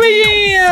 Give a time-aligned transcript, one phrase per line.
[0.00, 0.70] comidinhas!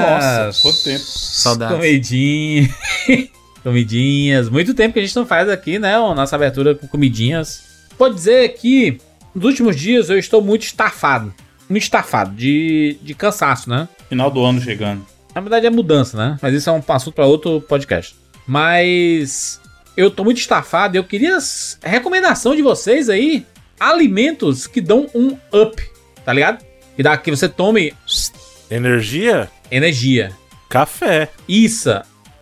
[0.00, 1.04] Nossa, quanto tempo.
[1.04, 1.76] Saudades.
[1.76, 2.70] Comidinhas.
[3.62, 4.48] comidinhas.
[4.48, 5.94] Muito tempo que a gente não faz aqui, né?
[5.94, 7.88] A nossa abertura com comidinhas.
[7.96, 9.00] Pode dizer que
[9.34, 11.32] nos últimos dias eu estou muito estafado.
[11.68, 13.88] Muito estafado, de, de cansaço, né?
[14.08, 15.06] Final do ano chegando.
[15.32, 16.38] Na verdade é mudança, né?
[16.42, 18.16] Mas isso é um assunto para outro podcast.
[18.44, 19.60] Mas
[19.96, 21.38] eu tô muito estafado e eu queria
[21.80, 23.46] recomendação de vocês aí,
[23.78, 25.80] alimentos que dão um up,
[26.24, 26.69] tá ligado?
[27.00, 27.94] Que dá que você tome
[28.70, 29.48] Energia?
[29.70, 30.32] energia.
[30.68, 31.30] Café.
[31.48, 31.88] Isso.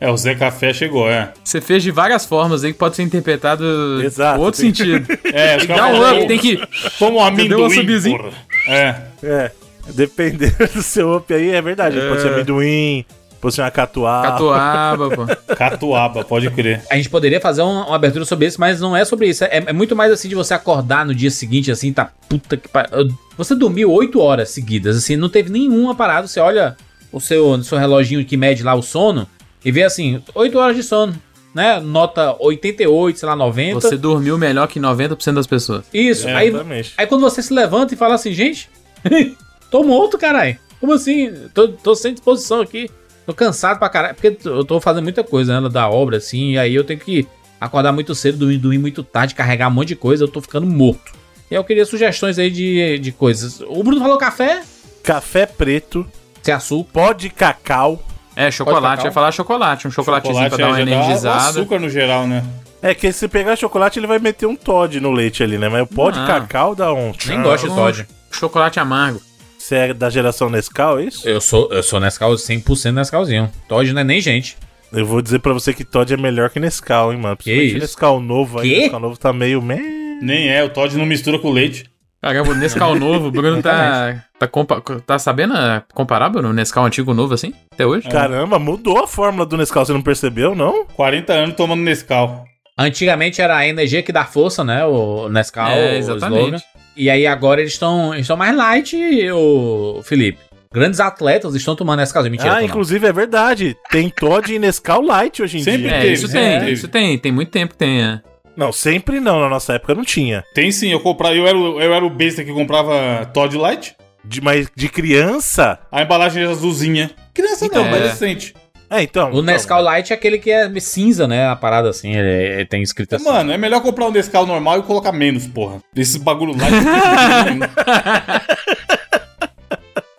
[0.01, 1.33] É, o Zé Café chegou, é.
[1.45, 5.07] Você fez de várias formas aí que pode ser interpretado Exato, outro tem- sentido.
[5.33, 6.61] É, os Dá caras um up, tem que.
[6.99, 8.19] Como um amendoim.
[8.67, 8.95] É.
[9.23, 9.53] É.
[9.95, 12.01] Dependendo do seu up aí, é verdade.
[12.01, 13.05] Pode ser amendoim,
[13.41, 14.29] pode ser uma catuaba.
[14.29, 15.27] Catuaba, pô.
[15.55, 16.83] Catuaba, pode crer.
[16.91, 19.45] A gente poderia fazer um- uma, abertura sobre isso, mas não é sobre isso.
[19.45, 22.69] É, é muito mais assim de você acordar no dia seguinte, assim, tá puta que
[22.69, 23.09] pariu.
[23.37, 26.27] Você dormiu 8 horas seguidas, assim, não teve nenhuma parada.
[26.27, 26.77] Você olha
[27.13, 29.27] o seu, seu reloginho que mede lá o sono
[29.65, 31.15] e vê assim, 8 horas de sono,
[31.55, 31.81] né?
[31.81, 33.81] Nota 88, sei lá, 90.
[33.81, 35.85] Você dormiu melhor que 90% das pessoas.
[35.93, 36.29] Isso.
[36.29, 36.95] É, aí, Exatamente.
[36.97, 38.69] aí quando você se levanta e fala assim, gente,
[39.71, 40.57] tô morto, caralho.
[40.81, 41.33] Como assim?
[41.53, 42.89] Tô, tô sem disposição aqui.
[43.29, 44.15] Tô cansado pra caralho.
[44.15, 45.69] Porque eu tô fazendo muita coisa, né?
[45.69, 46.53] Da obra, assim.
[46.53, 47.29] E aí eu tenho que
[47.61, 50.25] acordar muito cedo, dormir, dormir muito tarde, carregar um monte de coisa.
[50.25, 51.13] Eu tô ficando morto.
[51.51, 53.61] E eu queria sugestões aí de, de coisas.
[53.61, 54.63] O Bruno falou café,
[55.05, 56.07] Café preto,
[56.43, 56.91] sem açúcar.
[56.91, 58.03] pó de cacau.
[58.35, 58.83] É, chocolate.
[58.83, 59.05] cacau?
[59.05, 59.87] ia falar chocolate.
[59.87, 61.51] Um chocolatezinho pra dar uma é, energizada.
[61.51, 62.43] açúcar no geral, né?
[62.81, 65.69] É que se pegar chocolate, ele vai meter um Todd no leite ali, né?
[65.69, 66.27] Mas o pó de Não.
[66.27, 67.13] cacau dá um.
[67.27, 68.07] Nem gosto de Todd.
[68.31, 69.21] Chocolate amargo.
[69.69, 71.29] Você é da geração Nescau, é isso?
[71.29, 73.53] Eu sou, eu sou Nescau 100% Nescauzinho.
[73.69, 74.57] Todd não é nem gente.
[74.91, 77.37] Eu vou dizer pra você que Todd é melhor que Nescau, hein, mano.
[77.37, 77.79] Principalmente isso?
[77.81, 78.71] Nescau novo aí.
[78.71, 78.81] Quê?
[78.85, 79.61] Nescau novo tá meio.
[79.61, 81.85] Nem é, o Todd não mistura com leite.
[82.23, 84.25] Caramba, o Nescau novo, o Bruno tá.
[84.39, 86.49] Tá, compa- tá sabendo ah, comparar, Bruno?
[86.49, 87.53] O Nescau antigo novo assim?
[87.71, 88.09] Até hoje?
[88.09, 90.87] Caramba, mudou a fórmula do Nescau, você não percebeu, não?
[90.97, 92.43] 40 anos tomando Nescau.
[92.79, 94.87] Antigamente era a energia que dá força, né?
[94.87, 96.41] O Nescau, É, o exatamente.
[96.57, 96.63] slogan.
[96.99, 98.97] E aí agora eles estão estão mais light,
[99.33, 100.39] o Felipe.
[100.75, 102.33] Grandes atletas estão tomando Nescauzinho.
[102.33, 102.67] Mentira, ah, tô não.
[102.69, 103.77] inclusive é verdade.
[103.91, 105.93] Tem Todd e Nescau Light hoje em Sempre dia.
[105.93, 106.33] É, teve, isso né?
[106.33, 106.73] tem, Teve.
[106.73, 107.19] isso tem.
[107.19, 108.21] Tem muito tempo que tem, é.
[108.57, 109.41] Não, sempre não.
[109.41, 110.45] Na nossa época não tinha.
[110.55, 111.35] Tem sim, eu comprava.
[111.35, 113.97] Eu era, o- eu era o besta que comprava Todd Light.
[114.25, 115.79] De, mas de criança.
[115.91, 117.11] A embalagem era azulzinha.
[117.33, 117.95] Criança Então, não, é.
[117.95, 118.55] adolescente.
[118.91, 119.31] É, então.
[119.33, 121.47] O Nescau Light é aquele que é cinza, né?
[121.49, 123.25] A parada assim, ele, ele tem escrito assim.
[123.25, 125.79] Mano, é melhor comprar um Nescau normal e colocar menos, porra.
[125.95, 126.73] Esse bagulho light.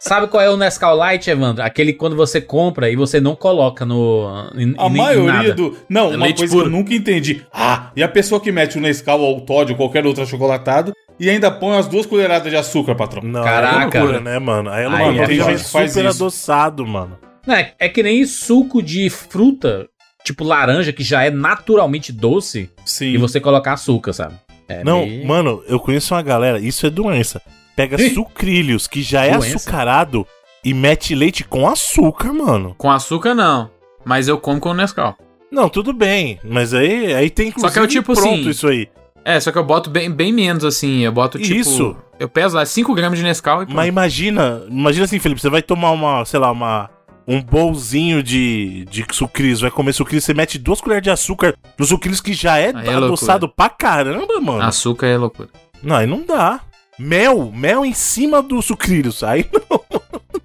[0.02, 1.62] Sabe qual é o Nescau Light, Evandro?
[1.63, 4.50] Aquele quando você compra e você não coloca no.
[4.56, 5.53] em- A em- maioria nada.
[5.53, 5.78] do.
[5.90, 6.63] Não, É uma coisa puro.
[6.63, 7.46] que eu nunca entendi.
[7.53, 10.94] Ah, e a pessoa que mete o Nescau ou o Todd ou qualquer outro achocolatado
[11.19, 13.22] e ainda põe as duas colheradas de açúcar, patrão.
[13.24, 13.97] Não, Caraca.
[13.97, 14.69] é loucura, né, mano?
[14.69, 15.24] Aí é Aí loucura.
[15.24, 15.58] é vem foda.
[15.69, 16.24] Faz super isso.
[16.24, 17.18] adoçado, mano.
[17.54, 19.88] É, é que nem suco de fruta,
[20.24, 23.08] tipo laranja, que já é naturalmente doce, Sim.
[23.14, 24.36] e você colocar açúcar, sabe?
[24.68, 27.42] É não, meio- mano, eu conheço uma galera, isso é doença.
[27.76, 28.14] Pega Ih.
[28.14, 29.56] sucrilhos, que já é Doença?
[29.56, 30.28] açucarado,
[30.64, 32.76] e mete leite com açúcar, mano.
[32.78, 33.72] Com açúcar, não.
[34.06, 35.16] Mas eu como com Nescau.
[35.52, 38.50] Não, tudo bem, mas aí, aí tem inclusive Só que é o tipo pronto assim,
[38.50, 38.88] isso aí.
[39.26, 41.02] É, só que eu boto bem, bem menos, assim.
[41.04, 41.54] Eu boto, tipo...
[41.59, 41.96] Isso.
[42.20, 43.76] Eu peso lá 5 gramas de Nescau e pronto.
[43.76, 46.90] Mas imagina, imagina assim, Felipe, você vai tomar uma, sei lá, uma
[47.29, 51.85] um bolzinho de, de sucrilhos, vai comer sucrilhos, você mete duas colheres de açúcar no
[51.85, 54.63] sucrilhos que já é Aí é adoçado pra caramba, mano.
[54.63, 55.47] Açúcar é loucura.
[55.84, 56.59] Não, aí não dá.
[56.97, 59.79] Mel, mel em cima do sucrilhos, aí não.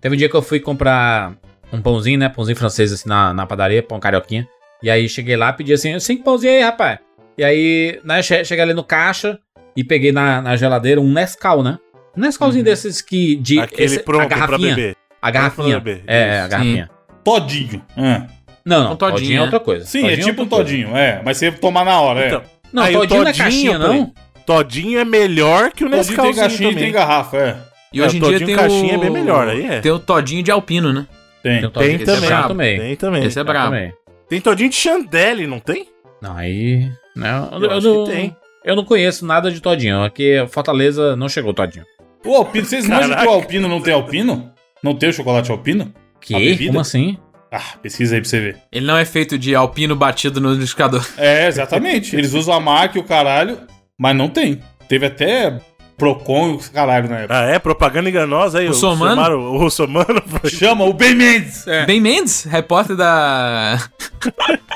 [0.00, 1.34] Teve um dia que eu fui comprar
[1.72, 2.28] um pãozinho, né?
[2.28, 4.46] Pãozinho francês, assim, na, na padaria, pão carioquinha.
[4.82, 6.98] E aí cheguei lá, pedi assim, cinco pãozinhos aí, rapaz.
[7.38, 9.38] E aí, né, che cheguei ali no caixa
[9.74, 11.78] e peguei na, na geladeira um Nescau, né?
[12.16, 13.34] Um Nescauzinho desses que.
[13.36, 13.62] De, Uhum.
[13.64, 14.96] Aquele esse- pronto pra beber.
[15.26, 15.82] A garrafinha.
[16.06, 16.44] É, isso.
[16.44, 16.90] a garrafinha.
[17.24, 17.82] Todinho.
[17.96, 18.26] Ah.
[18.64, 18.92] Não, não.
[18.92, 19.42] Um todinho, todinho é né?
[19.42, 19.84] outra coisa.
[19.86, 20.70] Sim, Todinho é tipo um outra coisa.
[20.70, 21.22] todinho, é.
[21.24, 22.44] Mas você tomar na hora, Então, é.
[22.72, 24.12] Não, Aí todinho não é todinho, caixinha, não.
[24.46, 26.84] Todinho é melhor que o Todinho tem caixinha e também.
[26.84, 27.56] tem garrafa, é.
[27.92, 28.96] E É, hoje em dia todinho tem caixinha o...
[28.96, 29.80] é bem melhor, aí é.
[29.80, 31.06] Tem o todinho de alpino, né?
[31.42, 31.60] Tem.
[31.60, 32.48] Tem, todinho, Tem esse é também.
[32.48, 32.78] também.
[32.80, 33.24] Tem também.
[33.24, 33.70] Esse é Eu brabo.
[33.70, 33.92] também.
[34.28, 35.86] Tem todinho de Chandelle, não tem?
[36.20, 36.90] Não, aí.
[37.14, 38.36] Não, eu, Eu eu acho não, tem.
[38.64, 40.02] eu não conheço nada de Todinho.
[40.02, 41.84] Aqui Fortaleza não chegou Todinho.
[42.24, 43.20] O Alpino, vocês Caraca.
[43.22, 44.50] que o Alpino não tem Alpino?
[44.84, 45.94] Não tem o chocolate Alpino?
[46.20, 46.66] Que?
[46.66, 47.16] Como assim?
[47.50, 48.56] Ah, pesquisa aí pra você ver.
[48.70, 51.02] Ele não é feito de alpino batido no liquidificador.
[51.16, 52.14] É, exatamente.
[52.14, 53.60] Eles usam a marca e o caralho,
[53.98, 54.60] mas não tem.
[54.86, 55.58] Teve até
[55.96, 57.38] Procon e o caralho na época.
[57.38, 57.58] Ah, é?
[57.58, 58.66] Propaganda enganosa aí.
[58.66, 59.14] Russomano?
[59.14, 61.66] chamaram O Russomano foi- Chama o Ben Mendes!
[61.66, 61.86] É.
[61.86, 63.78] Ben Mendes, repórter da...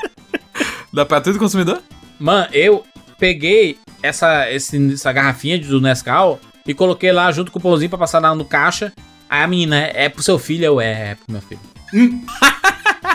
[0.91, 1.83] da Patrulha do Consumidor?
[2.19, 2.83] Mano, eu
[3.19, 8.19] peguei essa, essa garrafinha do Nescau e coloquei lá junto com o pãozinho pra passar
[8.19, 8.91] lá no caixa.
[9.29, 10.65] Aí a menina, é pro seu filho?
[10.65, 11.61] Eu, é, é pro meu filho.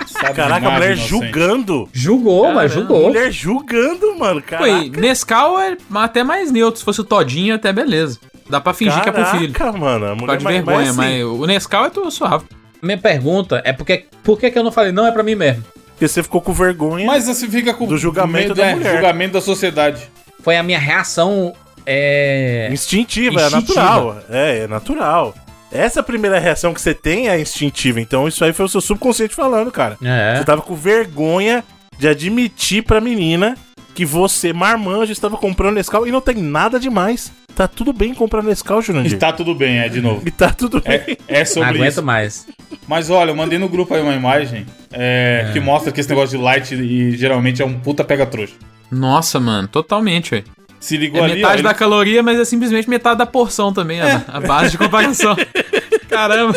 [0.07, 1.09] Sabe Caraca, a mulher inocente.
[1.09, 1.89] julgando.
[1.93, 3.09] Julgou, mas Caramba, julgou.
[3.09, 4.43] Mulher julgando, mano.
[4.43, 4.69] Caraca.
[4.71, 6.79] e Nescau é até mais neutro.
[6.79, 8.19] Se fosse o Todinho, até beleza.
[8.49, 9.53] Dá pra fingir que é pro filho.
[9.53, 10.07] Caraca, mano.
[10.07, 12.45] A mulher de vergonha, assim, mas o Nescau é tudo suave.
[12.81, 15.65] Minha pergunta é porque, por que, que eu não falei não é pra mim mesmo?
[15.89, 17.07] Porque você ficou com vergonha.
[17.07, 18.75] Mas você fica com Do julgamento medo, da né?
[18.75, 18.93] mulher.
[18.95, 20.03] Julgamento da sociedade.
[20.43, 21.55] Foi a minha reação.
[21.87, 22.69] É.
[22.73, 23.81] Instintiva, é Instintiva.
[23.81, 24.19] natural.
[24.31, 25.35] É, é natural.
[25.73, 28.01] Essa primeira reação que você tem é instintiva.
[28.01, 29.97] Então isso aí foi o seu subconsciente falando, cara.
[30.03, 30.37] É.
[30.37, 31.65] Você tava com vergonha
[31.99, 33.57] de admitir pra menina
[33.95, 37.33] que você, marmanjo, estava comprando Nescau e não tem nada demais.
[37.55, 39.13] Tá tudo bem comprar Nescau, Jurandir.
[39.13, 40.23] E tá tudo bem, é, de novo.
[40.27, 40.95] E tá tudo bem.
[40.95, 42.03] É, é Não sobre aguento isso.
[42.03, 42.47] mais.
[42.89, 46.37] Mas olha, eu mandei no grupo aí uma imagem é, que mostra que esse negócio
[46.37, 48.55] de light e geralmente é um puta pega-trouxa.
[48.91, 50.45] Nossa, mano, totalmente, velho.
[50.85, 53.73] Se ligou É ali, metade ó, da ele- caloria, mas é simplesmente metade da porção
[53.73, 55.35] também, a, a base de comparação.
[56.11, 56.55] Caramba.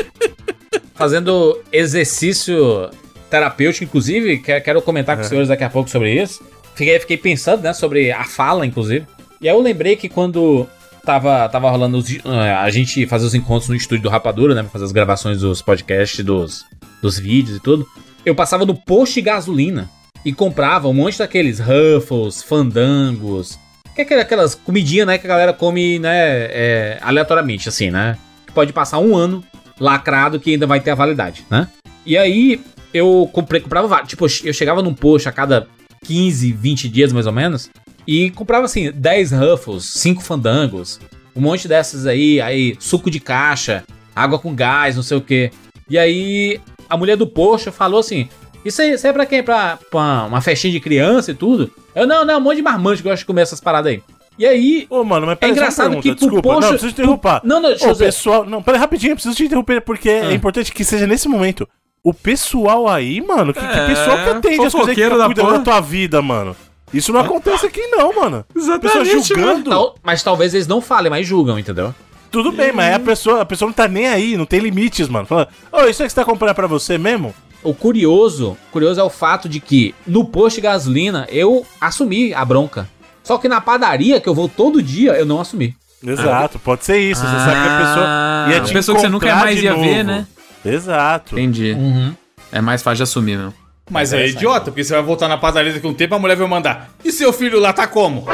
[0.95, 2.89] Fazendo exercício
[3.29, 6.43] terapêutico, inclusive, que- quero comentar com os senhores daqui a pouco sobre isso.
[6.75, 9.05] Fiquei, fiquei pensando, né, sobre a fala, inclusive.
[9.39, 10.67] E aí eu lembrei que quando
[11.05, 12.19] tava, tava rolando os, eh,
[12.59, 15.61] a gente fazer os encontros no estúdio do Rapadura, né, pra fazer as gravações dos
[15.61, 16.65] podcasts, dos,
[17.01, 17.87] dos vídeos e tudo,
[18.25, 19.89] eu passava no posto de gasolina
[20.25, 23.57] e comprava um monte daqueles Ruffles, Fandangos,
[23.97, 26.17] que é aquela- aquelas comidinhas, né, que a galera come, né,
[26.49, 28.17] é, aleatoriamente, assim, né?
[28.45, 29.43] Que pode passar um ano
[29.79, 31.67] lacrado que ainda vai ter a validade, né?
[32.05, 32.61] E aí
[32.93, 34.09] eu comprei, comprava vários.
[34.09, 35.67] Tipo, eu chegava num post a cada
[36.05, 37.69] 15, 20 dias mais ou menos.
[38.07, 40.99] E comprava assim, 10 Ruffles, 5 Fandangos,
[41.35, 43.83] um monte dessas aí, aí, suco de caixa,
[44.15, 45.51] água com gás, não sei o que.
[45.89, 46.59] E aí
[46.89, 48.29] a mulher do post falou assim:
[48.67, 49.41] Isso aí, isso aí é pra quem?
[49.43, 51.71] Pra, pra uma festinha de criança e tudo?
[51.95, 54.03] Eu, não, não, um monte de marmanjo que gosta de comer essas paradas aí.
[54.37, 57.01] E aí, Ô, mano, mas É engraçado pergunta, que pro Desculpa, post- não, preciso te
[57.01, 57.41] interromper.
[57.43, 58.05] Não, não, deixa eu Ô, dizer.
[58.05, 58.45] pessoal...
[58.45, 60.31] Não, peraí, rapidinho, eu preciso te interromper, porque Ah.
[60.31, 61.67] é importante que seja nesse momento.
[62.03, 65.25] O pessoal aí, mano, que, que É, pessoal que atende as coisas que fofoqueiro da
[65.25, 65.57] cuida porra.
[65.57, 66.55] da tua vida, mano.
[66.93, 68.45] Isso não acontece aqui não, mano.
[68.53, 69.69] Pessoa Exatamente, julgando.
[69.69, 71.93] Tal- mas talvez eles não falem, mas julgam, entendeu?
[72.31, 75.25] Tudo bem, mas a pessoa, a pessoa não tá nem aí, não tem limites, mano.
[75.25, 77.33] Fala, ô, isso aí que você tá comprando é pra você mesmo?
[77.67, 82.45] O curioso, curioso é o fato de que no posto de gasolina eu assumi a
[82.45, 82.87] bronca.
[83.21, 85.75] Só que na padaria, que eu vou todo dia, eu não assumi.
[86.01, 87.19] Exato, pode ser isso.
[87.19, 89.83] Você sabe que a pessoa ia a te pessoa que você nunca mais ia novo.
[89.83, 90.25] ver, né?
[90.63, 91.37] Exato.
[91.37, 91.73] Entendi.
[91.73, 92.15] Uhum.
[92.53, 93.53] É mais fácil de assumir, meu.
[93.89, 96.37] Mas é idiota, porque você vai voltar na padaria daqui a um tempo a mulher
[96.37, 96.89] vai mandar.
[97.03, 98.25] E seu filho lá tá como?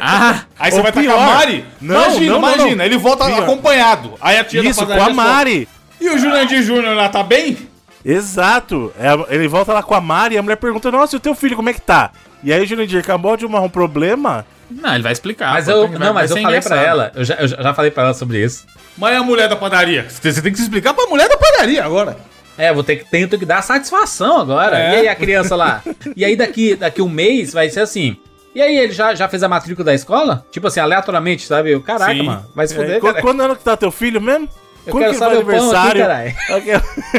[0.00, 0.44] Ah!
[0.56, 1.18] Aí você vai estar com pior.
[1.18, 1.64] a Mari?
[1.80, 2.76] Não, imagina, não, não, imagina.
[2.76, 2.84] não.
[2.84, 3.42] Ele volta Pior.
[3.42, 4.14] acompanhado.
[4.20, 5.68] Aí a tia Isso, da com padaria a responde, Mari.
[6.00, 7.69] E o Jurandir Júnior lá tá bem?
[8.04, 8.92] Exato.
[8.98, 11.34] É, ele volta lá com a Mari e a mulher pergunta: Nossa, e o teu
[11.34, 12.10] filho, como é que tá?
[12.42, 14.46] E aí o Jurandir acabou de arrumar um problema.
[14.70, 15.52] Não, ele vai explicar.
[15.52, 16.86] Mas eu, vai- não, mas eu falei pra engraçado.
[16.88, 18.64] ela, eu já, eu já falei pra ela sobre isso.
[18.96, 20.06] Mas é a mulher da padaria.
[20.08, 22.16] Você tem que se explicar pra mulher da padaria agora.
[22.56, 24.78] É, vou ter que, tenho que dar satisfação agora.
[24.78, 24.90] É.
[24.92, 25.82] E aí a criança lá?
[26.16, 28.16] E aí daqui, daqui um mês vai ser assim.
[28.54, 30.44] E aí ele já, já fez a matrícula da escola?
[30.50, 31.78] Tipo assim, aleatoriamente, sabe?
[31.80, 32.22] Caraca, Sim.
[32.24, 33.20] mano, vai se É, fuder, cara.
[33.22, 34.48] quando ano que tá teu filho mesmo?
[34.86, 36.34] Eu quero saber o pão aqui, caralho.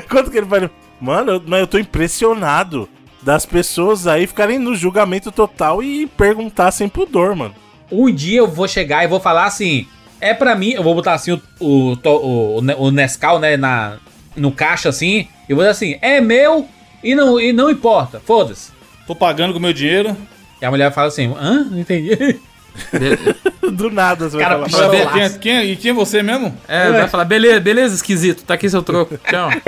[0.10, 0.69] Quanto que ele vai.
[1.00, 2.88] Mano, eu, mas eu tô impressionado
[3.22, 7.56] das pessoas aí ficarem no julgamento total e perguntar sem pudor, mano.
[7.92, 9.88] Um dia eu vou chegar e vou falar assim.
[10.19, 13.98] É pra mim, eu vou botar assim o, o, o, o Nescau, né, na,
[14.36, 15.27] no caixa assim.
[15.50, 16.68] E vou dizer assim: é meu
[17.03, 18.72] e não, e não importa, foda-se.
[19.08, 20.15] Tô pagando com meu dinheiro.
[20.62, 21.68] E a mulher fala assim: hã?
[21.70, 22.39] Não entendi.
[23.72, 24.90] Do nada você Cara, vai falar.
[24.90, 26.58] Quem, quem, quem, e quem é você mesmo?
[26.68, 29.18] É, vai falar, beleza, beleza, esquisito, tá aqui seu troco.
[29.18, 29.50] Tchau.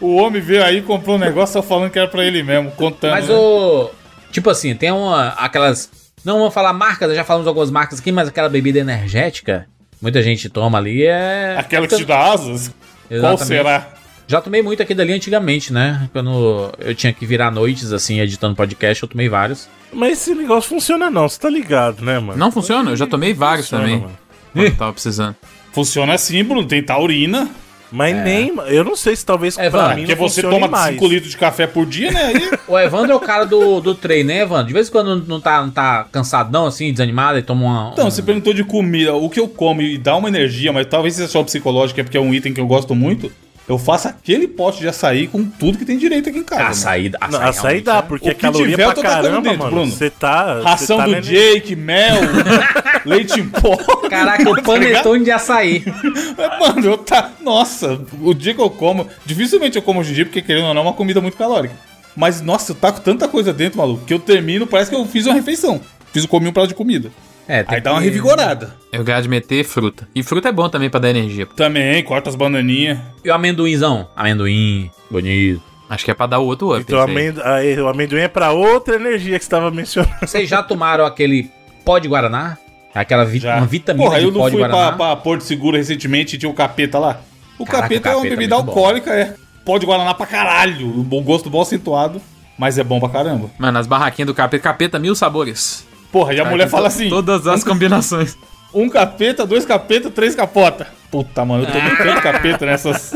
[0.00, 2.72] O homem veio aí e comprou um negócio só falando que era pra ele mesmo,
[2.72, 3.12] contando.
[3.12, 3.34] Mas né?
[3.34, 3.90] o.
[4.32, 5.28] Tipo assim, tem uma.
[5.28, 5.90] Aquelas.
[6.24, 9.66] Não vamos falar marcas, já falamos algumas marcas aqui, mas aquela bebida energética,
[10.00, 11.56] muita gente toma ali é.
[11.58, 12.68] Aquela que te dá asas?
[13.08, 13.46] Qual Exatamente.
[13.46, 13.88] será?
[14.26, 16.08] Já tomei muito aqui dali antigamente, né?
[16.12, 19.68] Quando eu tinha que virar noites, assim, editando podcast, eu tomei vários.
[19.92, 22.38] Mas esse negócio funciona não, você tá ligado, né, mano?
[22.38, 22.90] Não funciona?
[22.90, 24.00] Eu já tomei vários Funciona, também.
[24.00, 24.18] mano.
[24.52, 25.36] Quando tava precisando.
[25.72, 26.66] Funciona assim, Bruno.
[26.66, 27.48] Tem taurina.
[27.94, 28.50] Mas nem.
[28.68, 30.94] Eu não sei se talvez É, pra mim Porque você toma mais.
[30.94, 32.22] 5 litros de café por dia, né?
[32.24, 34.66] Aí O Evandro é o cara do, do treino, né, Evandro?
[34.68, 37.90] De vez em quando não tá, não tá cansado, não, assim, desanimado, e toma uma.
[37.92, 40.86] Então, um- você perguntou de comida, o que eu como e dá uma energia, mas
[40.86, 43.30] talvez seja só psicológica, é porque é um item que eu gosto muito.
[43.68, 46.62] Eu faço aquele pote de açaí com tudo que tem direito aqui em casa.
[46.62, 46.72] mano.
[46.72, 48.02] Açaí, Não, açaí, açaí realmente, dá, né?
[48.08, 49.70] porque O é que caloria tiver, eu pra caramba, dentro, mano.
[49.70, 49.92] Bruno.
[49.92, 50.60] Você tá.
[50.62, 52.16] Ração tá do nene- Jake, mel,
[53.06, 53.76] leite em pó.
[54.10, 55.84] Caraca, o panetone de açaí.
[56.60, 57.30] Mano, eu tá.
[57.40, 59.06] Nossa, o dia que eu como.
[59.24, 61.74] Dificilmente eu como hoje em dia, porque querendo ou não, é uma comida muito calórica.
[62.16, 65.24] Mas, nossa, eu taco tanta coisa dentro, maluco, que eu termino, parece que eu fiz
[65.24, 65.80] uma refeição.
[66.12, 67.10] Fiz comi um prato de comida.
[67.48, 68.74] É, tem Aí dá uma revigorada.
[68.92, 70.08] Eu gosto de meter fruta.
[70.14, 71.46] E fruta é bom também pra dar energia.
[71.46, 72.98] Também, corta as bananinhas.
[73.24, 74.08] E o amendoinzão?
[74.16, 75.62] Amendoim, bonito.
[75.90, 76.80] Acho que é pra dar o outro up.
[76.80, 80.14] Então o amendo- aí, o amendoim é pra outra energia que você tava mencionando.
[80.20, 81.50] Vocês já tomaram aquele
[81.84, 82.56] pó de Guaraná?
[82.94, 83.56] Aquela vi Já.
[83.56, 84.92] uma vitamina Porra, de eu pó não de fui Guaraná?
[84.92, 87.20] pra, pra Porto Seguro recentemente e tinha o capeta lá.
[87.58, 88.72] O Caraca, capeta, o é uma capeta é bebida muito bom.
[88.72, 89.34] alcoólica, é.
[89.64, 90.86] Pó de Guaraná pra caralho.
[90.86, 92.20] Um bom gosto bom acentuado,
[92.58, 93.50] mas é bom pra caramba.
[93.58, 95.86] Mano, as barraquinhas do capeta, capeta mil sabores.
[96.12, 98.36] Porra, e a Aí mulher fala assim: Todas as combinações.
[98.72, 100.86] um capeta, dois capeta, três capota.
[101.10, 103.12] Puta, mano, eu tomei tanto capeta nessas,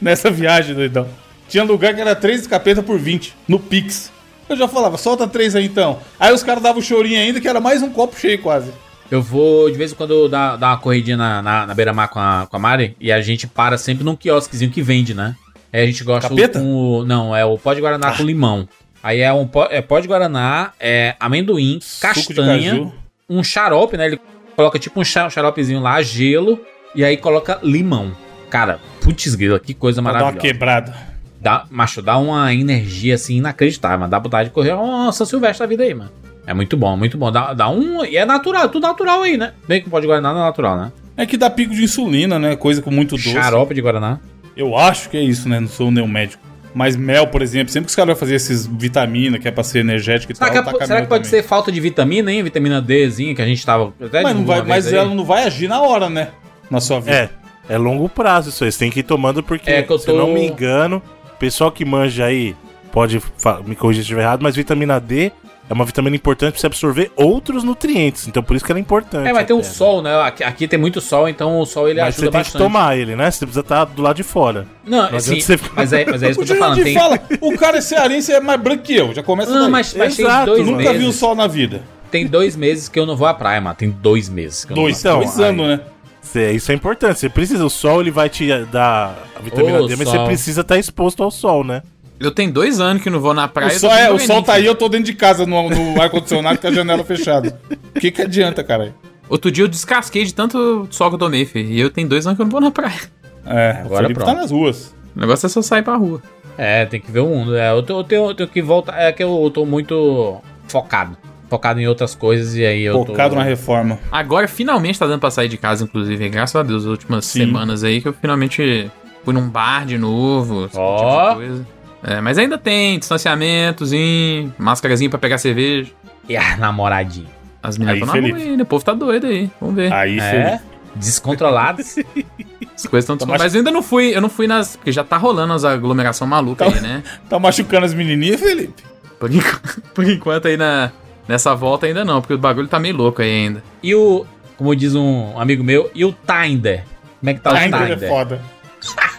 [0.00, 1.06] nessa viagem, doidão.
[1.48, 4.12] Tinha lugar que era três capeta por 20, no Pix.
[4.48, 6.00] Eu já falava, solta três aí então.
[6.18, 8.70] Aí os caras davam o chorinho ainda, que era mais um copo cheio quase.
[9.10, 12.20] Eu vou, de vez em quando, dar, dar uma corridinha na, na, na beira-mar com
[12.20, 15.34] a, com a Mari e a gente para sempre num quiosquezinho que vende, né?
[15.72, 16.60] Aí a gente gosta Capeta?
[16.60, 16.66] com
[17.00, 17.04] o...
[17.04, 18.68] Não, é o pó de Guaraná com limão.
[19.02, 22.92] Aí é um pó, é pó de Guaraná, é amendoim, castanha,
[23.28, 24.06] um xarope, né?
[24.06, 24.20] Ele
[24.56, 26.60] coloca tipo um xa- xaropezinho lá, gelo,
[26.94, 28.12] e aí coloca limão.
[28.50, 30.46] Cara, putz grila, que coisa Pra dar uma maravilhosa.
[30.52, 30.94] quebrada.
[31.40, 34.10] Dá, macho, dá uma energia assim inacreditável, mano.
[34.10, 36.10] Dá vontade de correr uma São Silvestre da vida aí, mano.
[36.46, 37.30] É muito bom, muito bom.
[37.32, 38.04] Dá, dá um.
[38.04, 39.52] E é natural, tudo natural aí, né?
[39.66, 40.92] Bem que pode Guaraná não é natural, né?
[41.16, 42.56] É que dá pico de insulina, né?
[42.56, 43.30] Coisa com muito doce.
[43.32, 44.18] Xarope de Guaraná.
[44.56, 45.60] Eu acho que é isso, né?
[45.60, 46.42] Não sou nenhum médico.
[46.74, 49.64] Mas mel, por exemplo, sempre que os caras vão fazer esses vitamina, que é pra
[49.64, 51.42] ser energético e Será, tal, que, é- tá será que pode também.
[51.42, 52.42] ser falta de vitamina, hein?
[52.42, 53.92] Vitamina Dzinha que a gente tava.
[54.00, 54.94] Até Mas, não vai, mas aí.
[54.94, 56.28] ela não vai agir na hora, né?
[56.70, 57.30] Na sua vida.
[57.68, 58.70] É, é longo prazo isso aí.
[58.70, 61.02] Você tem que ir tomando porque, É que eu se tô- não me engano,
[61.34, 62.54] o pessoal que manja aí
[62.92, 63.20] pode
[63.66, 65.32] me corrigir se estiver errado, mas vitamina D
[65.70, 68.26] é uma vitamina importante pra você absorver outros nutrientes.
[68.26, 69.28] Então por isso que ela é importante.
[69.28, 69.64] É, mas tem um né?
[69.64, 70.20] sol, né?
[70.22, 72.52] Aqui, aqui tem muito sol, então o sol ele Mas você ajuda tem bastante.
[72.52, 73.30] que tomar ele, né?
[73.30, 74.66] Você precisa estar do lado de fora.
[74.84, 76.82] Não, Não assim, você ficar- mas, é, mas é isso que eu tô falando.
[76.82, 76.92] Tem...
[76.94, 79.14] fala, o cara é cearense é mais branco que eu.
[79.14, 79.70] Já começa Não, daí.
[79.70, 81.16] mas, mas tem Exato, dois Nunca vi o meses.
[81.16, 81.82] sol na vida.
[82.10, 83.76] Tem dois meses que eu não vou à praia, mano.
[83.76, 85.22] Tem dois meses que eu Dois, não vou.
[85.22, 85.80] Então, dois anos, né?
[86.20, 87.18] Você- isso é importante.
[87.20, 90.18] Você precisa, o sol ele vai te dar a vitamina Ô, D, mas sol.
[90.18, 91.82] você precisa estar exposto ao sol, né?
[92.20, 93.70] Eu tenho dois anos que não vou na praia.
[93.70, 96.00] O eu sol, é, o sol tá aí, eu tô dentro de casa no, no
[96.02, 97.58] ar-condicionado com a janela fechada.
[97.96, 98.94] O que que adianta, cara?
[99.28, 101.70] Outro dia eu descasquei de tanto sol que eu tomei, filho.
[101.70, 103.00] E eu tenho dois anos que eu não vou na praia.
[103.46, 104.26] É, Agora o Felipe pronto.
[104.28, 104.94] tá nas ruas.
[105.16, 106.22] O negócio é só sair pra rua.
[106.58, 107.56] É, tem que ver o mundo.
[107.56, 109.00] É, eu, tô- eu tenho, eu tenho que voltar.
[109.00, 111.16] É que eu tô muito focado.
[111.48, 113.40] Focado em outras coisas e aí eu Focado tô.
[113.40, 113.98] na reforma.
[114.12, 116.28] Agora finalmente tá dando pra sair de casa, inclusive.
[116.28, 117.40] Graças a Deus, as últimas Sim.
[117.46, 118.90] semanas aí que eu finalmente
[119.24, 120.66] fui num bar de novo.
[120.66, 120.96] esse Ó.
[120.98, 121.66] tipo de coisa.
[122.02, 125.90] É, mas ainda tem distanciamentozinho, máscarazinha pra pegar cerveja.
[126.28, 127.26] E a namoradinha.
[127.62, 128.50] As meninas estão na rua Felipe.
[128.50, 129.50] ainda, o povo tá doido aí.
[129.60, 129.92] Vamos ver.
[129.92, 130.30] Aí, É.
[130.30, 130.64] Felipe.
[130.96, 131.96] Descontrolados.
[132.74, 134.76] As coisas estão Tá Mas eu ainda não fui, eu não fui nas.
[134.76, 137.02] Porque já tá rolando as aglomeração maluca Tá- aí, né?
[137.28, 138.82] Tá machucando as menininhas, Felipe?
[139.18, 139.60] Por, enqu-
[139.94, 140.90] por enquanto aí na,
[141.28, 143.62] nessa volta ainda não, porque o bagulho tá meio louco aí ainda.
[143.82, 144.24] e o.
[144.56, 146.84] Como diz um amigo meu, e o Tinder?
[147.20, 148.08] Como é que tá Ainda o é Tinder?
[148.08, 148.40] foda.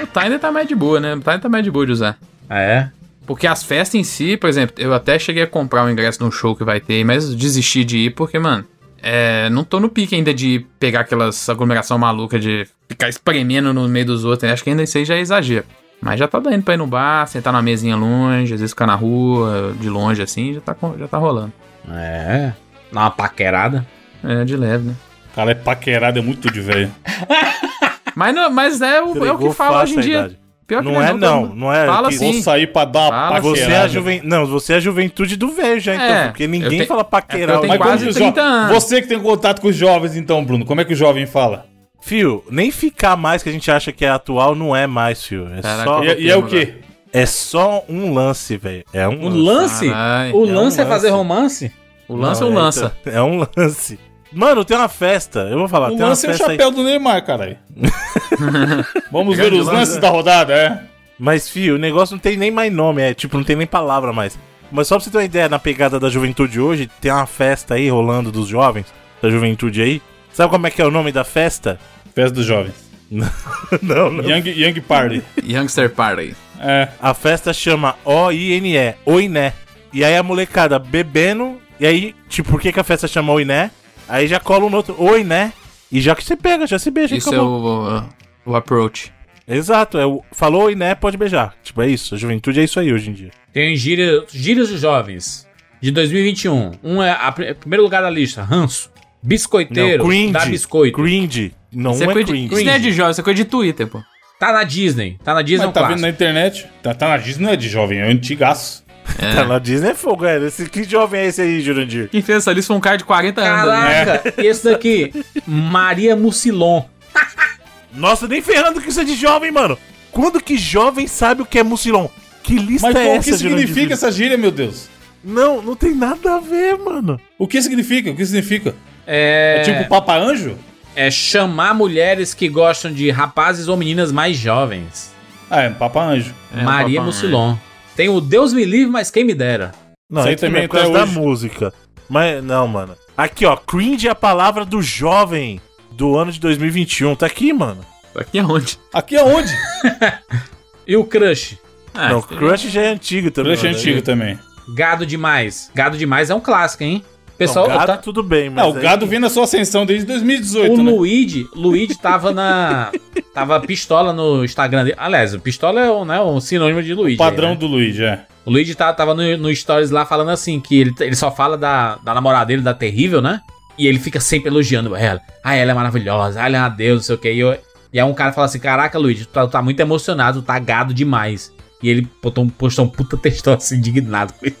[0.00, 1.12] O Tinder tá mais de boa, né?
[1.14, 2.16] O Tinder tá mais de boa de usar.
[2.48, 2.90] Ah, é?
[3.26, 6.30] Porque as festas em si, por exemplo, eu até cheguei a comprar um ingresso num
[6.30, 8.64] show que vai ter, mas desisti de ir porque, mano,
[9.02, 13.86] é, não tô no pique ainda de pegar aquelas aglomeração maluca de ficar espremendo no
[13.88, 14.50] meio dos outros.
[14.50, 15.66] Acho que ainda isso aí já é exagero.
[16.00, 18.86] Mas já tá dando pra ir no bar, sentar numa mesinha longe, às vezes ficar
[18.86, 21.52] na rua, de longe assim, já tá, já tá rolando.
[21.90, 22.52] É.
[22.92, 23.86] Dá uma paquerada.
[24.24, 24.94] É, de leve, né?
[25.34, 26.90] Cara, é paquerado, é muito de velho.
[28.14, 30.18] Mas, não, mas é, o, é o que fala hoje em dia.
[30.18, 30.38] idade.
[30.68, 31.40] Pior que Não é, todo não.
[31.40, 31.86] mundo- Não é.
[31.86, 32.32] Fala que- sim.
[32.34, 33.88] Vou sair pra dar uma Fala, Você é, a paquerada.
[33.88, 34.20] juven...
[34.22, 36.06] Não, você é a juventude do velho já, então.
[36.06, 37.56] É, porque ninguém tenho- fala paquerar.
[37.56, 38.72] eu tenho Mas quase como que os 30 jo- anos.
[38.74, 41.64] Você que tem contato com os jovens, então, Bruno, como é que o jovem fala?
[42.00, 45.48] Fio, nem ficar mais que a gente acha que é atual não é mais, fio.
[45.56, 46.74] É, Caraca, só, E, e é o quê?
[47.12, 48.84] é só um lance, velho.
[48.92, 49.88] É um O lance?
[49.88, 51.18] Caralho, o é um lance é fazer lance.
[51.18, 51.72] romance?
[52.06, 52.92] O lance Não, ou é, lança?
[53.00, 53.98] então, É um lance.
[54.32, 55.40] Mano, tem uma festa.
[55.50, 55.88] Eu vou falar.
[55.88, 56.56] O tem uma lance é o festa aí.
[56.56, 57.56] chapéu do Neymar, caralho.
[59.10, 59.76] Vamos ver os lance.
[59.78, 60.82] lances da rodada, é?
[61.18, 63.02] Mas, fio, o negócio não tem nem mais nome.
[63.02, 64.38] É tipo, não tem nem palavra mais.
[64.70, 67.74] Mas só pra você ter uma ideia, na pegada da juventude hoje, tem uma festa
[67.74, 68.86] aí rolando dos jovens,
[69.20, 70.02] da juventude aí.
[70.32, 71.80] Sabe como é que é o nome da festa?
[72.14, 72.74] Festa dos jovens.
[73.10, 74.24] não, não.
[74.24, 75.22] Young, Young Party.
[75.42, 76.36] Youngster Party.
[76.60, 76.88] É.
[77.00, 79.54] A festa chama O-I-N-E, Oiné.
[79.92, 83.70] E aí a molecada bebendo, e aí, tipo, por que, que a festa chama Oiné?
[84.08, 85.52] Aí já cola um no outro, Oiné,
[85.92, 88.04] e já que você pega, já se beija, Isso é acabou.
[88.46, 89.12] o, o approach.
[89.46, 91.54] Exato, é o, falou Oiné, pode beijar.
[91.62, 93.30] Tipo, é isso, a juventude é isso aí hoje em dia.
[93.52, 95.46] Tem gírias, gírias de jovens
[95.80, 96.72] de 2021.
[96.82, 98.90] Um é a pr- primeiro lugar da lista, ranço.
[99.22, 100.96] Biscoiteiro, Não, cringe, dá biscoito.
[101.02, 102.54] cringe, não Isso, é é, coisa de, cringe.
[102.54, 104.00] isso não é de jovem, isso é coisa de Twitter, pô.
[104.38, 105.18] Tá na Disney.
[105.24, 105.96] Tá na Disney é Mas um tá clássico.
[105.96, 106.66] vendo na internet?
[106.82, 108.84] Tá, tá na Disney, não é de jovem, é antigaço.
[109.16, 110.38] Tá na Disney é fogo, é.
[110.44, 112.08] Esse, que jovem é esse aí, Jurandir?
[112.10, 113.66] Quem fez essa lista foi um cara de 40 anos.
[113.66, 114.04] né?
[114.04, 115.12] Caraca, e esse daqui?
[115.46, 116.82] Maria Mucilon.
[117.92, 119.78] Nossa, nem ferrando que isso é de jovem, mano.
[120.12, 122.08] Quando que jovem sabe o que é mucilon?
[122.42, 123.92] Que lista Mas é pô, o essa, que significa Jurandir?
[123.92, 124.88] essa gíria, meu Deus?
[125.22, 127.20] Não, não tem nada a ver, mano.
[127.38, 128.10] O que significa?
[128.10, 128.74] O que significa?
[129.06, 130.56] É, É tipo Papa Anjo?
[130.96, 135.12] é chamar mulheres que gostam de rapazes ou meninas mais jovens.
[135.48, 136.34] Ah, é Papa Anjo.
[136.56, 137.54] É, Maria papai, Mucilon.
[137.98, 139.72] Tem o Deus me livre, mas quem me dera.
[140.08, 141.74] Não, aí também é até da música.
[142.08, 142.94] Mas, não, mano.
[143.16, 143.56] Aqui, ó.
[143.56, 147.16] Cringe é a palavra do jovem do ano de 2021.
[147.16, 147.84] Tá aqui, mano.
[148.14, 148.78] Aqui é onde?
[148.94, 149.52] Aqui é onde?
[150.86, 151.58] E o crush?
[151.92, 153.52] Ah, não, aí- Crush já é antigo também.
[153.52, 154.38] Crush é antigo também.
[154.76, 155.68] Gado demais.
[155.74, 157.04] Gado demais é um clássico, hein?
[157.38, 158.64] Pessoal, gado, tá- tudo bem, mas.
[158.64, 160.90] Não, o aí- gado vem na sua ascensão desde 2018, o né?
[160.90, 162.90] Luigi, Luigi tava na.
[163.32, 164.96] tava pistola no Instagram dele.
[164.98, 167.16] Aliás, o pistola é o, né, um sinônimo de Luigi.
[167.16, 167.60] Padrão aí, né?
[167.60, 168.24] do Luigi, é.
[168.44, 171.56] O Luigi tá- tava no, no Stories lá falando assim, que ele, ele só fala
[171.56, 173.40] da, da namorada dele, da terrível, né?
[173.78, 175.20] E ele fica sempre elogiando ela.
[175.44, 177.32] Ah, ela é maravilhosa, ah, ela é uma deusa, não sei o que.
[177.32, 177.56] E, eu-
[177.92, 180.58] e aí um cara fala assim: Caraca, Luigi, tu tá, tá muito emocionado, tu tá
[180.58, 181.52] gado demais.
[181.80, 184.56] E ele postou, um- postou um puta textão assim, indignado com isso.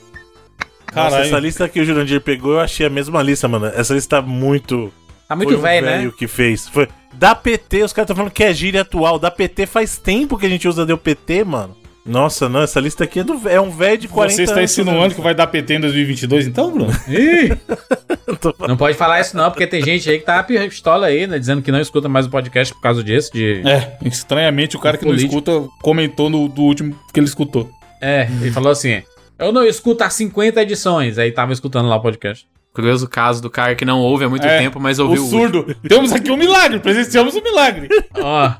[0.94, 1.24] Nossa, Caralho.
[1.26, 3.66] essa lista que o Jurandir pegou, eu achei a mesma lista, mano.
[3.66, 4.92] Essa lista tá muito.
[5.28, 6.12] Tá muito foi um velho, né?
[6.16, 6.68] que fez.
[6.68, 6.88] Foi.
[7.12, 9.18] Da PT, os caras estão falando que é gíria atual.
[9.18, 11.76] Da PT faz tempo que a gente usa deu PT, mano.
[12.08, 14.70] Nossa, não, essa lista aqui é, do, é um velho de 40 Você está anos.
[14.70, 16.90] insinuando que vai dar PT em 2022, então, Bruno?
[18.66, 21.38] Não pode falar isso não, porque tem gente aí que tá pistola aí, né?
[21.38, 23.62] Dizendo que não escuta mais o podcast por causa disso, de...
[23.66, 25.34] É, estranhamente o cara que não Político.
[25.38, 27.68] escuta comentou no do último que ele escutou.
[28.00, 29.02] É, ele falou assim:
[29.38, 31.18] Eu não escuto há 50 edições.
[31.18, 32.46] Aí tava escutando lá o podcast.
[32.72, 35.74] Curioso caso do cara que não ouve há muito É, tempo, mas ouviu o surdo.
[35.88, 37.88] Temos aqui um milagre, presenciamos um milagre.
[38.14, 38.52] Ó.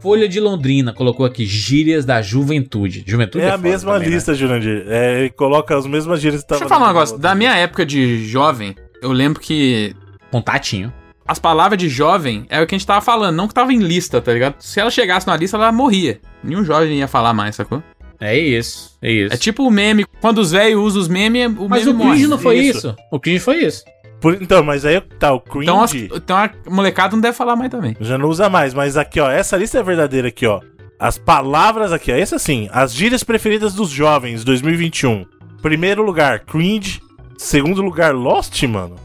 [0.00, 3.02] Folha de Londrina colocou aqui gírias da juventude.
[3.06, 4.14] Juventude É a foda mesma também, né?
[4.14, 4.84] lista, Jurandir.
[4.88, 7.16] É, coloca as mesmas gírias que Deixa eu falar um negócio.
[7.18, 9.94] Da minha época de jovem, eu lembro que
[10.30, 10.92] Contatinho.
[11.26, 13.78] as palavras de jovem é o que a gente tava falando, não que tava em
[13.78, 14.56] lista, tá ligado?
[14.60, 16.20] Se ela chegasse na lista, ela morria.
[16.42, 17.82] Nenhum jovem ia falar mais, sacou?
[18.26, 19.34] É isso, é isso.
[19.34, 20.06] É tipo o meme.
[20.20, 22.26] Quando os velhos usam os memes, o Mas meme o cringe morre.
[22.26, 22.78] não foi Isso.
[22.78, 22.96] isso.
[23.10, 23.84] O cringe foi isso.
[24.20, 27.54] Por- então, mas aí tá, o cringe Então, as- então a molecada não deve falar
[27.56, 27.94] mais também.
[28.00, 28.72] já não usa mais.
[28.72, 30.60] Mas aqui, ó, essa lista é verdadeira aqui, ó.
[30.98, 32.16] As palavras aqui, ó.
[32.16, 35.26] Essa sim, as gírias preferidas dos jovens 2021.
[35.60, 37.02] Primeiro lugar, cringe.
[37.36, 38.96] Segundo lugar, Lost, mano.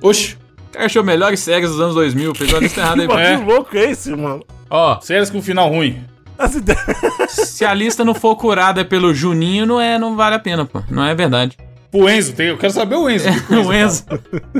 [0.00, 0.36] Oxi,
[0.68, 3.08] O cara achou melhores séries dos anos 2000, fez uma lista errada aí.
[3.08, 3.18] Que pô.
[3.18, 3.32] É.
[3.36, 4.44] bagulho louco é esse, mano?
[4.70, 6.02] Ó, séries com final ruim.
[6.38, 6.82] As ideias-
[7.30, 10.82] Se a lista não for curada pelo Juninho, não, é, não vale a pena, pô.
[10.90, 11.56] Não é verdade.
[11.90, 13.28] Pro Enzo, tem- eu quero saber o Enzo.
[13.46, 14.04] que o Enzo.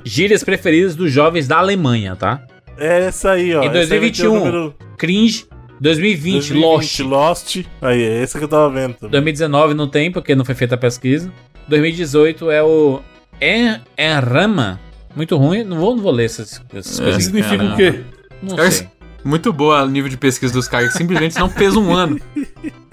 [0.05, 2.43] gírias preferidas dos jovens da Alemanha, tá?
[2.77, 3.62] É essa aí, ó.
[3.62, 4.35] Em Essa aí vai ter o 2021.
[4.38, 5.47] número Cringe
[5.81, 7.01] 2020, 2020, Lost.
[7.01, 7.57] Lost.
[7.83, 8.95] Aí, é esse que eu tava vendo.
[8.95, 9.11] também.
[9.12, 11.31] 2019 não tem, porque não foi feita a pesquisa.
[11.69, 13.01] 2018 é o
[13.41, 14.81] En- Enrama.
[15.14, 15.64] Muito ruim.
[15.64, 17.25] Não vou, não vou ler essas, essas É, coisas.
[17.25, 18.01] Significa o quê?
[18.43, 18.88] Não Cara, sei.
[19.25, 22.21] Muito boa o nível de pesquisa dos caras, que simplesmente não fez um ano.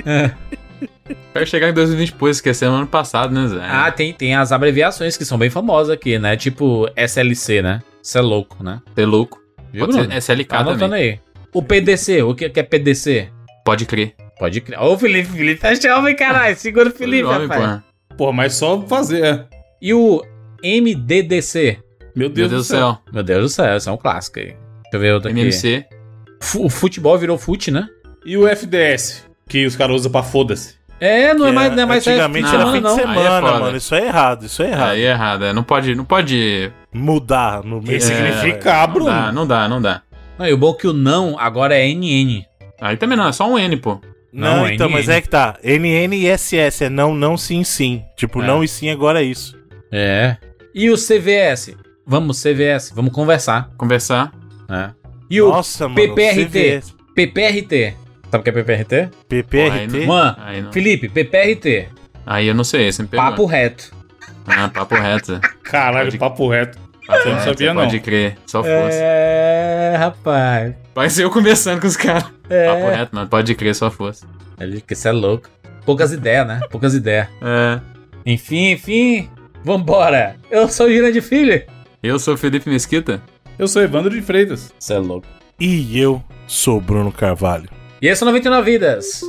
[0.07, 0.29] É.
[1.33, 3.57] Quero chegar em 2020 depois, esquecendo ano passado, né, Zé?
[3.59, 6.37] Ah, tem, tem as abreviações que são bem famosas aqui, né?
[6.37, 7.81] Tipo SLC, né?
[8.03, 8.81] Você é louco, né?
[8.93, 9.39] Você é louco.
[9.73, 11.01] Viu, Pode ser SLK Tá anotando também.
[11.13, 11.19] aí.
[11.51, 13.29] O PDC, o que que é PDC?
[13.65, 14.13] Pode crer.
[14.37, 14.83] Pode criar.
[14.83, 16.55] Ô, Felipe, Felipe tá jovem, caralho.
[16.55, 17.61] Segura o Felipe, Jovem, rapaz.
[17.61, 17.83] porra.
[18.15, 19.23] Porra, mas só fazer.
[19.25, 19.45] é.
[19.81, 20.21] E o
[20.63, 21.79] MDDC?
[22.15, 22.97] Meu Deus, Meu Deus do céu.
[23.11, 24.45] Meu Deus do céu, esse é um clássico aí.
[24.45, 24.57] Deixa
[24.93, 25.39] eu ver outro aqui.
[25.39, 25.85] MMC.
[26.55, 27.87] O futebol virou fute, né?
[28.25, 30.75] E o FDS, que os caras usam pra foda-se.
[30.99, 33.59] É, não é Que mais, não é mais Antigamente era fim de é semana, foda.
[33.59, 33.77] mano.
[33.77, 34.89] Isso é errado, isso é errado.
[34.91, 35.45] Aí é errado.
[35.45, 35.53] é.
[35.53, 35.93] Não pode.
[35.93, 36.71] Não pode.
[36.93, 37.93] Mudar no meio.
[37.93, 39.09] Ressignificar, Não Bruno.
[39.11, 40.01] dá, não dá, não dá.
[40.39, 42.45] Não, e o bom é que o não agora é NN.
[42.79, 43.99] Aí também não, é só um N, pô.
[44.31, 44.93] Não, Não, então, NN.
[44.95, 45.57] mas é que tá.
[45.63, 48.01] NN e SS é não, não, sim, sim.
[48.17, 48.47] Tipo, É.
[48.47, 49.57] não e sim agora é isso.
[49.91, 50.37] É.
[50.73, 51.75] E o CVS?
[52.07, 53.69] Vamos, CVS, vamos conversar.
[53.77, 54.31] Conversar.
[54.69, 54.93] né?
[55.29, 55.95] E o Nossa, mano.
[56.15, 56.81] PPRT.
[57.15, 57.93] PPRT?
[58.31, 59.09] Sabe o que é PPRT?
[59.29, 59.97] PPRT?
[59.97, 60.71] Aí Mano, Aí, não.
[60.73, 61.87] Felipe, PPRT.
[62.25, 63.25] Aí eu não sei, esse me pegou.
[63.25, 63.91] Papo reto.
[64.47, 65.39] Ah, papo reto.
[65.63, 66.77] Caralho, Pode- papo reto.
[67.07, 67.83] Papo Eu não reto, sabia, não.
[67.83, 68.97] Pode crer, só fosse.
[68.99, 70.73] É, rapaz.
[70.93, 72.25] Vai ser eu conversando com os caras.
[72.49, 72.65] É.
[72.67, 73.27] Papo reto, mano.
[73.29, 74.25] Pode crer, só fosse.
[74.59, 75.47] Ele que você é louco.
[75.85, 76.61] Poucas ideias, né?
[76.71, 77.27] Poucas ideias.
[77.41, 77.79] É.
[78.25, 79.29] Enfim, enfim.
[79.63, 80.35] Vambora.
[80.49, 81.61] Eu sou o Girande Filho.
[82.01, 83.21] Eu sou o Felipe Mesquita.
[83.57, 84.73] Eu sou Evandro de Freitas.
[84.77, 85.27] Você é louco.
[85.59, 87.69] E eu sou Bruno Carvalho.
[88.01, 89.21] E esse é o 99 Vidas.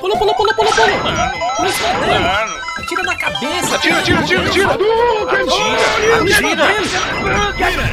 [0.00, 0.70] Pula, pula, pula, pula, pula.
[0.70, 1.72] Pula,
[2.04, 2.58] pula.
[2.78, 3.74] atira na cabeça.
[3.74, 4.68] Atira, atira, atira, atira.
[6.22, 6.64] Atira,
[7.50, 7.84] atira.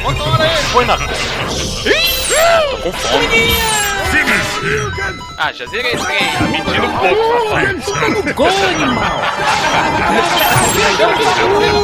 [0.72, 0.96] Põe na.
[2.82, 3.95] Com fome.
[5.38, 6.18] Ah, já zerei esse trem.
[6.32, 8.34] Tá mentindo um pouco, safado.
[8.34, 9.20] Gol, animal.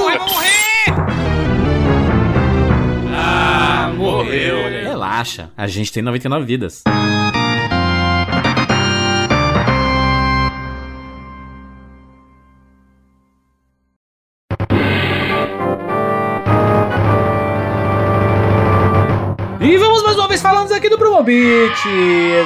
[0.05, 0.63] Vai morrer.
[3.15, 4.57] Ah, morreu.
[4.85, 6.83] Relaxa, a gente tem 99 vidas.
[21.23, 21.89] Promobit.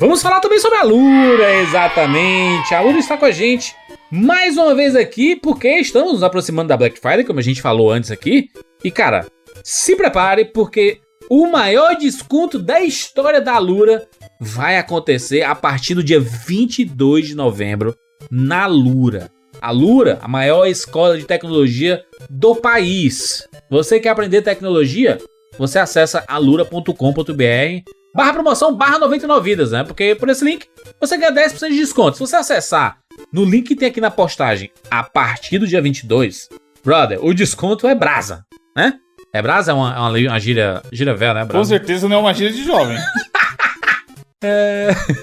[0.00, 2.74] Vamos falar também sobre a Lura, exatamente.
[2.74, 3.76] A Lura está com a gente
[4.10, 7.90] mais uma vez aqui, porque estamos nos aproximando da Black Friday, como a gente falou
[7.90, 8.48] antes aqui.
[8.82, 9.26] E cara,
[9.62, 14.08] se prepare, porque o maior desconto da história da Lura
[14.40, 17.94] vai acontecer a partir do dia 22 de novembro
[18.30, 19.30] na Lura.
[19.60, 23.46] A Lura, a maior escola de tecnologia do país.
[23.70, 25.18] Você quer aprender tecnologia?
[25.58, 29.84] Você acessa alura.com.br barra promoção barra 99 vidas, né?
[29.84, 30.66] Porque por esse link
[31.00, 32.16] você ganha 10% de desconto.
[32.16, 32.98] Se você acessar
[33.32, 36.48] no link que tem aqui na postagem a partir do dia 22,
[36.84, 38.44] brother, o desconto é brasa,
[38.76, 38.94] né?
[39.32, 39.70] É brasa?
[39.70, 41.40] É uma, é uma, uma gíria, gíria velha, né?
[41.42, 41.68] Com Brasa?
[41.68, 42.98] certeza não é uma gíria de jovem.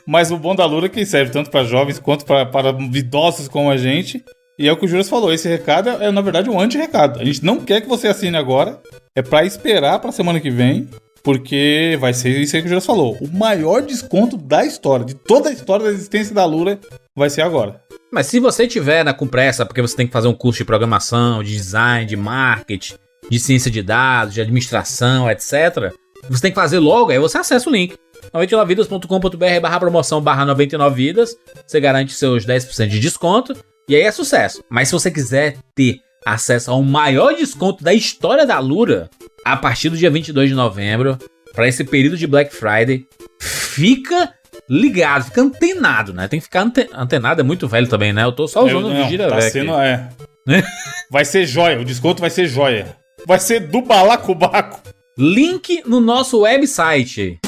[0.06, 3.70] Mas o bom da Lura é que serve tanto para jovens quanto para idosos como
[3.70, 4.24] a gente.
[4.60, 7.20] E é o que o Juras falou, esse recado é, na verdade, um anti-recado.
[7.20, 8.80] A gente não quer que você assine agora,
[9.16, 10.90] é para esperar pra semana que vem,
[11.28, 13.18] porque vai ser isso aí que o Juras falou.
[13.20, 16.80] O maior desconto da história, de toda a história da existência da Lura,
[17.14, 17.82] vai ser agora.
[18.10, 20.64] Mas se você tiver na com pressa, porque você tem que fazer um curso de
[20.64, 22.94] programação, de design, de marketing,
[23.30, 25.92] de ciência de dados, de administração, etc.
[26.30, 27.98] Você tem que fazer logo, aí você acessa o link.
[28.34, 31.32] 99vidas.com.br barra promoção barra 99vidas.
[31.68, 33.54] Você garante seus 10% de desconto.
[33.90, 34.64] E aí é sucesso.
[34.70, 39.10] Mas se você quiser ter acesso ao maior desconto da história da Lura,
[39.52, 41.18] a partir do dia 22 de novembro,
[41.54, 43.06] para esse período de Black Friday,
[43.42, 44.34] fica
[44.70, 46.28] ligado, fica antenado, né?
[46.28, 48.24] Tem que ficar ante- antenado, é muito velho também, né?
[48.24, 50.10] Eu tô só usando o gira tá sendo, é.
[51.10, 52.96] Vai ser joia, o desconto vai ser joia.
[53.26, 54.82] Vai ser do balacobaco.
[55.18, 57.40] Link no nosso website.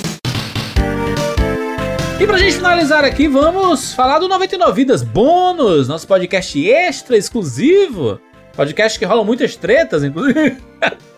[2.19, 8.19] E pra gente finalizar aqui, vamos falar do 99 Vidas Bônus, nosso podcast extra exclusivo.
[8.55, 10.57] Podcast que rolam muitas tretas, inclusive.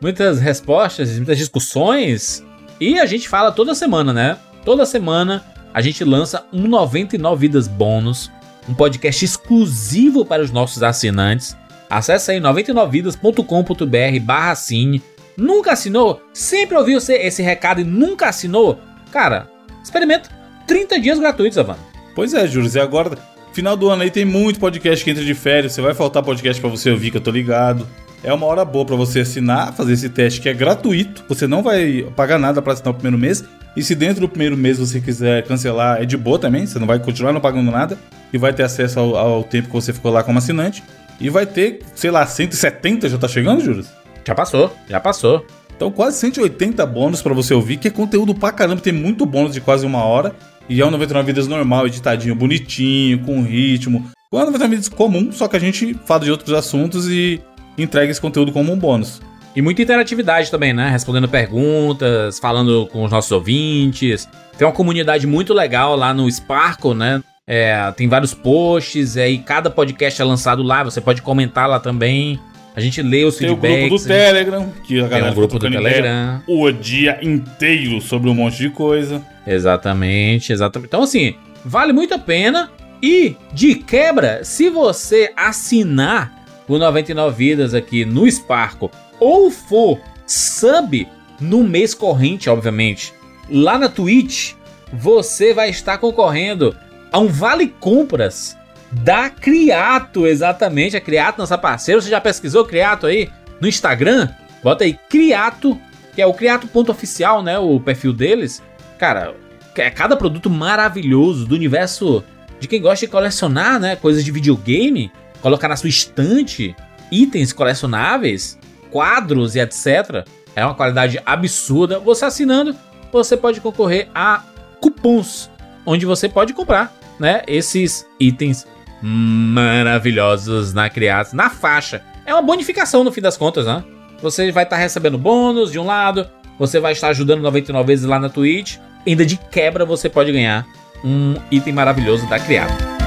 [0.00, 2.44] muitas respostas, muitas discussões.
[2.80, 4.38] E a gente fala toda semana, né?
[4.64, 8.30] Toda semana a gente lança um 99 Vidas Bônus,
[8.68, 11.56] um podcast exclusivo para os nossos assinantes.
[11.88, 15.02] Acesse aí 99vidas.com.br barra assine.
[15.36, 16.22] Nunca assinou?
[16.32, 18.78] Sempre ouviu esse, recado e nunca assinou?
[19.10, 19.48] Cara,
[19.82, 20.30] experimenta
[20.66, 21.80] 30 dias gratuitos, Havana.
[22.14, 23.16] Pois é, Júlio, e agora,
[23.52, 26.60] final do ano aí tem muito podcast que entra de férias, você vai faltar podcast
[26.60, 27.86] pra você ouvir, que eu tô ligado.
[28.22, 31.62] É uma hora boa pra você assinar, fazer esse teste que é gratuito, você não
[31.62, 33.42] vai pagar nada pra assinar o primeiro mês.
[33.76, 36.86] E se dentro do primeiro mês você quiser cancelar, é de boa também, você não
[36.86, 37.96] vai continuar não pagando nada
[38.32, 40.82] e vai ter acesso ao, ao tempo que você ficou lá como assinante.
[41.20, 43.84] E vai ter, sei lá, 170 já tá chegando, Júlio?
[44.26, 45.46] Já passou, já passou.
[45.74, 49.54] Então, quase 180 bônus pra você ouvir, que é conteúdo pra caramba, tem muito bônus
[49.54, 50.34] de quase uma hora.
[50.68, 54.10] E é um 99 Vidas normal, editadinho, bonitinho, com ritmo.
[54.32, 57.40] É um 99 Vidas comum, só que a gente fala de outros assuntos e
[57.78, 59.20] entrega esse conteúdo como um bônus.
[59.54, 60.88] E muita interatividade também, né?
[60.90, 64.28] Respondendo perguntas, falando com os nossos ouvintes.
[64.56, 67.22] Tem uma comunidade muito legal lá no Sparkle, né?
[67.46, 71.80] É, tem vários posts, é, e cada podcast é lançado lá, você pode comentar lá
[71.80, 72.38] também.
[72.76, 73.88] A gente lê os Tem o feedbacks.
[73.88, 76.42] grupo do Telegram, que a Tem galera um grupo do Telegram.
[76.46, 79.20] o dia inteiro sobre um monte de coisa.
[79.44, 80.86] Exatamente, exatamente.
[80.86, 82.70] Então, assim, vale muito a pena.
[83.02, 86.39] E, de quebra, se você assinar
[86.74, 91.06] o 99 Vidas aqui no Sparkle ou for sub
[91.40, 93.12] no mês corrente, obviamente,
[93.50, 94.52] lá na Twitch,
[94.92, 96.76] você vai estar concorrendo
[97.10, 98.56] a um vale compras
[98.92, 100.96] da Criato, exatamente.
[100.96, 102.00] A Criato, nossa parceira.
[102.00, 103.28] Você já pesquisou Criato aí
[103.60, 104.28] no Instagram?
[104.62, 105.78] Bota aí Criato,
[106.14, 107.58] que é o Criato.oficial, né?
[107.58, 108.62] O perfil deles.
[108.98, 109.34] Cara,
[109.76, 112.22] é cada produto maravilhoso do universo
[112.58, 113.96] de quem gosta de colecionar, né?
[113.96, 116.74] Coisas de videogame, colocar na sua estante
[117.10, 118.58] itens colecionáveis,
[118.90, 120.26] quadros e etc.
[120.54, 121.98] É uma qualidade absurda.
[121.98, 122.74] Você assinando,
[123.12, 124.42] você pode concorrer a
[124.80, 125.50] cupons,
[125.84, 127.42] onde você pode comprar, né?
[127.46, 128.66] Esses itens
[129.02, 132.02] maravilhosos na Criato, na faixa.
[132.26, 133.82] É uma bonificação no fim das contas, né?
[134.22, 138.18] Você vai estar recebendo bônus de um lado, você vai estar ajudando 99 vezes lá
[138.18, 138.76] na Twitch.
[139.06, 140.66] Ainda de quebra você pode ganhar
[141.02, 142.99] um item maravilhoso da Criado.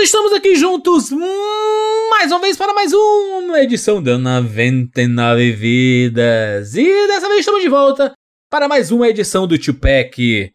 [0.00, 1.10] Estamos aqui juntos
[2.08, 6.76] mais uma vez para mais uma edição da 99 Vidas.
[6.76, 8.12] E dessa vez estamos de volta
[8.48, 10.52] para mais uma edição do Tupac.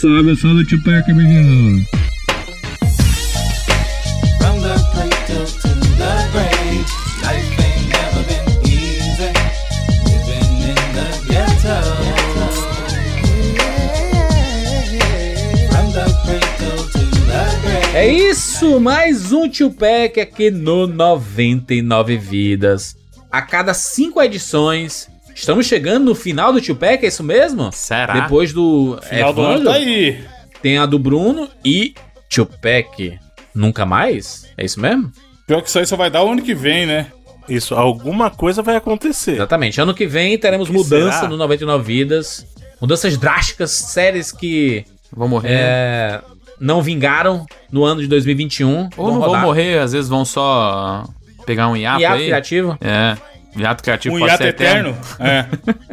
[0.00, 1.84] Som do Tupac, menino.
[4.38, 7.05] From the cradle to the grave,
[18.06, 22.96] É isso, mais um Tupac aqui no 99 Vidas.
[23.32, 27.70] A cada cinco edições, Estamos chegando no final do Tupac, é isso mesmo?
[27.72, 28.20] Será?
[28.20, 30.24] Depois do Final do ano tá aí.
[30.62, 31.94] tem a do Bruno e
[32.30, 33.18] Tupac
[33.52, 34.46] nunca mais?
[34.56, 35.10] É isso mesmo?
[35.44, 37.08] Pior que isso aí só vai dar o ano que vem, né?
[37.48, 39.32] Isso, alguma coisa vai acontecer.
[39.32, 39.80] Exatamente.
[39.80, 41.28] Ano que vem teremos Que mudança será?
[41.28, 42.46] no 99 Vidas.
[42.80, 45.50] Mudanças drásticas, séries que Vou morrer.
[45.52, 46.20] é,
[46.60, 48.90] não vingaram no ano de 2021.
[48.96, 49.42] Ou não vão rodar.
[49.42, 51.04] morrer, às vezes vão só
[51.44, 52.26] pegar um hiato, Hiato aí.
[52.26, 52.78] criativo.
[52.80, 53.16] É.
[53.56, 54.96] Hiato criativo Um pode hiato ser eterno.
[55.18, 55.46] É.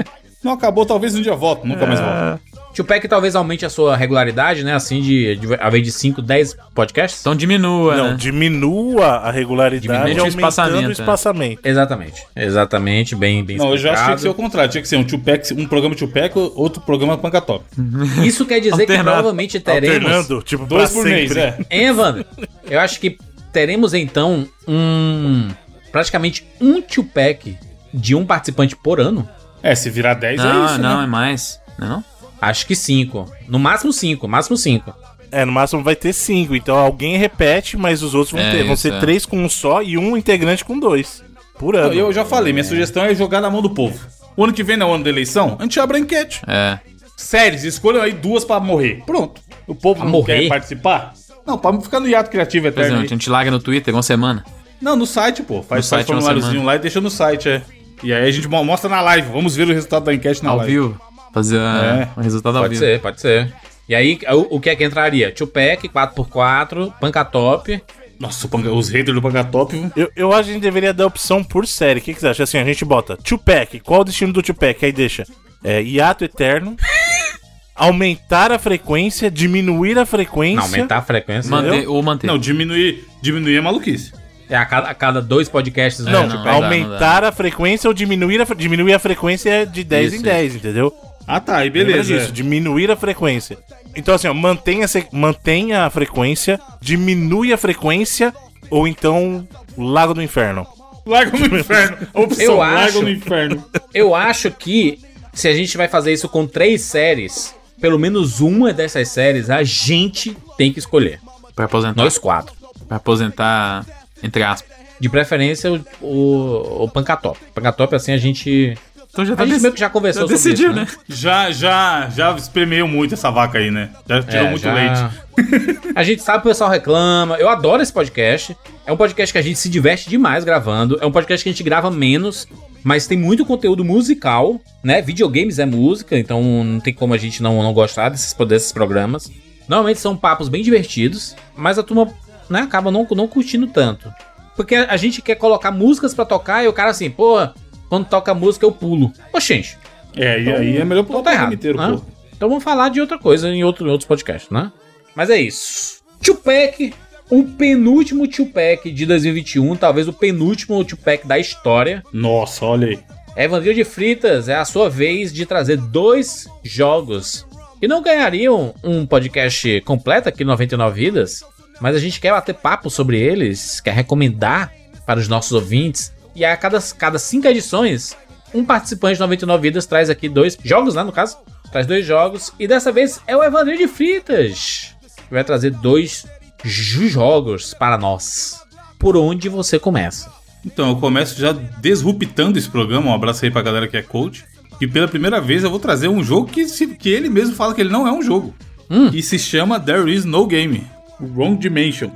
[0.44, 1.66] Não acabou, talvez um dia volta.
[1.66, 2.40] Nunca mais volta.
[2.74, 4.74] Tupac talvez aumente a sua regularidade, né?
[4.74, 7.22] Assim, de, de ao invés de 5, 10 podcasts.
[7.22, 8.16] Então diminua, Não, né?
[8.18, 10.92] diminua a regularidade Diminua o aumentando espaçamento, o é.
[10.92, 11.62] espaçamento.
[11.64, 12.24] Exatamente.
[12.36, 14.12] Exatamente, bem, bem Não, eu já achei que explicado.
[14.12, 14.72] ia ser o contrário.
[14.72, 17.64] Tinha que ser um, Tupac, um programa Tupac, outro programa Panca Top.
[18.26, 19.96] Isso quer dizer que provavelmente teremos...
[20.06, 21.42] Alternando, tipo, Dois por mês, sempre.
[21.42, 21.58] é.
[21.70, 22.26] Hein, Evandro?
[22.70, 23.18] Eu acho que
[23.52, 25.50] teremos então um...
[25.92, 27.56] Praticamente um Tupac
[27.94, 29.30] de um participante por ano.
[29.62, 31.04] É, se virar 10 é Não, isso, não, né?
[31.04, 31.60] é mais.
[31.78, 32.04] Não?
[32.50, 33.32] Acho que cinco.
[33.48, 34.94] No máximo cinco, máximo cinco.
[35.32, 36.56] É, no máximo vai ter cinco.
[36.56, 38.64] Então alguém repete, mas os outros vão É, ter.
[38.64, 39.00] Vão isso, ser é.
[39.00, 41.24] três com um só e um integrante com dois.
[41.58, 41.94] Por ano.
[41.94, 43.98] Eu já falei, minha sugestão é jogar na mão do povo.
[44.36, 46.42] O ano que vem, não é o ano da eleição, a gente abre a enquete.
[46.48, 46.80] É.
[47.16, 49.04] Séries, escolham aí duas pra morrer.
[49.06, 49.40] Pronto.
[49.68, 50.42] O povo Pra não morrer?
[50.44, 51.14] quer participar?
[51.46, 52.98] Não, pra ficar no hiato criativo eterno.
[52.98, 53.08] a aí.
[53.08, 54.44] gente larga no Twitter uma semana.
[54.82, 55.62] Não, no site, pô.
[55.62, 57.62] Faz, No faz site formuláriozinho lá e deixa no site, é.
[58.02, 59.30] E aí a gente mo- mostra na live.
[59.32, 60.72] Vamos ver o resultado da enquete na ao live.
[60.74, 61.02] vivo.
[61.34, 62.10] Fazer É.
[62.16, 62.86] o resultado ao Pode vivo.
[62.86, 63.52] ser, pode ser.
[63.90, 65.32] E aí, o, o que é que entraria?
[65.32, 67.82] Tupac, 4x4, Panca Top.
[68.20, 69.76] Nossa, os haters do Panca Top.
[69.96, 72.00] Eu, eu acho que a gente deveria dar opção por série.
[72.00, 72.44] O que, que você acha?
[72.44, 73.80] Assim, a gente bota Tupac.
[73.82, 74.86] Qual o destino do Tupac?
[74.86, 75.26] Aí deixa
[75.64, 76.78] é, hiato eterno.
[77.76, 80.58] aumentar a frequência, diminuir a frequência.
[80.58, 81.50] Não, aumentar a frequência.
[81.50, 82.28] Manter, ou manter.
[82.28, 84.14] Não, diminuir, diminuir é maluquice.
[84.50, 86.06] É a cada, a cada dois podcasts.
[86.06, 86.46] Não, né, não, Tupac?
[86.46, 90.56] dá, aumentar a frequência ou diminuir a, diminuir a frequência de 10 Isso, em 10,
[90.56, 90.94] entendeu?
[91.28, 91.58] Ah, tá.
[91.58, 92.18] Aí Lembra beleza.
[92.20, 93.58] disso, diminuir a frequência.
[93.96, 98.34] Então, assim, ó, mantenha, se- mantenha a frequência, diminui a frequência,
[98.70, 100.66] ou então Lago do Inferno.
[101.06, 101.98] Larga no inferno.
[102.14, 103.64] A opção, Eu acho- no inferno.
[103.94, 105.00] Eu acho que
[105.34, 109.64] se a gente vai fazer isso com três séries, pelo menos uma dessas séries a
[109.64, 111.20] gente tem que escolher.
[111.56, 112.02] Pra aposentar.
[112.02, 112.56] Nós quatro.
[112.88, 113.86] Pra aposentar,
[114.24, 114.72] entre aspas.
[115.00, 117.38] De preferência, o, o, o Pancatop.
[117.54, 118.78] Pancatop, assim, a gente.
[119.14, 120.88] Então já A gente meio que já conversou já sobre decidiu, isso, né?
[121.08, 123.92] Já, já, já espremeu muito essa vaca aí, né?
[124.10, 125.94] Já tirou É, muito já- leite.
[125.96, 127.36] A gente sabe que o pessoal reclama.
[127.38, 128.58] Eu adoro esse podcast.
[128.88, 130.98] É um podcast que a gente se diverte demais gravando.
[131.00, 132.48] É um podcast que a gente grava menos,
[132.84, 135.00] mas tem muito conteúdo musical, né?
[135.00, 139.32] Videogames é música, então não tem como a gente não, não gostar desses, desses programas.
[139.70, 142.12] Normalmente são papos bem divertidos, mas a turma
[142.50, 144.12] né, acaba não, não curtindo tanto.
[144.56, 147.54] Porque a gente quer colocar músicas pra tocar e o cara assim, porra,
[147.90, 149.12] quando toca música eu pulo.
[149.32, 149.78] Oxente,
[150.16, 151.54] É, e aí é melhor então pular o tá errado.
[151.54, 151.90] inteiro, né?
[151.92, 152.04] pô.
[152.36, 154.72] Então vamos falar de outra coisa em, outro, em outros podcasts, né?
[155.16, 156.02] Mas é isso.
[156.22, 156.94] Tupac,
[157.30, 162.04] o penúltimo Tupac de 2021, talvez o penúltimo Tupac da história.
[162.12, 163.00] Nossa, olha aí.
[163.36, 167.46] Evandro de Fritas, é a sua vez de trazer dois jogos
[167.80, 171.44] que não ganhariam um podcast completo aqui no 99 Vidas,
[171.82, 174.72] mas a gente quer bater papo sobre eles, quer recomendar
[175.06, 176.14] para os nossos ouvintes.
[176.36, 178.16] E a cada, cada cinco edições,
[178.54, 181.38] um participante de 99 Vidas traz aqui dois jogos, né, no caso?
[181.72, 182.52] Traz dois jogos.
[182.60, 184.96] E dessa vez é o Evandro de Fritas,
[185.28, 186.26] que vai trazer dois
[186.64, 188.62] jogos para nós.
[189.00, 190.32] Por onde você começa?
[190.66, 193.12] Então, eu começo já desruptando esse programa.
[193.12, 194.46] Um abraço aí pra galera que é coach.
[194.80, 197.74] E pela primeira vez eu vou trazer um jogo que, se- que ele mesmo fala
[197.74, 198.54] que ele não é um jogo.
[198.90, 199.10] Hum.
[199.14, 200.88] E se chama There Is No Game.
[201.20, 202.10] Wrong Dimension.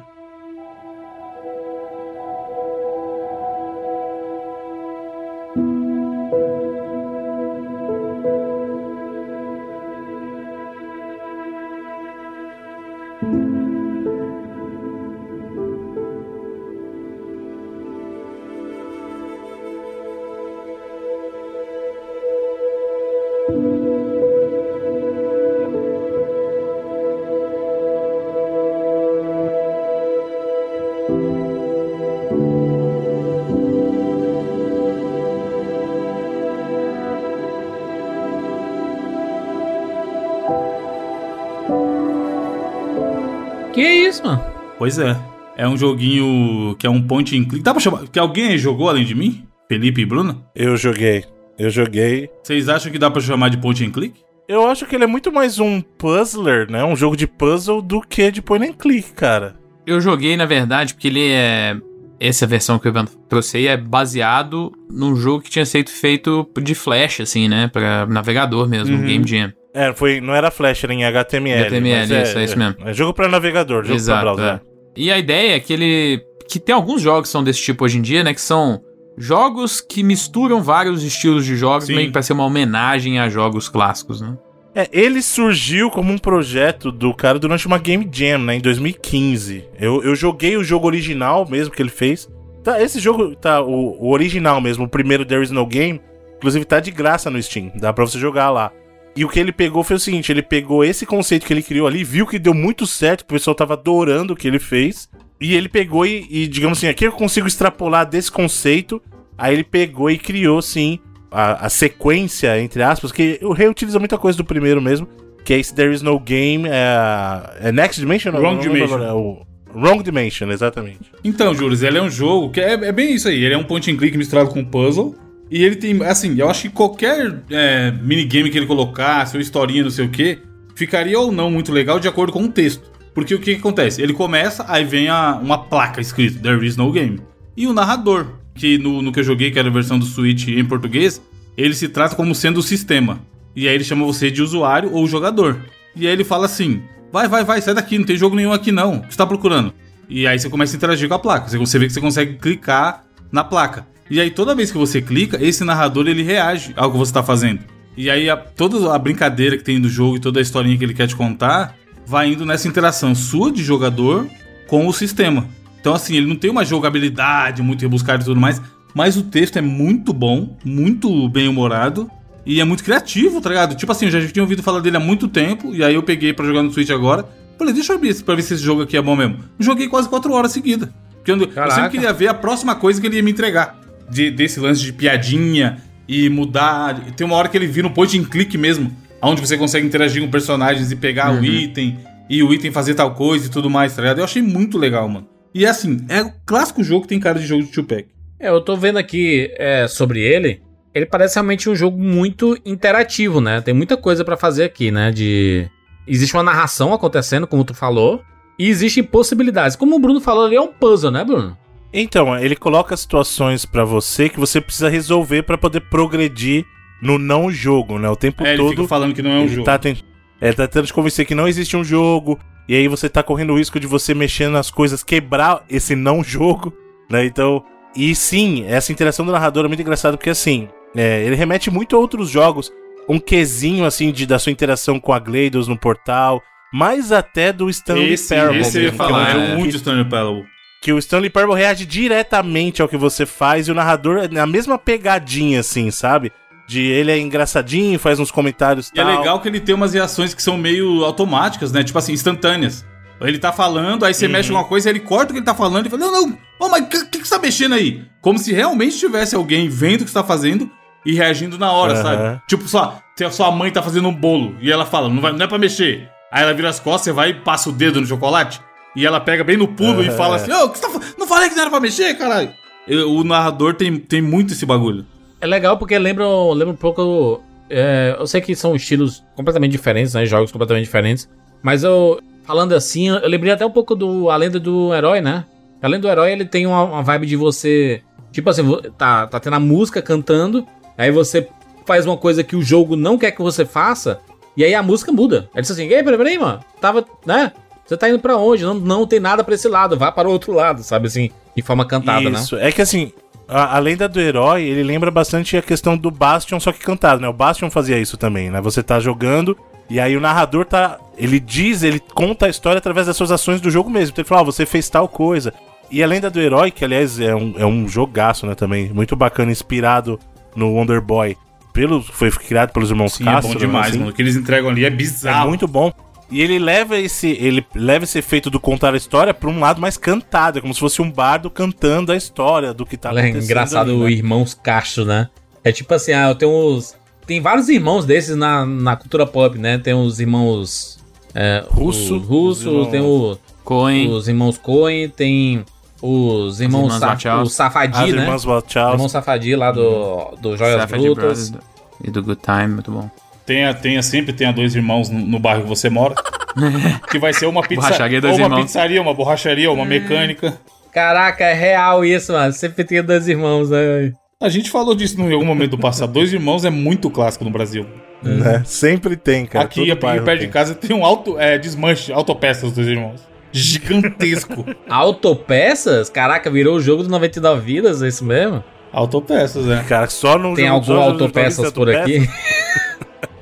[44.88, 45.18] Pois é.
[45.58, 47.64] É um joguinho que é um point and click.
[47.64, 48.08] Dá pra chamar.
[48.08, 49.44] Que alguém aí jogou além de mim?
[49.68, 50.44] Felipe e Bruno?
[50.56, 51.26] Eu joguei.
[51.60, 52.30] Eu joguei.
[52.42, 54.14] Vocês acham que dá pra chamar de point and click?
[54.48, 56.86] Eu acho que ele é muito mais um puzzler, né?
[56.86, 59.56] Um jogo de puzzle do que de point and click, cara.
[59.86, 61.76] Eu joguei, na verdade, porque ele é
[62.20, 66.48] essa versão que o Ivan trouxe aí é baseado num jogo que tinha sido feito
[66.62, 67.68] de flash, assim, né?
[67.74, 69.04] Pra navegador mesmo, Uhum.
[69.06, 69.52] Game Jam.
[69.74, 71.66] É, foi, não era Flash, era em HTML.
[71.66, 72.76] HTML, mas isso, é isso mesmo.
[72.84, 74.46] É jogo pra navegador, jogo pra browser.
[74.46, 74.77] é.
[74.98, 76.22] E a ideia é que ele.
[76.50, 78.34] que tem alguns jogos que são desse tipo hoje em dia, né?
[78.34, 78.82] Que são
[79.18, 81.96] jogos que misturam vários estilos de jogos, Sim.
[81.96, 84.38] meio que pra ser uma homenagem a jogos clássicos, né?
[84.76, 89.64] É, ele surgiu como um projeto do cara durante uma Game Jam, né, em 2015.
[89.80, 92.30] Eu, eu joguei o jogo original mesmo que ele fez.
[92.64, 96.00] Tá, esse jogo, tá, o, o original mesmo, o primeiro There Is No Game,
[96.36, 98.72] inclusive tá de graça no Steam, dá pra você jogar lá.
[99.18, 101.88] E o que ele pegou foi o seguinte, ele pegou esse conceito que ele criou
[101.88, 105.10] ali, viu que deu muito certo, o pessoal tava adorando o que ele fez,
[105.42, 109.02] e ele pegou e, e, digamos assim, aqui eu consigo extrapolar desse conceito,
[109.36, 111.00] aí ele pegou e criou, sim,
[111.32, 115.08] a, a sequência, entre aspas, que eu reutiliza muita coisa do primeiro mesmo,
[115.44, 118.32] que é esse There Is No Game, é, é Next Dimension?
[118.34, 119.02] Wrong não Dimension.
[119.02, 121.12] é Wrong Dimension, exatamente.
[121.24, 123.44] Então, Júlio, ele é um jogo que é, é bem isso aí.
[123.44, 125.16] Ele é um point and click misturado com puzzle.
[125.50, 129.84] E ele tem, assim, eu acho que qualquer é, minigame que ele colocasse, ou historinha,
[129.84, 130.40] não sei o que,
[130.76, 132.92] ficaria ou não muito legal de acordo com o texto.
[133.14, 134.02] Porque o que, que acontece?
[134.02, 137.20] Ele começa, aí vem a- uma placa escrito There is no game.
[137.56, 140.48] E o narrador, que no, no que eu joguei, que era a versão do Switch
[140.50, 141.22] em português,
[141.58, 143.20] ele se trata como sendo o sistema.
[143.56, 145.60] E aí ele chama você de usuário ou jogador.
[145.96, 148.72] E aí ele fala assim: vai, vai, vai, sai daqui, não tem jogo nenhum aqui
[148.72, 148.98] não.
[148.98, 149.74] O que você tá procurando?
[150.08, 151.48] E aí você começa a interagir com a placa.
[151.58, 153.88] Você vê que você consegue clicar na placa.
[154.10, 157.22] E aí toda vez que você clica, esse narrador ele reage ao que você tá
[157.24, 157.60] fazendo.
[157.96, 160.84] E aí a- toda a brincadeira que tem do jogo e toda a historinha que
[160.84, 164.28] ele quer te contar vai indo nessa interação sua de jogador
[164.68, 165.48] com o sistema.
[165.82, 168.62] Então assim, ele não tem uma jogabilidade muito rebuscada e tudo mais,
[168.94, 172.10] mas o texto é muito bom, muito bem humorado
[172.46, 173.76] e é muito criativo, tá ligado?
[173.76, 176.34] Tipo assim, eu já tinha ouvido falar dele há muito tempo e aí eu peguei
[176.34, 177.28] pra jogar no Switch agora.
[177.58, 179.40] Falei, deixa eu esse- pra ver se esse jogo aqui é bom mesmo.
[179.60, 180.90] Joguei quase 4 horas seguidas.
[181.16, 183.78] Porque eu, eu sempre queria ver a próxima coisa que ele ia me entregar.
[184.10, 185.78] De- desse lance de piadinha
[186.08, 187.00] e mudar.
[187.16, 188.92] Tem uma hora que ele vira um point and click mesmo.
[189.22, 191.98] Onde você consegue interagir com personagens e pegar o item.
[192.30, 194.20] E o item fazer tal coisa e tudo mais, tá ligado?
[194.20, 195.28] Eu achei muito legal, mano.
[195.54, 198.08] E assim, é o clássico jogo que tem cara de jogo de two-pack.
[198.40, 200.62] É, eu tô vendo aqui é, sobre ele.
[200.94, 203.62] Ele parece realmente um jogo muito interativo, né?
[203.62, 205.12] Tem muita coisa pra fazer aqui, né?
[205.12, 205.68] De
[206.08, 208.22] existe uma narração acontecendo, como tu falou,
[208.60, 209.76] e existem possibilidades.
[209.76, 211.58] Como o Bruno falou, ali é um puzzle, né, Bruno?
[211.94, 216.66] Então, ele coloca situações pra você que você precisa resolver pra poder progredir
[217.02, 218.10] no não jogo, né?
[218.10, 218.70] O tempo É, ele todo.
[218.72, 219.66] fica falando que não é um ele jogo.
[219.66, 220.00] Tá tent...
[220.42, 222.40] é, tá tentando te convencer que não existe um jogo.
[222.68, 226.24] E aí você tá correndo o risco de você mexer nas coisas, quebrar esse não
[226.24, 226.74] jogo,
[227.10, 227.26] né?
[227.26, 227.64] Então.
[227.96, 231.96] E sim, essa interação do narrador é muito engraçada porque assim, é, ele remete muito
[231.96, 232.72] a outros jogos.
[233.10, 236.44] Um quesinho assim de, da sua interação com a GLaDOS no portal.
[236.74, 238.60] Mais até do Stanley Esse, Parable.
[238.60, 240.46] esse eu ia mesmo, que é um falar, jogo é que- muito Stanley Parable.
[240.88, 244.48] Que o Stanley Parable reage diretamente ao que você faz e o narrador é na
[244.48, 246.32] mesma pegadinha, assim, sabe?
[246.66, 249.18] De ele é engraçadinho, faz uns comentários E é tal.
[249.18, 251.84] legal que ele tem umas reações que são meio automáticas, né?
[251.84, 252.86] Tipo assim, instantâneas.
[253.20, 255.54] Ele tá falando, aí você mexe em alguma coisa, ele corta o que ele tá
[255.54, 258.06] falando e fala: Não, não, ô, mas o que, que, que você tá mexendo aí?
[258.22, 260.72] Como se realmente tivesse alguém vendo o que você tá fazendo
[261.06, 262.02] e reagindo na hora, Aham.
[262.04, 262.42] sabe?
[262.48, 265.34] Tipo, sua, se a sua mãe tá fazendo um bolo e ela fala: Não, vai,
[265.34, 266.08] não é pra mexer.
[266.32, 268.62] Aí ela vira as costas, você vai e passa o dedo no chocolate.
[268.96, 270.18] E ela pega bem no pulo e Aham.
[270.18, 272.52] fala assim: Ô, o que você tá Não falei que não era pra mexer, caralho.
[272.88, 275.06] Eu- O narrador tem, tem muito esse bagulho.
[275.40, 277.42] É legal porque lembra, lembra um pouco.
[277.70, 280.26] é, eu sei que são estilos completamente diferentes, né?
[280.26, 281.30] Jogos completamente diferentes.
[281.62, 285.44] Mas eu, falando assim, eu lembrei até um pouco do A Lenda do Herói, né?
[285.82, 288.02] A Lenda do Herói ele tem uma, uma vibe de você.
[288.32, 288.64] Tipo assim,
[288.98, 290.66] tá, tá tendo a música cantando,
[290.98, 291.48] aí você
[291.86, 294.20] faz uma coisa que o jogo não quer que você faça,
[294.56, 295.50] e aí a música muda.
[295.54, 296.60] Aí diz assim: Ei, peraí, peraí, mano.
[296.82, 297.52] Tava, né?
[297.88, 298.64] Você tá indo pra onde?
[298.64, 301.32] Não, não tem nada pra esse lado, vá para o outro lado, sabe assim?
[301.56, 302.38] De forma cantada, né?
[302.40, 303.12] Isso, é que assim,
[303.48, 307.22] a, a lenda do herói, ele lembra bastante a questão do Bastion, só que cantado,
[307.22, 307.30] né?
[307.30, 308.60] O Bastion fazia isso também, né?
[308.60, 309.58] Você tá jogando
[309.90, 311.00] e aí o narrador tá.
[311.18, 314.10] Ele diz, ele conta a história através das suas ações do jogo mesmo.
[314.12, 315.54] Então ele fala, ó, você fez tal coisa.
[315.90, 319.16] E a lenda do herói, que aliás é um, é um jogaço, né, também, muito
[319.16, 320.20] bacana, inspirado
[320.54, 321.38] no Wonder Boy.
[321.72, 324.00] Pelo, foi criado pelos irmãos Sim, Castro, é bom né, demais, assim.
[324.00, 324.12] mano.
[324.12, 325.48] O que eles entregam ali é É bizarro.
[325.48, 325.94] muito bom.
[326.30, 329.80] E ele leva esse, ele leva esse efeito do contar a história pra um lado
[329.80, 333.12] mais cantado, é como se fosse um bardo cantando a história do que tá é
[333.20, 333.44] acontecendo.
[333.44, 334.12] engraçado ali, o né?
[334.12, 335.30] Irmãos Castro, né?
[335.64, 336.96] É tipo assim, ah, eu tenho uns.
[337.26, 339.78] Tem vários irmãos desses na, na cultura pop, né?
[339.78, 340.98] Tem os irmãos.
[341.36, 344.10] É, Russo, o Russo, os irmãos- tem o- Coen.
[344.10, 345.64] os irmãos Coen, tem
[346.02, 347.48] os irmãos, irmãs Sa- Wachowski.
[347.48, 348.22] o Safadi, As né?
[348.22, 349.10] irmãs O irmão Wachowski.
[349.10, 351.50] Safadi lá do, do Joias Savage Brutas.
[351.50, 351.68] Brothers
[352.04, 353.10] E do Good Time, muito bom.
[353.48, 356.14] Tenha, tenha sempre tenha dois irmãos no, no bairro que você mora.
[357.10, 358.62] que vai ser uma pizza, Borracharia ou uma irmãos.
[358.62, 360.60] pizzaria, uma borracharia, uma mecânica.
[360.92, 362.52] Caraca, é real isso, mano.
[362.52, 364.12] Sempre tem dois irmãos, né?
[364.42, 366.12] A gente falou disso em algum momento do passado.
[366.12, 367.86] Dois irmãos é muito clássico no Brasil.
[368.22, 368.64] Né?
[368.66, 369.64] Sempre tem, cara.
[369.64, 370.50] Aqui, aqui perto de tem.
[370.50, 373.22] casa tem um auto, é, desmanche, autopeças dos dois irmãos.
[373.54, 374.66] Gigantesco.
[374.90, 376.10] Autopeças?
[376.10, 378.62] Caraca, virou o jogo do 99 vidas, é isso mesmo?
[378.92, 379.86] autopeças, né?
[379.88, 382.28] Cara, só no Tem algum autopeças de por aqui?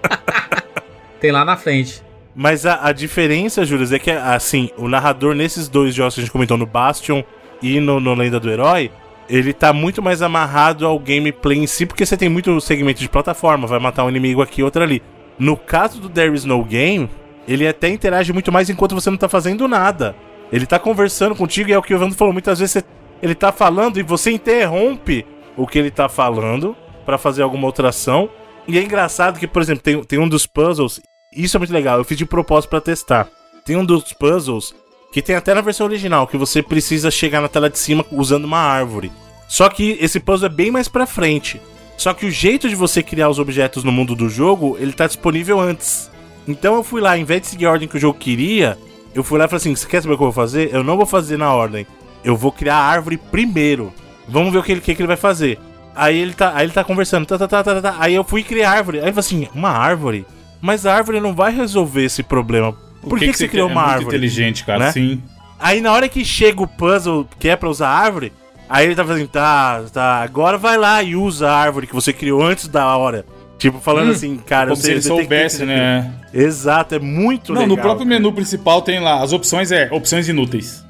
[1.20, 2.04] Tem lá na frente.
[2.36, 6.24] Mas a, a diferença, Júlio, é que, assim, o narrador nesses dois jogos que a
[6.24, 7.24] gente comentou, no Bastion
[7.62, 8.92] e no, no Lenda do Herói,
[9.30, 13.08] ele tá muito mais amarrado ao gameplay em si, porque você tem muito segmento de
[13.10, 15.02] plataforma, vai matar um inimigo aqui, outro ali.
[15.40, 17.10] No caso do There Is No Game,
[17.48, 20.16] ele até interage muito mais enquanto você não tá fazendo nada.
[20.52, 22.84] Ele tá conversando contigo e é o que o Evandro falou, muitas vezes você-
[23.22, 25.26] ele tá falando e você interrompe
[25.58, 26.76] o que ele tá falando
[27.06, 28.30] pra fazer alguma outra ação.
[28.68, 31.00] E é engraçado que, por exemplo, tem, tem um dos puzzles,
[31.32, 33.28] isso é muito legal, eu fiz de propósito pra testar.
[33.64, 34.74] Tem um dos puzzles
[35.12, 38.46] que tem até na versão original, que você precisa chegar na tela de cima usando
[38.46, 39.12] uma árvore.
[39.48, 41.62] Só que esse puzzle é bem mais pra frente.
[41.98, 45.08] Só que o jeito de você criar os objetos no mundo do jogo, ele tá
[45.08, 46.12] disponível antes.
[46.48, 48.78] Então eu fui lá, em vez de seguir a ordem que o jogo queria,
[49.14, 50.74] eu fui lá e falei assim: você quer saber o que eu vou fazer?
[50.74, 51.88] Eu não vou fazer na ordem.
[52.24, 53.94] Eu vou criar a árvore primeiro.
[54.28, 55.60] Vamos ver o que ele, que que ele vai fazer.
[55.96, 57.96] Aí ele tá, aí ele tá conversando, tá, tá, tá, tá, tá.
[58.00, 58.98] Aí eu fui criar árvore.
[59.00, 60.26] Aí ele falou assim: uma árvore?
[60.62, 62.76] Mas a árvore não vai resolver esse problema.
[63.02, 63.74] Por que, que, você criou quer?
[63.74, 64.16] uma é muito árvore?
[64.18, 64.86] inteligente, cara.
[64.86, 64.92] né?
[64.92, 65.22] Sim.
[65.60, 68.34] Aí na hora que chega o puzzle que é pra usar a árvore,
[68.70, 72.12] aí ele tá fazendo, tá, tá, agora vai lá e usa a árvore que você
[72.12, 73.26] criou antes da hora.
[73.58, 76.12] Tipo, falando assim, cara, Como se ele soubesse, que- né?
[76.34, 77.78] Exato, é muito Não, legal.
[77.78, 80.85] no próprio menu principal tem lá, as opções é opções inúteis.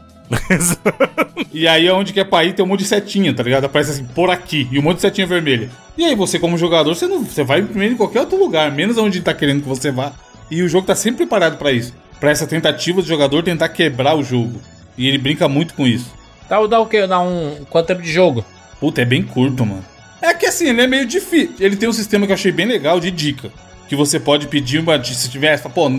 [1.53, 3.65] E aí, onde que é pra ir, tem um monte de setinha, tá ligado?
[3.65, 5.69] Aparece assim, por aqui, e um monte de setinha vermelha.
[5.97, 7.23] E aí, você, como jogador, você não.
[7.23, 10.11] Você vai primeiro em qualquer outro lugar, menos onde ele tá querendo que você vá.
[10.51, 11.93] E o jogo tá sempre preparado pra isso.
[12.19, 14.59] Pra essa tentativa do jogador tentar quebrar o jogo.
[14.97, 16.13] E ele brinca muito com isso.
[16.49, 17.07] Dá, dá o quê?
[17.07, 17.65] Dá um.
[17.69, 18.45] Quanto tempo de jogo?
[18.80, 19.84] Puta, é bem curto, mano.
[20.21, 21.55] É que assim, ele é meio difícil.
[21.59, 23.51] Ele tem um sistema que eu achei bem legal de dica.
[23.88, 25.01] Que você pode pedir uma.
[25.03, 25.89] Se tiver, pô,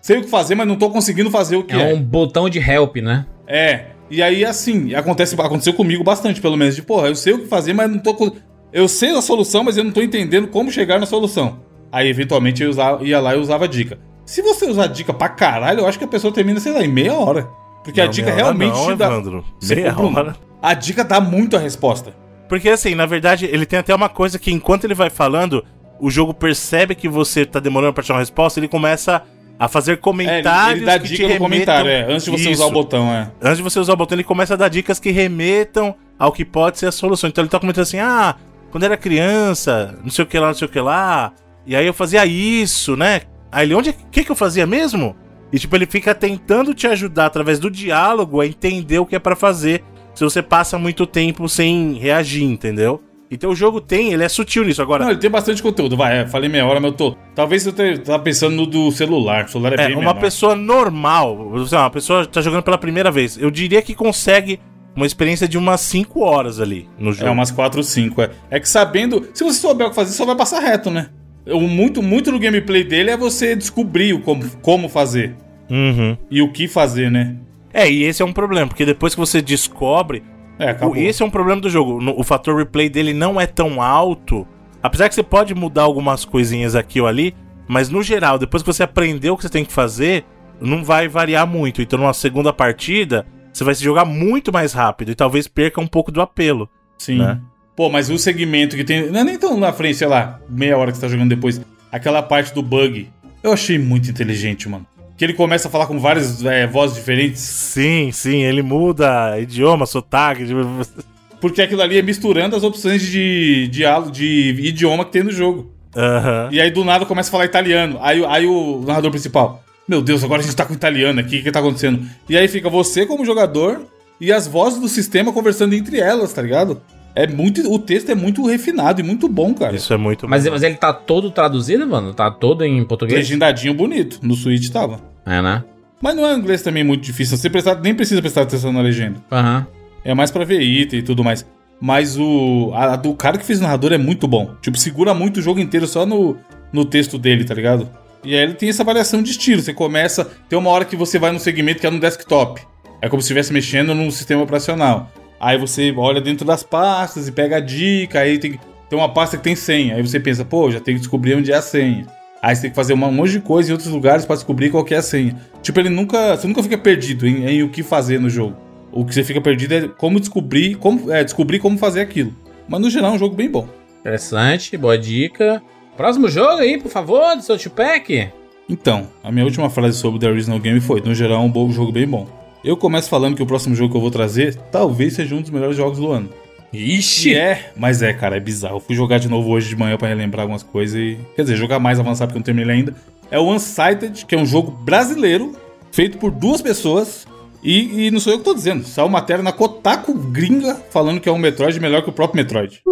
[0.00, 1.94] sei o que fazer, mas não tô conseguindo fazer o que É é.
[1.94, 3.26] um botão de help, né?
[3.46, 3.86] É.
[4.08, 6.76] E aí, assim, acontece, aconteceu comigo bastante, pelo menos.
[6.76, 8.32] De, porra, eu sei o que fazer, mas não tô.
[8.72, 11.58] Eu sei a solução, mas eu não tô entendendo como chegar na solução.
[11.90, 13.98] Aí, eventualmente, eu usava- ia lá e usava a dica.
[14.24, 16.88] Se você usar dica pra caralho, eu acho que a pessoa termina, sei lá, em
[16.88, 17.48] meia hora.
[17.82, 19.06] Porque a Não, dica meia hora realmente não, te dá.
[19.06, 19.44] Evandro.
[19.62, 20.36] Meia hora.
[20.60, 22.12] A dica dá muito a resposta.
[22.48, 25.64] Porque assim, na verdade, ele tem até uma coisa que enquanto ele vai falando,
[26.00, 29.22] o jogo percebe que você tá demorando pra achar uma resposta, ele começa
[29.58, 32.02] a fazer É, ele, comentários ele dá que te dica no comentário, é.
[32.02, 32.74] Antes de você usar o Isso.
[32.74, 33.30] botão, é.
[33.40, 36.44] Antes de você usar o botão, ele começa a dar dicas que remetam ao que
[36.44, 37.28] pode ser a solução.
[37.28, 38.36] Então ele tá comentando assim: ah,
[38.70, 41.32] quando era criança, não sei o que lá, não sei o que lá,
[41.66, 43.22] e aí eu fazia isso, né?
[43.50, 45.16] Aí ele, onde, o que que eu fazia mesmo?
[45.52, 49.18] E tipo, ele fica tentando te ajudar através do diálogo a entender o que é
[49.18, 49.82] pra fazer
[50.14, 53.02] se você passa muito tempo sem reagir, entendeu?
[53.30, 54.80] Então o jogo tem, ele é sutil nisso.
[54.80, 55.96] Agora, Não, ele tem bastante conteúdo.
[55.96, 57.16] Vai, é, falei meia hora, mas eu tô.
[57.34, 59.44] Talvez eu tava pensando no do celular.
[59.46, 60.20] O celular é, É, bem uma menor.
[60.20, 64.60] pessoa normal, uma pessoa tá jogando pela primeira vez, eu diria que consegue
[64.94, 67.26] uma experiência de umas 5 horas ali no jogo.
[67.28, 68.30] É umas 4 ou 5, é.
[68.50, 69.28] É que sabendo.
[69.34, 71.10] Se você souber o que fazer, só vai passar reto, né?
[71.46, 75.34] O muito, muito do gameplay dele é você descobrir o como, como fazer.
[75.68, 76.16] Uhum.
[76.30, 77.36] E o que fazer, né?
[77.74, 80.22] É, e esse é um problema, porque depois que você descobre.
[80.58, 80.96] É, acabou.
[80.96, 81.98] esse é um problema do jogo.
[82.18, 84.46] O fator replay dele não é tão alto.
[84.82, 87.34] Apesar que você pode mudar algumas coisinhas aqui ou ali,
[87.68, 90.24] mas no geral, depois que você aprendeu o que você tem que fazer,
[90.60, 91.82] não vai variar muito.
[91.82, 95.86] Então, numa segunda partida, você vai se jogar muito mais rápido e talvez perca um
[95.86, 96.68] pouco do apelo.
[96.98, 97.18] Sim.
[97.18, 97.40] né?
[97.74, 99.10] Pô, mas o segmento que tem.
[99.10, 101.60] Não é nem tão na frente, sei lá, meia hora que você tá jogando depois.
[101.92, 103.08] Aquela parte do bug.
[103.42, 104.86] Eu achei muito inteligente, mano.
[105.16, 107.40] Que ele começa a falar com várias é, vozes diferentes.
[107.40, 110.46] Sim, sim, ele muda idioma, sotaque.
[110.46, 110.60] tipo,
[111.40, 115.70] Porque aquilo ali é misturando as opções de diálogo, de idioma que tem no jogo.
[115.94, 116.48] Aham.
[116.52, 117.98] E aí do nada começa a falar italiano.
[118.00, 121.42] Aí, aí o narrador principal, meu Deus, agora a gente tá com italiano aqui, o
[121.42, 122.06] que tá acontecendo?
[122.28, 123.82] E aí fica você como jogador
[124.20, 126.80] e as vozes do sistema conversando entre elas, tá ligado?
[127.16, 129.74] É muito, o texto é muito refinado e muito bom, cara.
[129.74, 130.50] Isso é muito Mas, bom.
[130.50, 132.12] mas ele tá todo traduzido, mano?
[132.12, 133.18] Tá todo em português?
[133.20, 135.00] Legendadinho bonito, no Switch tava.
[135.24, 135.64] É, né?
[136.00, 139.16] Mas não é inglês também muito difícil, você prestar, nem precisa prestar atenção na legenda.
[139.32, 139.66] Aham.
[140.04, 141.44] É mais pra ver item e tudo mais.
[141.80, 142.70] Mas o.
[142.74, 144.54] A, a do cara que fez o narrador é muito bom.
[144.60, 146.36] Tipo, segura muito o jogo inteiro só no,
[146.72, 147.88] no texto dele, tá ligado?
[148.22, 149.62] E aí ele tem essa variação de estilo.
[149.62, 150.30] Você começa.
[150.48, 152.60] Tem uma hora que você vai no segmento que é no desktop.
[153.00, 155.10] É como se estivesse mexendo num sistema operacional.
[155.38, 158.20] Aí você olha dentro das pastas e pega a dica.
[158.20, 158.58] Aí tem,
[158.88, 159.96] tem uma pasta que tem senha.
[159.96, 162.06] Aí você pensa, pô, já tenho que descobrir onde é a senha.
[162.42, 164.84] Aí você tem que fazer um monte de coisa em outros lugares pra descobrir qual
[164.84, 165.36] que é a senha.
[165.62, 166.36] Tipo, ele nunca.
[166.36, 168.56] Você nunca fica perdido em, em o que fazer no jogo.
[168.92, 172.32] O que você fica perdido é como descobrir como, é, descobrir como fazer aquilo.
[172.68, 173.68] Mas no geral é um jogo bem bom.
[174.00, 175.62] Interessante, boa dica.
[175.96, 178.30] Próximo jogo aí, por favor, do seu Tupac.
[178.68, 181.70] Então, a minha última frase sobre The Original Game foi: no geral, é um bom
[181.70, 182.26] jogo bem bom.
[182.66, 185.50] Eu começo falando que o próximo jogo que eu vou trazer talvez seja um dos
[185.52, 186.28] melhores jogos do ano.
[186.72, 187.30] Ixi!
[187.30, 188.78] Que é, mas é, cara, é bizarro.
[188.78, 191.16] Eu fui jogar de novo hoje de manhã pra relembrar algumas coisas e.
[191.36, 192.92] Quer dizer, jogar mais avançado porque eu não terminei ainda.
[193.30, 195.54] É o Unsighted, que é um jogo brasileiro,
[195.92, 197.24] feito por duas pessoas.
[197.62, 198.84] E, e não sou eu que tô dizendo.
[198.84, 202.82] Saiu matéria na Kotaku gringa falando que é um Metroid melhor que o próprio Metroid.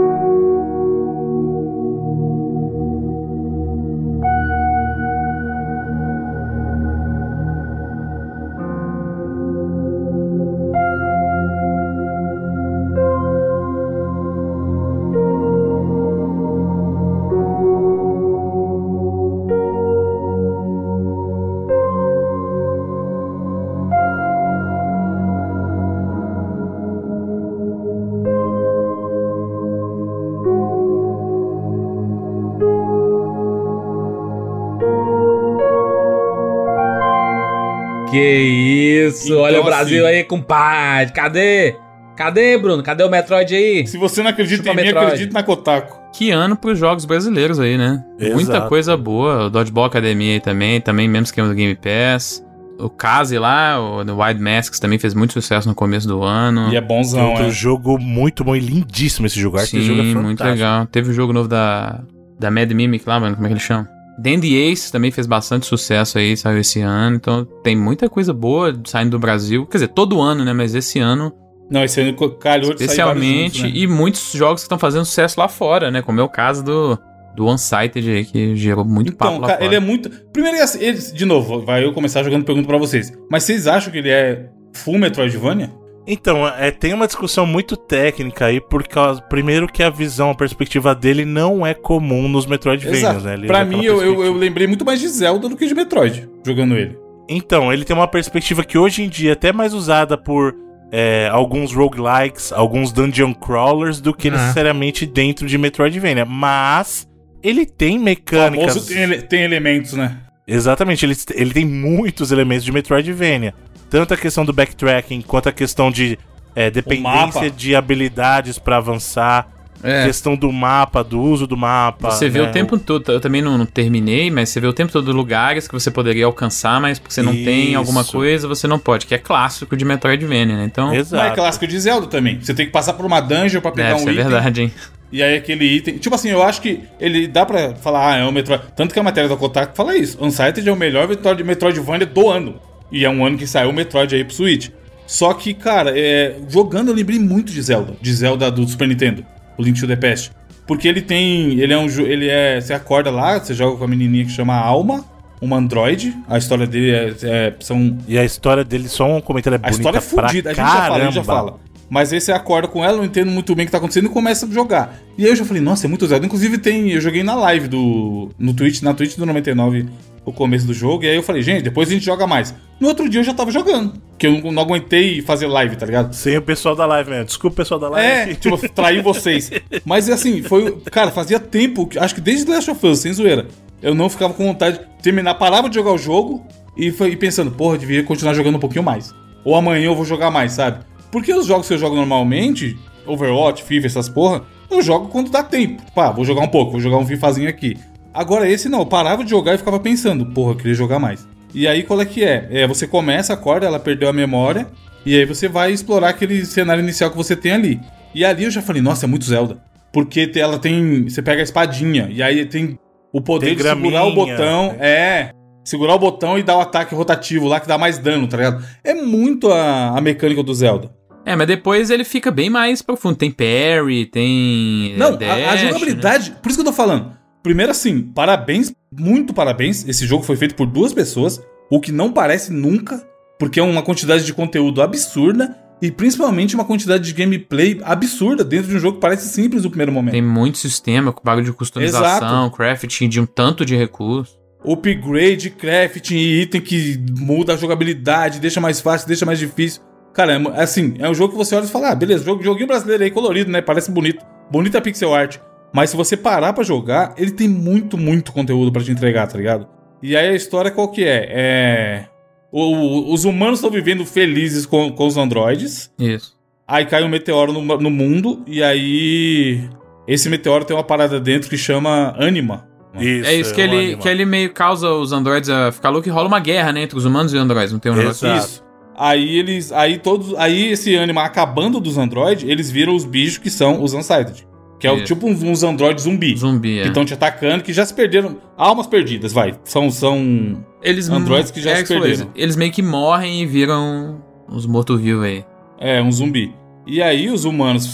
[38.15, 39.27] Que isso!
[39.27, 41.13] Então, Olha o Brasil assim- aí, compadre.
[41.13, 41.77] Cadê?
[42.17, 42.83] Cadê, Bruno?
[42.83, 43.87] Cadê o Metroid aí?
[43.87, 45.07] Se você não acredita Chupa em mim, Metroid.
[45.07, 45.99] acredite na Kotaku.
[46.13, 48.05] Que ano pros jogos brasileiros aí, né?
[48.19, 48.35] Exato.
[48.37, 49.47] Muita coisa boa.
[49.47, 52.45] O Dodgeball Academia aí também, também mesmo esquema do Game Pass.
[52.79, 56.73] O Kaze lá, o The Wild Masks também fez muito sucesso no começo do ano.
[56.73, 57.51] E é bonzão, Outro é.
[57.51, 59.59] jogo muito bom e lindíssimo esse jogo.
[59.61, 60.87] Sim, jogo é muito legal.
[60.87, 62.01] Teve o jogo novo da,
[62.39, 63.89] da Mad Mimic lá, mano, como é que ele chama?
[64.19, 67.17] Dandy Ace também fez bastante sucesso aí, saiu esse ano.
[67.17, 69.67] Então tem muita coisa boa saindo do Brasil.
[69.67, 70.53] Quer dizer, todo ano, né?
[70.53, 71.33] Mas esse ano,
[71.71, 73.59] Não, esse ano calhou especialmente.
[73.59, 73.79] juntos, né?
[73.81, 76.01] E muitos jogos que estão fazendo sucesso lá fora, né?
[76.03, 76.99] Como é o caso do,
[77.35, 79.67] do Unsighted aí, que gerou muito papo Então, lá cara, fora.
[79.67, 80.09] ele é muito.
[80.33, 83.13] Primeiro, assim, ele, de novo, vai eu começar jogando pergunta pra vocês.
[83.31, 85.71] Mas vocês acham que ele é full Metroidvania?
[86.07, 89.23] Então, é, tem uma discussão muito técnica aí, por causa.
[89.23, 93.35] Primeiro que a visão, a perspectiva dele não é comum nos Metroidvanias, né?
[93.35, 96.77] Ele Pra mim, eu, eu, lembrei muito mais de Zelda do que de Metroid, jogando
[96.77, 96.99] ele.
[97.29, 100.55] Então, ele tem uma perspectiva que hoje em dia é até mais usada por
[100.93, 104.33] é, alguns roguelikes, alguns dungeon crawlers, do que Ah.
[104.33, 106.27] necessariamente dentro de Metroidvania.
[106.27, 107.09] Mas
[107.43, 108.75] ele tem mecânicas.
[108.75, 110.19] Famoso tem, ele- tem elementos, né?
[110.47, 113.55] Exatamente, ele, ele tem muitos elementos de Metroidvania.
[113.95, 116.19] Tanto a questão do backtracking, quanto a questão de
[116.53, 119.49] é, dependência de habilidades pra avançar.
[119.85, 120.07] É.
[120.07, 122.11] Questão do mapa, do uso do mapa.
[122.11, 122.49] Você vê né?
[122.49, 125.69] o tempo todo, eu também não, não terminei, mas você vê o tempo todo lugares
[125.69, 128.11] que você poderia alcançar, mas porque você não tem alguma Isso.
[128.11, 130.65] coisa, você não pode, que é clássico de Metroidvania, né?
[130.65, 131.35] Então, Mas é Exato.
[131.37, 132.41] clássico de Zelda também.
[132.41, 134.25] Você tem que passar por uma dungeon pra pegar deve um ser item.
[134.25, 134.73] verdade, hein?
[135.13, 135.99] E aí aquele item.
[135.99, 138.65] Tipo assim, eu acho que ele dá pra falar, ah, é o Metroid.
[138.75, 140.19] Tanto que a matéria da Kotaku fala isso.
[140.21, 142.61] Unsighted é o melhor Metroid, Metroidvania do ano.
[142.95, 144.71] E é um ano que saiu o Metroid aí pro Switch.
[145.05, 147.97] Só que, cara, é, jogando eu lembrei muito de Zelda.
[148.01, 149.27] De Zelda do Super Nintendo.
[149.59, 150.31] O Link to the Past.
[150.65, 151.59] Porque ele tem.
[151.59, 151.87] Ele é um.
[151.87, 152.61] Ele é.
[152.61, 155.05] Você acorda lá, você joga com a menininha que chama Alma,
[155.41, 156.17] uma android.
[156.29, 157.15] A história dele é.
[157.25, 160.55] é- são E a história dele, só um comentário é a história é fodida, a
[160.55, 161.61] gente já fala, a gente já fala.
[161.91, 164.09] Mas aí você acorda com ela, não entendo muito bem o que tá acontecendo e
[164.09, 164.99] começa a jogar.
[165.19, 166.25] E aí eu já falei, nossa, é muito Zelda.
[166.25, 168.31] Inclusive tem, eu joguei na live do.
[168.39, 169.87] No Twitch, na Twitch do 99,
[170.25, 171.05] o começo do jogo.
[171.05, 172.55] E aí eu falei, gente, depois a gente joga mais.
[172.81, 173.95] No outro dia eu já tava jogando.
[174.19, 176.15] Que eu não, aguentei fazer live, tá ligado?
[176.15, 177.25] Sem o pessoal da live, né?
[177.25, 178.31] Desculpa o pessoal da live.
[178.31, 179.51] É, tipo, trair vocês.
[179.85, 180.73] Mas assim, foi.
[180.91, 183.47] Cara, fazia tempo, acho que desde Last of Us, sem zoeira.
[183.83, 186.47] Eu não ficava com vontade de terminar, parava de jogar o jogo
[186.77, 189.15] e foi e pensando, porra, devia continuar jogando um pouquinho mais.
[189.45, 190.85] Ou amanhã eu vou jogar mais, sabe?
[191.13, 195.43] Porque os jogos que eu jogo normalmente, Overwatch, FIFA, essas porra, eu jogo quando dá
[195.43, 195.83] tempo.
[195.95, 197.77] Pá, vou jogar um pouco, vou jogar um FIFAzinho aqui.
[198.15, 201.27] Agora esse não, eu parava de jogar e ficava pensando, porra, eu queria jogar mais.
[201.53, 202.49] E aí qual é que é?
[202.51, 204.69] É, você começa, acorda, ela perdeu a memória,
[205.05, 207.81] e aí você vai explorar aquele cenário inicial que você tem ali.
[208.15, 209.59] E ali eu já falei, nossa, é muito Zelda.
[209.93, 211.09] Porque ela tem.
[211.09, 212.79] Você pega a espadinha, e aí tem
[213.13, 214.37] o poder Tem de segurar o graminha.
[214.37, 214.77] botão.
[214.81, 215.31] É.
[215.65, 218.65] Segurar o botão e dar o ataque rotativo lá que dá mais dano, tá ligado?
[218.83, 220.91] É muito a, a mecânica do Zelda.
[221.25, 223.17] É, mas depois ele fica bem mais profundo.
[223.17, 224.95] Tem parry, tem.
[224.99, 225.57] Não, dash, a, a né?
[225.57, 226.35] jogabilidade.
[226.43, 227.13] Por isso que eu tô falando.
[227.45, 229.87] Primeiro, assim, parabéns, muito parabéns.
[229.87, 231.41] Esse jogo foi feito por duas pessoas,
[231.71, 233.07] o que não parece nunca,
[233.39, 238.69] porque é uma quantidade de conteúdo absurda e principalmente uma quantidade de gameplay absurda dentro
[238.71, 240.13] de um jogo que parece simples no primeiro momento.
[240.13, 244.39] Tem muito sistema, com bagulho de customização, crafting, de um tanto de recurso.
[244.67, 249.83] upgrade, crafting e item que muda a jogabilidade, deixa mais fácil, deixa mais difícil.
[250.15, 252.67] Cara, é, mu- assim, é um jogo que você olha e fala, ah, beleza, joguinho
[252.67, 253.61] brasileiro aí, colorido, né?
[253.61, 254.25] Parece bonito.
[254.51, 255.37] Bonita pixel art.
[255.75, 259.37] Mas se você parar pra jogar, ele tem muito, muito conteúdo pra te entregar, tá
[259.37, 259.67] ligado?
[260.03, 261.27] E aí a história qual que é?
[261.31, 262.05] É...
[262.53, 265.91] O- o- os humanos estão vivendo felizes com, com os androides.
[265.99, 266.35] Isso.
[266.67, 268.43] Aí cai um meteoro no, no mundo.
[268.47, 269.69] E aí.
[270.07, 272.69] Esse meteoro tem uma parada dentro que chama Anima.
[272.97, 276.07] Isso, é isso que um ele, que ele meio causa os androides a ficar louco
[276.07, 276.83] e rola uma guerra, né?
[276.83, 278.47] Entre os humanos e os androides, não tem um negócio Exato.
[278.47, 278.65] Isso.
[278.97, 279.73] Aí eles.
[279.73, 280.33] Aí todos.
[280.37, 284.47] Aí esse Anima acabando dos androides, eles viram os bichos que são os Unsighted.
[284.79, 286.37] Que é o tipo uns, uns androides zumbi.
[286.37, 286.83] zumbi, é.
[286.83, 288.39] Que estão te atacando, que já se perderam.
[288.57, 289.55] Almas perdidas, vai.
[289.65, 289.91] São.
[289.91, 292.09] são eles androides que já é, se perderam.
[292.11, 295.45] Eles, eles meio que morrem e viram os mortos-vivos aí.
[295.79, 296.53] É, um zumbi.
[296.87, 297.89] E aí os humanos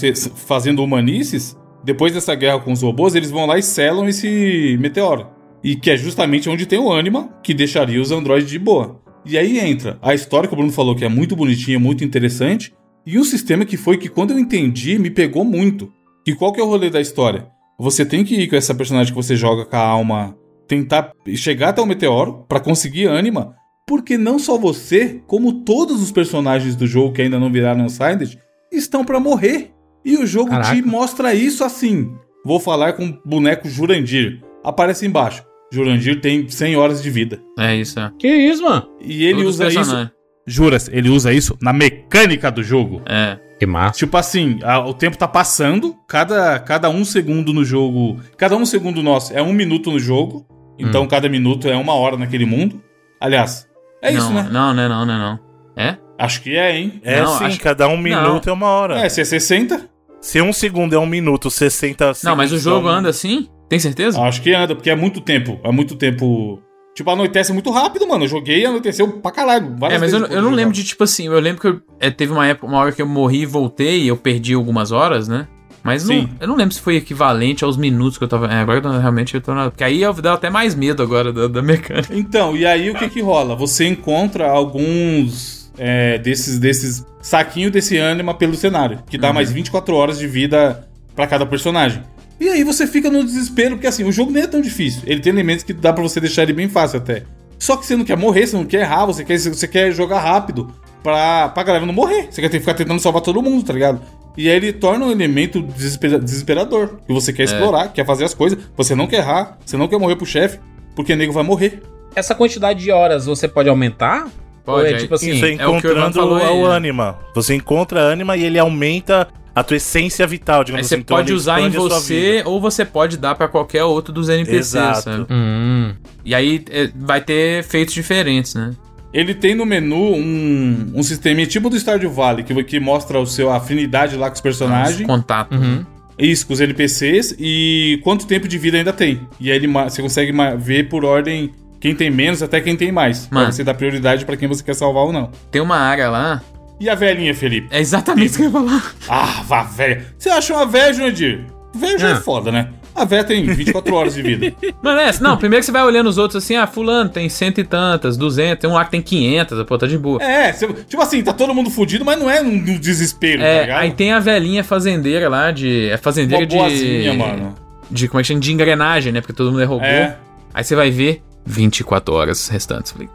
[0.47, 5.29] fazendo humanices, depois dessa guerra com os robôs, eles vão lá e selam esse meteoro.
[5.63, 9.01] E que é justamente onde tem o Anima, que deixaria os androides de boa.
[9.25, 12.73] E aí entra a história que o Bruno falou que é muito bonitinha, muito interessante,
[13.07, 15.93] e um sistema que foi que quando eu entendi, me pegou muito.
[16.31, 17.49] Que qual que é o rolê da história?
[17.77, 20.37] Você tem que ir com essa personagem que você joga com a alma,
[20.69, 26.13] tentar chegar até o meteoro pra conseguir Anima, porque não só você, como todos os
[26.13, 28.39] personagens do jogo que ainda não viraram Unsighted,
[28.71, 29.73] estão pra morrer.
[30.05, 30.73] E o jogo Caraca.
[30.73, 32.15] te mostra isso assim.
[32.45, 34.41] Vou falar com o boneco Jurandir.
[34.63, 35.45] Aparece embaixo.
[35.73, 37.43] Jurandir tem 100 horas de vida.
[37.59, 38.13] É isso, é.
[38.17, 38.89] Que isso, mano?
[39.01, 40.11] E ele Todos os usa isso.
[40.47, 43.03] Juras, ele usa isso na mecânica do jogo.
[43.09, 43.50] É.
[43.61, 43.99] Que massa.
[43.99, 48.19] Tipo assim, a- o tempo tá passando, cada, cada um segundo no jogo.
[48.37, 50.45] Cada um segundo nosso é um minuto no jogo.
[50.79, 52.83] Então cada minuto é uma hora naquele mundo.
[53.21, 53.69] Aliás,
[54.03, 54.49] é não, isso, né?
[54.51, 55.39] Não, não é não, não é não.
[55.77, 55.97] É?
[56.19, 57.01] Acho que é, hein?
[57.05, 58.99] É Não, sim, acho- cada um minuto é uma hora.
[58.99, 59.89] É, se é 60,
[60.23, 63.49] Se um segundo é um minuto, 60 Não, mas o jogo são- anda assim?
[63.69, 64.21] Tem certeza?
[64.23, 65.59] acho que anda, porque é muito tempo.
[65.63, 66.61] É muito tempo.
[66.95, 68.25] Tipo, anoitece muito rápido, mano.
[68.25, 69.75] Eu joguei e anoiteceu pra caralho.
[69.89, 72.11] É, mas eu, eu não depois lembro de, tipo assim, eu lembro que eu- é,
[72.11, 75.27] teve uma época, uma hora que eu morri e voltei e eu perdi algumas horas,
[75.29, 75.47] né?
[75.83, 78.47] Mas não, eu não lembro se foi equivalente aos minutos que eu tava.
[78.53, 79.71] É, agora eu- realmente eu tô na.
[79.71, 82.15] Porque aí eu dá até mais medo agora da, da mecânica.
[82.15, 83.57] Então, e aí o que que rola?
[83.57, 89.95] Você encontra alguns é, desses, desses saquinhos desse ânima pelo cenário, que dá mais 24
[89.95, 90.87] horas de vida
[91.17, 92.03] pra cada personagem.
[92.41, 95.03] E aí você fica no desespero, porque assim, o jogo nem é tão difícil.
[95.07, 97.23] Ele tem elementos que dá pra você deixar ele bem fácil até.
[97.59, 100.21] Só que você não quer morrer, você não quer errar, você quer, você quer jogar
[100.21, 100.73] rápido
[101.03, 102.29] pra, pra galera não morrer.
[102.31, 104.01] Você quer ter- ficar tentando salvar todo mundo, tá ligado?
[104.37, 106.97] E aí ele torna um elemento desespera- desesperador.
[107.07, 108.59] Que você quer explorar, quer fazer as coisas.
[108.77, 110.59] Você não quer errar, você não quer morrer pro chefe,
[110.97, 111.83] porque o nego vai morrer.
[112.17, 114.29] Essa quantidade de horas você pode aumentar?
[114.65, 115.33] Pode, Ou é aí- tipo assim.
[115.33, 117.19] Isso, é é o que o ânima.
[117.35, 121.03] Você encontra a ânima e ele aumenta a tua essência vital, Aí digamos você assim.
[121.03, 125.03] Então pode usar em você ou você pode dar pra qualquer outro dos NPCs, Exato.
[125.03, 125.27] sabe?
[125.31, 125.93] Hum.
[126.25, 128.73] E aí é, vai ter efeitos diferentes, né?
[129.13, 133.27] Ele tem no menu um, um sistema tipo do Stardew Valley, que, que mostra o
[133.27, 135.05] seu a afinidade lá com os personagens.
[135.05, 135.53] Contato.
[135.53, 135.85] Uhum.
[136.17, 139.27] Isso, com os NPCs e quanto tempo de vida ainda tem.
[139.41, 143.29] E aí ele, você consegue ver por ordem quem tem menos até quem tem mais.
[143.31, 143.47] Mano.
[143.47, 145.31] Pra você dar prioridade pra quem você quer salvar ou não.
[145.51, 146.43] Tem uma área lá.
[146.81, 147.69] E a velhinha, Felipe?
[147.71, 148.95] É exatamente isso que eu ia falar.
[149.09, 150.07] Ah, vá, velha.
[150.19, 151.45] Você acha uma velha, Jurandir?
[151.75, 152.17] Velha é Ah.
[152.17, 152.71] foda, né?
[152.95, 154.53] A velha tem 24 horas de vida.
[154.83, 157.61] Mano, é, não, primeiro que você vai olhando os outros assim, ah, fulano tem cento
[157.61, 160.21] e tantas, duzentas, tem um lá que tem quinhentas, pô, tá de boa.
[160.23, 163.79] É, tipo assim, tá todo mundo fudido, mas não é um, desespero, tá É, ligado?
[163.81, 165.89] aí tem a velhinha fazendeira lá de.
[165.91, 166.57] É fazendeira Uma de.
[166.57, 167.55] boazinha, mano.
[167.91, 168.41] De como é que chama?
[168.41, 169.21] De engrenagem, né?
[169.21, 169.85] Porque todo mundo é robô.
[169.85, 170.17] É.
[170.53, 172.93] Aí você vai ver 24 horas restantes.
[172.93, 173.09] Falei,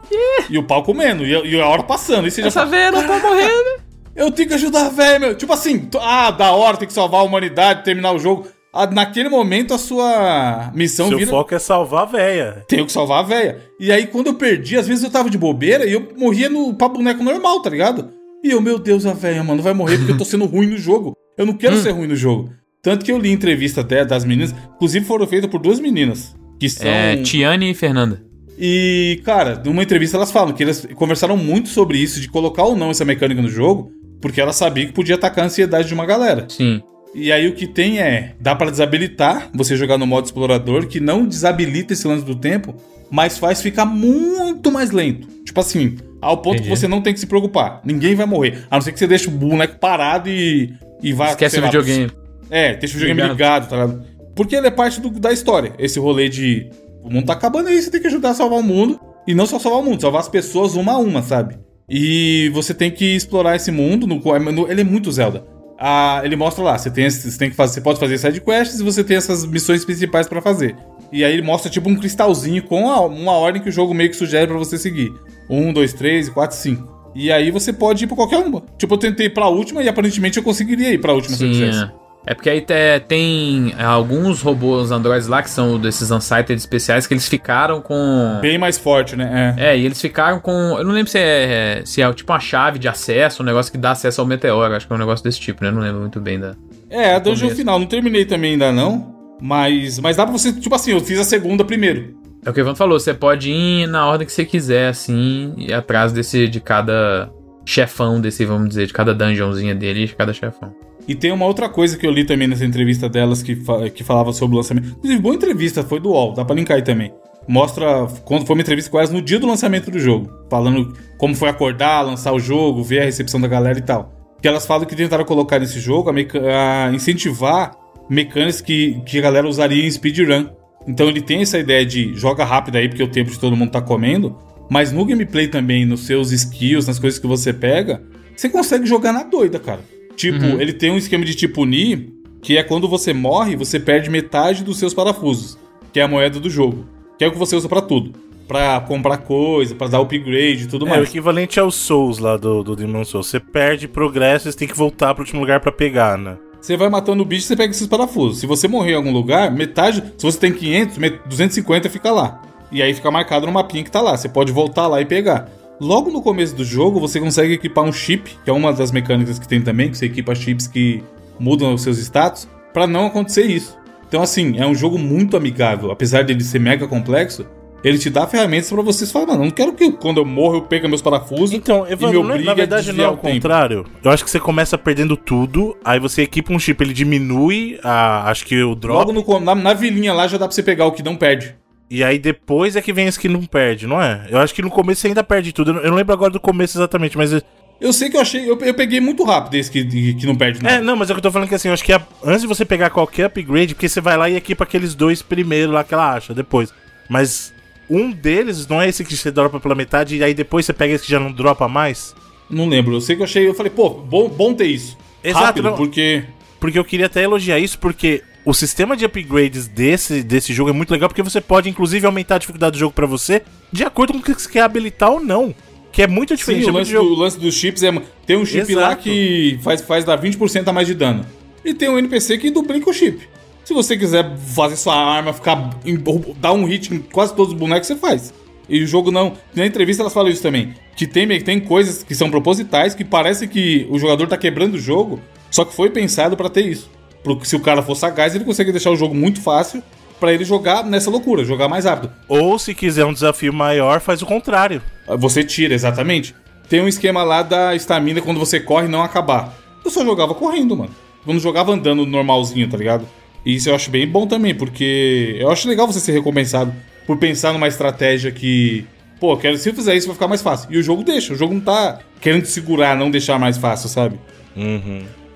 [0.49, 2.27] E o pau comendo, e a, e hora passando.
[2.27, 3.85] E você já essa fala, velha não tá morrendo.
[4.15, 5.35] Eu tenho que ajudar a velha, meu.
[5.35, 8.47] Tipo assim, ah, da hora, tem que salvar a humanidade, terminar o jogo.
[8.73, 11.29] Ah, naquele momento a sua missão Seu vira.
[11.29, 12.63] foco é salvar a véia.
[12.67, 13.61] Tenho que salvar a velha.
[13.79, 16.73] E aí, quando eu perdi, às vezes eu tava de bobeira e eu morria no
[16.73, 18.09] pra boneco normal, tá ligado?
[18.43, 20.77] E eu, meu Deus, a velha, mano, vai morrer porque eu tô sendo ruim no
[20.77, 21.13] jogo.
[21.37, 22.49] Eu não quero ser ruim no jogo.
[22.81, 26.35] Tanto que eu li entrevista até das meninas, inclusive foram feitas por duas meninas.
[26.59, 26.87] Que são.
[26.87, 28.23] É, Tiane e Fernanda.
[28.57, 32.75] E, cara, numa entrevista elas falam que elas conversaram muito sobre isso, de colocar ou
[32.75, 33.91] não essa mecânica no jogo,
[34.21, 36.45] porque elas sabiam que podia atacar a ansiedade de uma galera.
[36.47, 36.81] Sim.
[37.13, 40.99] E aí o que tem é, dá pra desabilitar você jogar no modo explorador, que
[40.99, 42.75] não desabilita esse lance do tempo,
[43.09, 45.27] mas faz ficar muito mais lento.
[45.45, 46.69] Tipo assim, ao ponto Entendi.
[46.69, 47.81] que você não tem que se preocupar.
[47.85, 48.65] Ninguém vai morrer.
[48.69, 51.29] A não ser que você deixe o boneco parado e, e vá.
[51.29, 52.11] Esquece o lá, videogame.
[52.49, 53.37] é, deixa o videogame Ligado.
[53.37, 54.14] ligado, tá ligado?
[54.35, 55.73] Porque ele é parte do- da história.
[55.79, 56.69] Esse rolê de.
[57.03, 58.99] O mundo tá acabando aí, você tem que ajudar a salvar o mundo.
[59.27, 61.57] E não só salvar o mundo, salvar as pessoas uma a uma, sabe?
[61.89, 64.05] E você tem que explorar esse mundo.
[64.07, 64.19] No,
[64.51, 65.43] no- ele é muito Zelda.
[65.79, 68.79] Ah, ele mostra lá, você tem, você tem que fazer, você pode fazer side quests
[68.79, 70.75] e você tem essas missões principais pra fazer.
[71.11, 74.09] E aí ele mostra tipo um cristalzinho com a- uma ordem que o jogo meio
[74.09, 75.11] que sugere pra você seguir.
[75.49, 77.11] Um, dois, três, quatro, cinco.
[77.13, 78.63] E aí você pode ir pra qualquer uma.
[78.77, 81.53] Tipo, eu tentei ir pra última e aparentemente eu conseguiria ir pra última se eu
[81.53, 81.83] Sim, quisesse.
[81.83, 81.91] é.
[82.27, 87.13] É porque aí te- tem alguns robôs androides lá que são desses Unsighted especiais que
[87.13, 88.39] eles ficaram com.
[88.41, 89.53] Bem mais forte, né?
[89.57, 89.67] É.
[89.71, 90.51] É, e eles ficaram com.
[90.77, 93.77] Eu não lembro se é, se é tipo uma chave de acesso, um negócio que
[93.77, 94.73] dá acesso ao meteoro.
[94.73, 95.69] Acho que é um negócio desse tipo, né?
[95.69, 96.55] Eu não lembro muito bem da.
[96.89, 97.77] É, a dungeon final.
[97.79, 99.13] Não terminei também ainda não.
[99.41, 102.15] Mas, mas dá pra você, tipo assim, eu fiz a segunda primeiro.
[102.45, 105.53] É o que o Ivan falou, você pode ir na ordem que você quiser, assim,
[105.57, 107.29] e atrás desse de cada
[107.65, 110.71] chefão desse, vamos dizer, de cada dungeonzinha dele de cada chefão.
[111.07, 114.03] E tem uma outra coisa que eu li também nessa entrevista delas que, fa- que
[114.03, 114.87] falava sobre o lançamento.
[114.89, 117.13] Inclusive, boa entrevista, foi do UOL, dá pra linkar aí também.
[117.47, 120.31] Mostra quando foi uma entrevista elas no dia do lançamento do jogo.
[120.49, 124.11] Falando como foi acordar, lançar o jogo, ver a recepção da galera e tal.
[124.41, 127.75] Que elas falam que tentaram colocar nesse jogo a, a incentivar
[128.09, 130.47] mecânicas que, que a galera usaria em speedrun.
[130.87, 133.71] Então ele tem essa ideia de joga rápido aí, porque o tempo de todo mundo
[133.71, 134.35] tá comendo.
[134.67, 138.01] Mas no gameplay também, nos seus skills, nas coisas que você pega,
[138.35, 139.81] você consegue jogar na doida, cara.
[140.15, 144.09] Tipo, ele tem um esquema de tipo Ni, que é quando você morre, você perde
[144.09, 145.57] metade dos seus parafusos,
[145.91, 146.85] que é a moeda do jogo.
[147.17, 148.13] Que é o que você usa pra tudo.
[148.47, 151.09] Pra comprar coisa, pra dar upgrade e tudo É o mais.
[151.09, 153.27] equivalente aos Souls lá do, do Demon Souls.
[153.27, 156.37] Você perde progresso e você tem que voltar pro último lugar pra pegar, né?
[156.61, 158.39] Você vai matando o bicho, você pega esses parafusos.
[158.39, 160.03] Se você morrer em algum lugar, metade.
[160.17, 162.41] Se você tem 500, met- 250 fica lá.
[162.71, 164.15] E aí fica marcado no mapinha que tá lá.
[164.17, 165.49] Você pode voltar lá e pegar.
[165.79, 169.37] Logo no começo do jogo, você consegue equipar um chip, que é uma das mecânicas
[169.37, 171.03] que tem também, que você equipa chips que
[171.39, 173.77] mudam os seus status, pra não acontecer isso.
[174.07, 175.91] Então, assim, é um jogo muito amigável.
[175.91, 177.45] Apesar dele ser mega complexo,
[177.83, 180.61] ele te dá ferramentas pra vocês falarem, mano, não quero que quando eu morro eu
[180.61, 183.33] pegue meus parafusos Então, me Evandro, não é- na verdade não é o o tempo.
[183.35, 183.85] contrário.
[184.03, 188.29] Eu acho que você começa perdendo tudo, aí você equipa um chip, ele diminui a,
[188.31, 190.85] acho que o drop, Logo no, na, na vilinha lá já dá pra você pegar
[190.85, 191.55] o que não perde.
[191.89, 194.27] E aí depois é que vem esse que não perde, não é?
[194.29, 195.69] Eu acho que no começo você ainda perde tudo.
[195.71, 197.31] Eu não- eu não lembro agora do começo exatamente, mas...
[197.79, 198.49] Eu sei que eu achei.
[198.49, 199.83] Eu, eu peguei muito rápido esse que,
[200.13, 200.75] que não perde nada.
[200.77, 202.01] É, não, mas é o que eu tô falando que assim, eu acho que a-
[202.23, 205.71] antes de você pegar qualquer upgrade, porque você vai lá e equipa aqueles dois primeiro
[205.73, 206.73] lá que ela acha, depois.
[207.09, 207.53] Mas
[207.89, 210.93] um deles não é esse que você dropa pela metade, e aí depois você pega
[210.93, 212.15] esse que já não dropa mais?
[212.49, 212.93] Não lembro.
[212.95, 213.45] Eu sei que eu achei.
[213.45, 214.97] Eu falei, pô, bom, bom ter isso.
[215.21, 215.75] Exato, Rápido, não.
[215.75, 216.23] porque.
[216.61, 220.73] Porque eu queria até elogiar isso, porque o sistema de upgrades desse, desse jogo é
[220.73, 223.41] muito legal, porque você pode, inclusive, aumentar a dificuldade do jogo pra você,
[223.71, 225.53] de acordo com o que você quer habilitar ou não.
[225.91, 226.65] Que é muito diferente.
[226.65, 227.91] Sim, o lance, jogo- do, o lance dos chips é.
[228.25, 229.01] Tem um chip lá Exato.
[229.03, 231.25] que faz, faz dar 20% a mais de dano.
[231.63, 233.21] E tem um NPC que duplica o chip.
[233.63, 235.69] Se você quiser fazer sua arma ficar.
[235.85, 235.97] em-
[236.39, 238.33] dar um hit em quase todos os bonecos, você faz.
[238.67, 239.33] E o jogo não.
[239.55, 240.73] Na entrevista elas falam isso também.
[240.97, 244.79] Que tem, tem coisas que são propositais que parece que o jogador tá quebrando o
[244.79, 245.19] jogo,
[245.49, 246.89] só que foi pensado pra ter isso.
[247.25, 249.81] Porque se o cara for sagaz, ele consegue deixar o jogo muito fácil
[250.19, 252.13] pra ele jogar nessa loucura, jogar mais rápido.
[252.27, 254.79] Ou se quiser um desafio maior, faz o contrário.
[255.17, 256.35] Você tira, exatamente.
[256.69, 259.57] Tem um esquema lá da estamina quando você corre não acabar.
[259.83, 260.91] Eu só jogava correndo, mano.
[261.25, 263.07] Eu não jogava andando normalzinho, tá ligado?
[263.43, 266.71] E isso eu acho bem bom também, porque eu acho legal você ser recompensado
[267.07, 268.85] por pensar numa estratégia que.
[269.19, 270.71] Pô, quero, se eu fizer isso vai ficar mais fácil.
[270.71, 273.89] E o jogo deixa, o jogo não tá querendo te segurar, não deixar mais fácil,
[273.89, 274.19] sabe?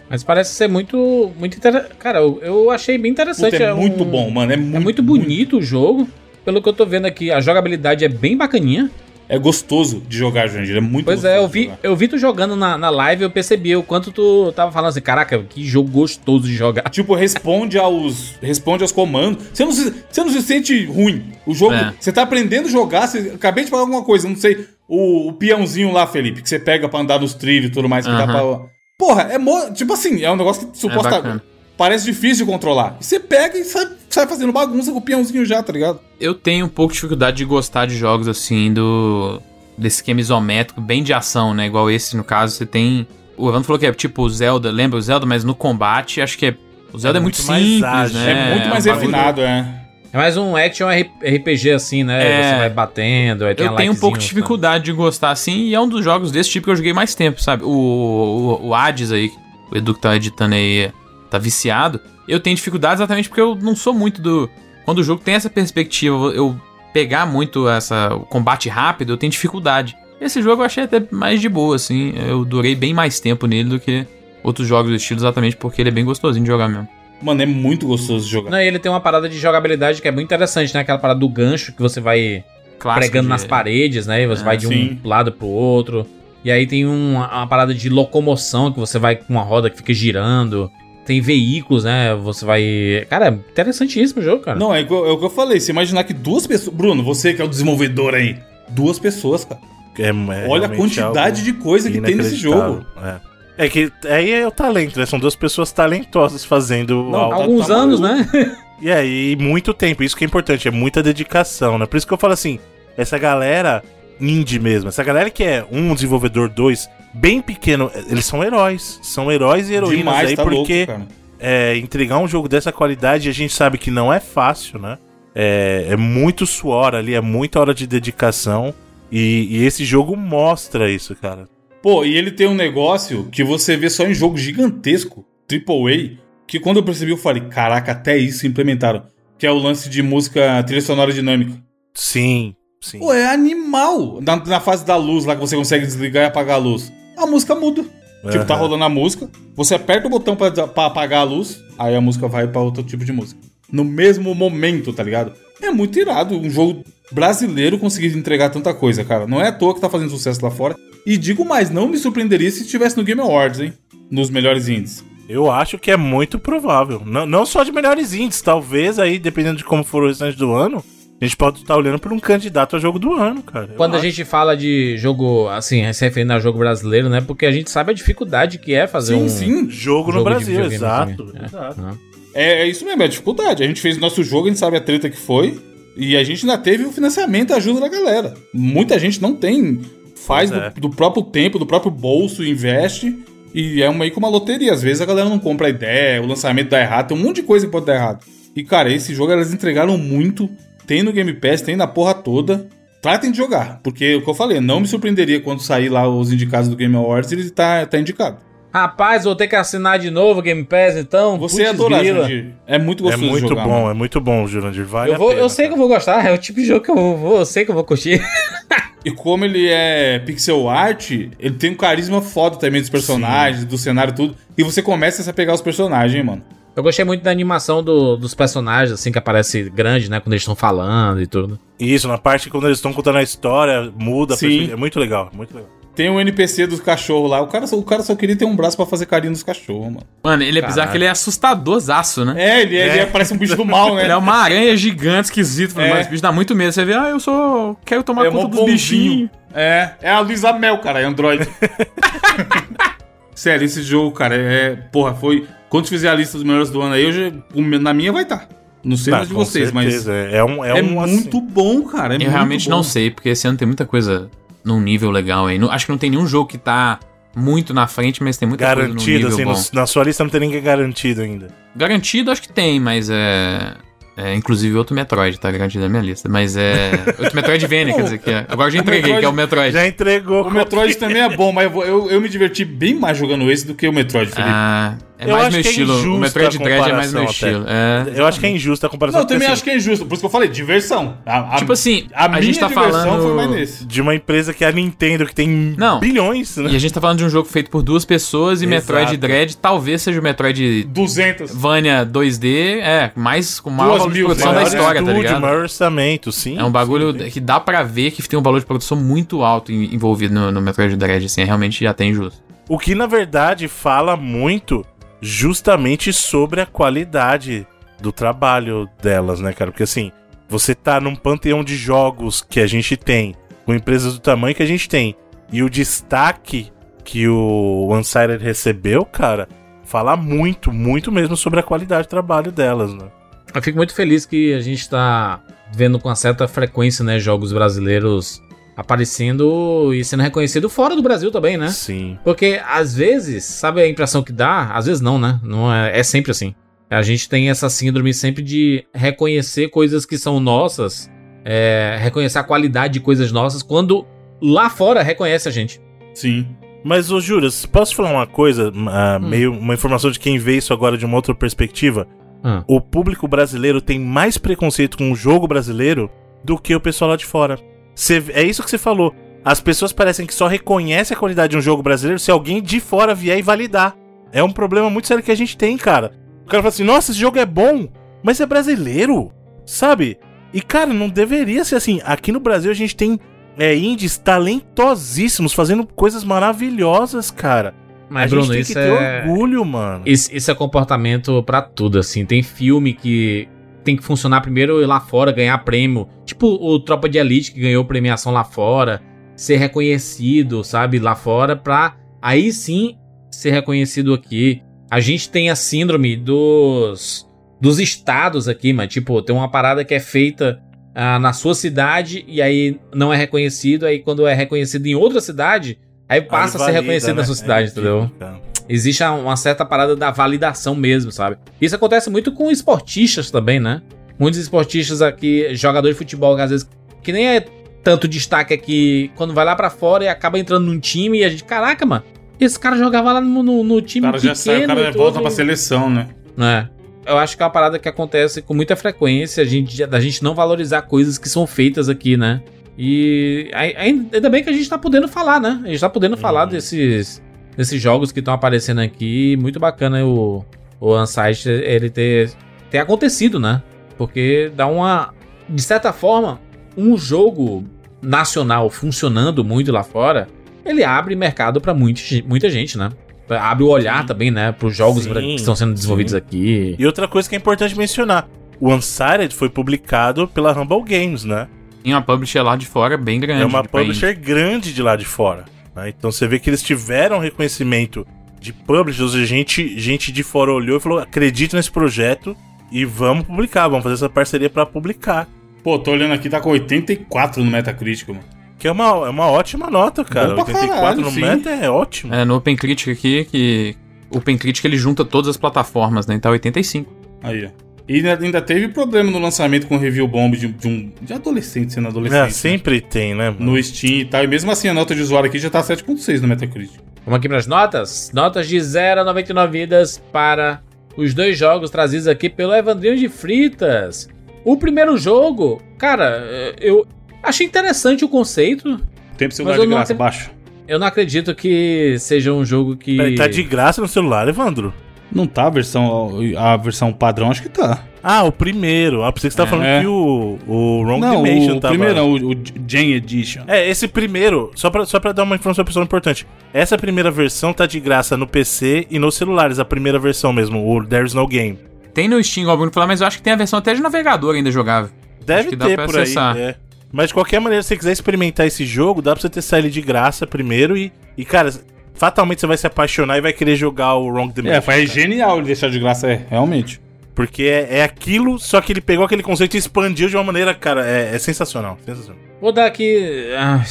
[0.10, 1.32] Mas parece ser muito.
[1.38, 1.60] muito.
[2.00, 3.52] Cara, eu, eu achei bem interessante.
[3.52, 4.52] Puta, é, um- muito bom, mano.
[4.52, 6.08] É muito, É muito bonito o jogo.
[6.44, 8.90] Pelo que eu tô vendo aqui, a jogabilidade é bem bacaninha.
[9.32, 10.76] É gostoso de jogar, Jandir.
[10.78, 13.76] É muito Pois é, eu vi, eu vi tu jogando na, na live eu percebi
[13.76, 16.82] o quanto tu tava falando assim, caraca, que jogo gostoso de jogar.
[16.90, 18.34] Tipo, responde aos.
[18.42, 19.46] Responde aos comandos.
[19.54, 21.26] Você não se, você não se sente ruim.
[21.46, 21.76] O jogo.
[21.76, 21.94] É.
[22.00, 23.06] Você tá aprendendo a jogar.
[23.08, 24.66] Você, acabei de falar alguma coisa, não sei.
[24.88, 28.08] O, o peãozinho lá, Felipe, que você pega pra andar nos trilhos e tudo mais.
[28.08, 28.58] Que dá Aham.
[28.58, 28.79] pra.
[29.00, 29.72] Porra, é mo...
[29.74, 31.10] Tipo assim, é um negócio que suposta.
[31.10, 31.42] bacana.
[31.78, 32.98] parece difícil de controlar.
[33.00, 36.00] E você pega e sai, sai fazendo bagunça com o peãozinho já, tá ligado?
[36.20, 39.42] Eu tenho um pouco de dificuldade de gostar de jogos assim do.
[39.78, 41.66] desse esquema isométrico, bem de ação, né?
[41.66, 43.08] Igual esse, no caso, você tem.
[43.38, 46.38] O Evandro falou que é tipo o Zelda, lembra o Zelda, mas no combate acho
[46.38, 46.56] que é.
[46.92, 48.32] O Zelda é, É muito, muito mais simples, né?
[48.32, 49.79] É, muito mais um bagulho- refinado, é.
[50.12, 52.40] É mais um action RPG assim, né?
[52.40, 52.44] É.
[52.44, 55.68] Você vai batendo, aí tem Eu tenho um pouco de likezinho, dificuldade de gostar assim,
[55.68, 57.64] e é um dos jogos desse tipo que eu joguei mais tempo, sabe?
[57.64, 59.32] O, o, o Hades aí,
[59.72, 60.92] o Edu que tá editando aí,
[61.30, 62.02] tá viciado.
[62.28, 64.50] Eu tenho dificuldade exatamente porque eu não sou muito do.
[64.84, 66.60] Quando o jogo tem essa perspectiva, eu
[66.92, 69.96] pegar muito essa, o combate rápido, eu tenho dificuldade.
[70.20, 72.14] Esse jogo eu achei até mais de boa, assim.
[72.18, 74.06] Eu durei bem mais tempo nele do que
[74.44, 76.88] outros jogos do estilo, exatamente porque ele é bem gostosinho de jogar mesmo.
[77.22, 78.50] Mano, é muito gostoso de jogar.
[78.52, 80.82] Não, e ele tem uma parada de jogabilidade que é muito interessante, né?
[80.82, 82.44] Aquela parada do gancho que você vai
[82.78, 84.24] Clássico pregando de- nas paredes, né?
[84.24, 85.00] E você É, vai de sim.
[85.04, 86.06] um lado pro outro.
[86.46, 89.76] E aí tem um- uma parada de locomoção que você vai com uma roda que
[89.78, 90.72] fica girando.
[91.06, 92.16] Tem veículos, né?
[92.16, 93.06] Você vai.
[93.10, 94.58] Cara, é interessantíssimo o jogo, cara.
[94.58, 95.60] Não, é, igual- é o que eu falei.
[95.60, 96.74] Se imaginar que duas pessoas.
[96.76, 98.38] Bruno, você que é o desenvolvedor aí.
[98.70, 99.60] Duas pessoas, cara.
[99.98, 102.86] É, é Olha a quantidade de coisa que tem nesse jogo.
[103.04, 103.16] É.
[103.60, 105.06] É que aí é o talento, né?
[105.06, 107.36] São duas pessoas talentosas fazendo Não, algo.
[107.36, 108.38] tá- Alguns tá anos, maluco.
[108.38, 108.58] né?
[108.82, 110.02] E aí, muito tempo.
[110.02, 111.86] Isso que é importante, é muita dedicação, né?
[111.86, 112.58] Por isso que eu falo assim,
[112.96, 113.84] essa galera
[114.22, 118.98] indie mesmo, essa galera que é um desenvolvedor, dois, bem pequeno, eles são heróis.
[119.04, 121.08] São heróis e heroínas Demais, aí, tá porque louco,
[121.38, 124.98] é, entregar um jogo dessa qualidade, a gente sabe que não é fácil, né?
[125.36, 128.74] É, é muito suor ali, é muita hora de dedicação.
[129.12, 131.50] E, e esse jogo mostra isso, cara.
[131.82, 136.60] Pô, e ele tem um negócio que você vê só em jogo gigantesco, AAA, que
[136.60, 139.04] quando eu percebi eu falei, caraca, até isso implementaram.
[139.38, 141.54] Que é o lance de música trilha sonora dinâmica.
[141.94, 143.00] Sim, sim.
[143.00, 144.20] Pô, é animal.
[144.22, 146.92] Na, na fase da luz lá que você consegue desligar e apagar a luz.
[147.16, 147.86] A música muda.
[148.30, 150.50] Tipo, tá rolando a música, você aperta o botão pra
[150.86, 153.40] apagar a luz, aí a música vai pra outro tipo de música.
[153.72, 155.32] No mesmo momento, tá ligado?
[155.62, 159.26] É muito irado um jogo brasileiro conseguir entregar tanta coisa, cara.
[159.26, 160.76] Não é à toa que tá fazendo sucesso lá fora.
[161.06, 163.74] E digo mais, não me surpreenderia se estivesse no Game Awards, hein?
[164.12, 165.04] Nos melhores indies.
[165.28, 167.04] Eu acho que é muito provável.
[167.06, 170.54] Não, não só de melhores índices, talvez aí, dependendo de como for o restante do
[170.54, 170.84] ano,
[171.22, 173.68] a gente pode estar olhando por um candidato a jogo do ano, cara.
[173.72, 174.08] Eu Quando a acho.
[174.08, 177.22] gente fala de jogo, assim, se referindo a jogo brasileiro, né?
[177.22, 179.70] Porque a gente sabe a dificuldade que é fazer Sim, um sim.
[179.70, 181.26] Jogo, no jogo de Brasil, exato.
[181.26, 181.42] né?
[181.46, 182.00] exato.
[182.34, 183.64] É, é isso mesmo, é a dificuldade.
[183.64, 185.60] A gente fez o nosso jogo, a gente sabe a treta que foi.
[185.98, 188.34] E a gente ainda teve o financiamento, a ajuda da galera.
[188.54, 189.82] Muita gente não tem.
[190.26, 190.70] Faz é.
[190.72, 193.18] do, do próprio tempo, do próprio bolso, investe.
[193.54, 194.74] E é meio que uma loteria.
[194.74, 197.38] Às vezes a galera não compra a ideia, o lançamento dá errado, tem um monte
[197.38, 198.26] de coisa que pode dar errado.
[198.56, 200.50] E, cara, esse jogo elas entregaram muito.
[200.86, 202.68] Tem no Game Pass, tem na porra toda.
[203.02, 206.34] Tratem de jogar, porque o que eu falei, não me surpreenderia quando sair lá os
[206.34, 208.38] indicados do Game Awards ele tá, tá indicado.
[208.74, 211.40] Rapaz, vou ter que assinar de novo o Game Pass, então.
[211.40, 212.04] Você grila.
[212.04, 212.54] Jurandir.
[212.68, 213.90] É muito É gostoso de muito jogar, bom, mano.
[213.90, 214.86] é muito bom, Jurandir.
[214.86, 216.66] Vale Eu, a vou, pena, eu sei que eu vou gostar, é o tipo de
[216.68, 218.22] jogo que eu vou, eu sei que eu vou curtir.
[219.04, 223.78] E como ele é pixel art, ele tem um carisma foda também dos personagens, do
[223.78, 224.36] cenário tudo.
[224.58, 226.42] E você começa a se apegar aos personagens, mano.
[226.76, 230.20] Eu gostei muito da animação do- dos personagens, assim, que aparece grande, né?
[230.20, 231.60] Quando eles estão falando e tudo.
[231.80, 234.36] Isso, na parte quando eles estão contando a história, muda.
[234.36, 234.70] Sim.
[234.72, 235.70] É muito legal, muito legal.
[235.96, 237.42] Tem um NPC dos cachorros lá.
[237.42, 239.86] O cara, só- o cara só queria ter um braço pra fazer carinho nos cachorros,
[239.88, 240.04] mano.
[240.24, 242.36] Mano, ele é bizarro que ele é assustadorzaço, né?
[242.42, 243.06] É, ele, ele É.
[243.06, 244.04] parece um bicho do mal, né?
[244.04, 245.90] Ele é uma aranha gigante, esquisito, É.
[245.90, 246.72] mas esse bicho dá muito medo.
[246.72, 247.78] Você vê, ah, eu sou.
[247.84, 248.72] Quero tomar É conta dos bonzinho.
[248.74, 249.30] bichinhos.
[249.54, 251.46] É, é a Luísa Mel, cara, é Android.
[253.36, 254.76] Sério, esse jogo, cara, é.
[254.92, 255.48] Porra, foi.
[255.70, 258.24] Quando fizer a lista dos melhores do ano aí, eu já, o na minha vai
[258.24, 258.48] estar.
[258.84, 259.86] Não sei mais de vocês, mas.
[259.94, 262.14] certeza, É, é um, é É, um, assim, muito bom, cara.
[262.14, 262.76] É Eu muito realmente bom.
[262.78, 264.30] não sei, porque esse ano tem muita coisa
[264.64, 265.58] num nível legal aí.
[265.58, 267.00] Não- acho que não tem nenhum jogo que tá
[267.36, 269.52] muito na frente, mas tem muita coisa garantido, num nível assim, bom.
[269.76, 271.48] no- na sua lista não tem ninguém garantido ainda.
[271.76, 273.74] Garantido acho que tem, mas é...
[274.18, 276.28] é, inclusive outro Metroid tá garantido na minha lista.
[276.28, 276.92] Mas é...
[277.20, 278.46] outro Metroidvania, quer dizer, que é...
[278.50, 279.74] Agora eu já entreguei, Metroid- que é o Metroid.
[279.74, 280.48] Já entregou.
[280.48, 283.66] O Metroid também é bom, mas eu, eu, eu me diverti bem mais jogando esse
[283.66, 284.50] do que o Metroid, Felipe.
[284.52, 285.92] Ah, é Eu mais acho meu que é estilo.
[285.94, 287.66] injusta o Metroid a Dread é mais meu comparação estilo.
[287.68, 288.20] É...
[288.20, 289.20] Eu acho que é injusta a comparação.
[289.20, 290.06] não, eu também acho que é injusto.
[290.06, 291.18] Por isso que eu falei, diversão.
[291.26, 293.86] A, a- Tipo assim, a, a minha gente tá diversão falando- foi mais nesse.
[293.86, 296.00] De uma empresa que é a Nintendo, que tem Não.
[296.00, 296.70] bilhões, né?
[296.72, 298.70] E a gente tá falando de um jogo feito por duas pessoas e Exato.
[298.94, 301.54] Metroid Dread talvez seja o Metroid 200.
[301.54, 305.42] Vania 2D, é, mais com maior valor de mil, produção da história, tá estúdio, ligado?
[305.42, 306.58] maior orçamento, sim.
[306.58, 307.30] É um bagulho sim.
[307.30, 310.62] que dá pra ver que tem um valor de produção muito alto envolvido no, no
[310.62, 312.42] Metroid Dread, assim, é realmente já tem justo.
[312.68, 314.86] O que na verdade fala muito
[315.22, 317.68] justamente sobre a qualidade
[318.00, 319.72] do trabalho delas, né, cara?
[319.72, 320.12] Porque assim,
[320.48, 324.64] você tá num panteão de jogos que a gente tem, com empresas do tamanho que
[324.64, 325.16] a gente tem,
[325.52, 326.72] e o destaque
[327.04, 329.48] que o One-Sided recebeu, cara,
[329.84, 333.08] fala muito, muito mesmo sobre a qualidade de trabalho delas, né?
[333.54, 335.42] Eu fico muito feliz que a gente tá
[335.74, 338.42] vendo com uma certa frequência, né, jogos brasileiros
[338.80, 341.68] aparecendo e sendo reconhecido fora do Brasil também, né?
[341.68, 342.18] Sim.
[342.24, 344.72] Porque às vezes, sabe a impressão que dá?
[344.74, 345.40] Às vezes não, né?
[345.44, 346.56] Não é, é sempre assim.
[346.90, 351.12] A gente tem essa síndrome sempre de reconhecer coisas que são nossas,
[351.44, 354.08] é, reconhecer a qualidade de coisas nossas, quando
[354.42, 355.80] lá fora reconhece a gente.
[356.14, 356.48] Sim.
[356.84, 358.72] Mas, ô Juras, posso te falar uma coisa?
[358.88, 362.08] ah, Meio uma informação de quem vê isso agora de uma outra perspectiva.
[362.42, 362.64] Ah.
[362.66, 366.10] O público brasileiro tem mais preconceito com o jogo brasileiro
[366.44, 367.60] do que o pessoal lá de fora.
[368.00, 369.14] Cê- é isso que você falou.
[369.44, 372.80] As pessoas parecem que só reconhecem a qualidade de um jogo brasileiro se alguém de
[372.80, 373.94] fora vier e validar.
[374.32, 376.14] É um problema muito sério que a gente tem, cara.
[376.46, 377.90] O cara fala assim: nossa, esse jogo é bom,
[378.24, 379.34] mas é brasileiro,
[379.66, 380.18] sabe?
[380.54, 382.00] E, cara, não deveria ser assim.
[382.06, 383.20] Aqui no Brasil a gente tem
[383.58, 387.76] é, indies talentosíssimos fazendo coisas maravilhosas, cara.
[388.10, 389.26] Mas, a Bruno, gente tem isso que ter é.
[389.28, 390.04] orgulho, mano.
[390.06, 392.26] Isso, isso é comportamento pra tudo, assim.
[392.26, 393.50] Tem filme que
[393.84, 396.08] tem que funcionar primeiro lá fora, ganhar prêmio.
[396.26, 399.02] Tipo o Tropa de Elite, que ganhou premiação lá fora.
[399.36, 402.98] Ser reconhecido, sabe, lá fora, pra aí sim
[403.32, 404.62] ser reconhecido aqui.
[404.92, 407.28] A gente tem a síndrome dos
[407.62, 408.88] dos estados aqui, mano.
[408.88, 410.62] Tipo, tem uma parada que é feita
[410.96, 413.86] ah, na sua cidade e aí não é reconhecido.
[413.86, 417.26] Aí quando é reconhecido em outra cidade, aí passa a ser valida, reconhecido na né?
[417.26, 418.00] sua cidade, É entendeu?
[418.02, 418.49] ridículo, cara.
[418.70, 421.38] Existe uma certa parada da validação mesmo, sabe?
[421.60, 423.82] Isso acontece muito com esportistas também, né?
[424.20, 426.70] Muitos esportistas aqui, jogador de futebol, que às vezes
[427.02, 427.46] que nem é
[427.84, 431.30] tanto destaque aqui, quando vai lá pra fora e acaba entrando num time e a
[431.30, 432.04] gente, caraca, mano,
[432.40, 435.20] esse cara jogava lá no, no, no O time cara já sai, o cara volta
[435.22, 436.08] pra seleção, né?
[436.38, 436.68] É.
[437.06, 440.22] Eu acho que é uma parada que acontece com muita frequência, a gente, da gente
[440.24, 442.42] não valorizar coisas que são feitas aqui, né?
[442.78, 445.60] E ai- ai- ainda bem que a gente tá podendo falar, né?
[445.64, 447.22] A gente tá podendo falar desses,
[447.60, 449.36] desses jogos que estão aparecendo aqui.
[449.36, 450.46] Muito bacana o,
[450.80, 452.32] o Unsight ele ter,
[452.72, 453.62] ter acontecido, né?
[453.98, 455.14] Porque dá uma.
[455.50, 456.40] De certa forma,
[456.78, 457.66] um jogo
[458.02, 460.28] nacional funcionando muito lá fora,
[460.66, 462.92] ele abre mercado pra muita, ge- muita gente, né?
[463.30, 464.54] Abre o olhar também, né?
[464.54, 466.18] Pros jogos Sim, que estão sendo desenvolvidos sim.
[466.18, 466.76] aqui.
[466.80, 468.28] E outra coisa que é importante mencionar:
[468.60, 471.48] o Unsighted foi publicado pela Humble Games, né?
[471.84, 473.42] Tem uma publisher lá de fora bem grande.
[473.42, 473.86] É uma de país.
[473.88, 475.44] publisher grande de lá de fora.
[475.80, 475.90] Né?
[475.90, 478.06] Então você vê que eles tiveram reconhecimento
[478.40, 482.36] de publishers, ou seja, gente, gente de fora olhou e falou: acredita nesse projeto
[482.72, 485.28] e vamos publicar, vamos fazer essa parceria pra publicar.
[485.64, 488.24] Pô, tô olhando aqui, tá com 84 no Metacritic, mano.
[488.58, 490.36] Que é uma, é uma ótima nota, cara.
[490.36, 491.22] Bom pra 84 caralho, no sim.
[491.22, 492.14] meta é ótimo.
[492.14, 493.76] É, no OpenCritic aqui, que
[494.10, 496.16] o OpenCritic ele junta todas as plataformas, né?
[496.16, 496.92] Então 85.
[497.24, 497.69] Aí, ó.
[497.90, 501.88] E ainda, teve problema no lançamento com review bomb de, de um de adolescente sendo
[501.88, 502.20] adolescente.
[502.20, 502.30] É, né?
[502.30, 503.32] sempre tem, né?
[503.32, 503.54] mano?
[503.54, 504.24] No Steam e tal.
[504.24, 506.80] E mesmo assim a nota de usuário aqui já tá 7.6 no Metacritic.
[507.04, 508.12] Vamos aqui pras notas.
[508.14, 510.62] Notas de 0 a 99 vidas para
[510.96, 514.08] os dois jogos trazidos aqui pelo Evandrinho de Fritas.
[514.46, 516.86] O primeiro jogo, cara, eu
[517.24, 518.80] achei interessante o conceito.
[519.18, 520.32] Tempo celular de graça, baixo.
[520.68, 522.98] Eu não acredito que seja um jogo que.
[522.98, 524.72] Peraí, tá de graça no celular, Evandro?
[525.12, 527.84] Não tá a versão, a versão padrão, acho que tá.
[528.04, 529.04] Ah, o primeiro.
[529.04, 529.48] Ah, por que você tá É.
[529.48, 531.74] falando que o, o Wrong não, Dimension o tava...
[531.74, 532.36] primeiro não, o, o
[532.68, 533.42] Gen Edition.
[533.48, 536.26] É, esse primeiro, só pra, só pra dar uma informação pessoal importante.
[536.54, 540.66] Essa primeira versão tá de graça no PC e nos celulares, a primeira versão mesmo,
[540.74, 541.58] o There's No Game.
[541.94, 543.74] Tem no Steam, igual o Bruno falou, mas eu acho que tem a versão até
[543.74, 544.92] de navegador ainda jogável.
[545.26, 546.36] Deve ter por acessar.
[546.36, 546.42] aí.
[546.42, 546.56] é.
[546.92, 549.70] Mas de qualquer maneira, se você quiser experimentar esse jogo, dá pra você testar ele
[549.70, 551.52] de graça primeiro e, e cara,
[552.00, 554.58] fatalmente você vai se apaixonar e vai querer jogar o Wrong Dimension.
[554.58, 556.82] É, foi genial ele deixar de graça, é, realmente.
[557.14, 560.54] Porque é, é aquilo, só que ele pegou aquele conceito e expandiu de uma maneira,
[560.54, 561.78] cara, é, é sensacional.
[561.86, 562.20] sensacional.
[562.40, 563.62] Vou dar aqui ah,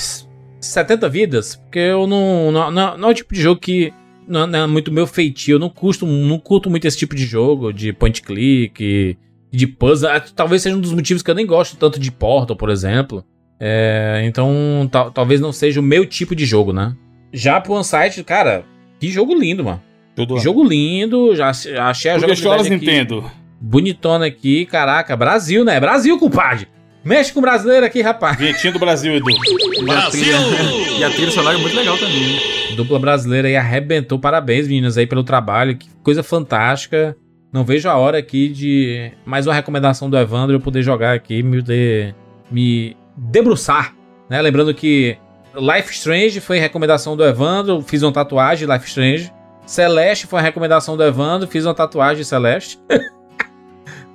[0.61, 2.53] 70 vidas, porque eu não.
[2.53, 3.93] Não, não, não é o tipo de jogo que.
[4.27, 5.55] Não, não é muito meu feitio.
[5.55, 9.17] Eu não, custo, não curto muito esse tipo de jogo, de point click,
[9.51, 10.11] de puzzle.
[10.11, 13.25] Ah, Talvez seja um dos motivos que eu nem gosto tanto de Portal, por exemplo.
[13.59, 16.95] É, então, tal- talvez não seja o meu tipo de jogo, né?
[17.33, 18.65] Já pro Unsite, cara,
[18.99, 19.83] que jogo lindo, mano.
[20.17, 23.31] Tudo Que jogo lindo, já, já achei a jogabilidade aqui Nintendo.
[23.61, 25.79] bonitona aqui, caraca, Brasil, né?
[25.79, 26.67] Brasil, compadre.
[27.05, 28.37] Mexe com o brasileiro aqui, rapaz.
[28.37, 29.31] Vinhetinha do Brasil, Edu.
[29.31, 30.37] E a trilha,
[30.99, 32.33] e a trilha sonora é muito legal também.
[32.35, 32.41] né?
[32.77, 34.19] Dupla brasileira aí arrebentou.
[34.19, 35.77] Parabéns, meninas, aí pelo trabalho.
[35.77, 37.17] Que coisa fantástica.
[37.53, 41.43] Não vejo a hora aqui de mais uma recomendação do Evandro eu poder jogar aqui,
[41.43, 42.13] me, de,
[42.51, 43.95] me debruçar.
[44.29, 44.43] Né?
[44.43, 45.17] Lembrando que
[45.59, 49.33] Life Strange foi recomendação do Evandro, fiz uma tatuagem de Life Strange.
[49.67, 52.79] Celeste foi uma recomendação do Evandro, fiz uma tatuagem de Celeste.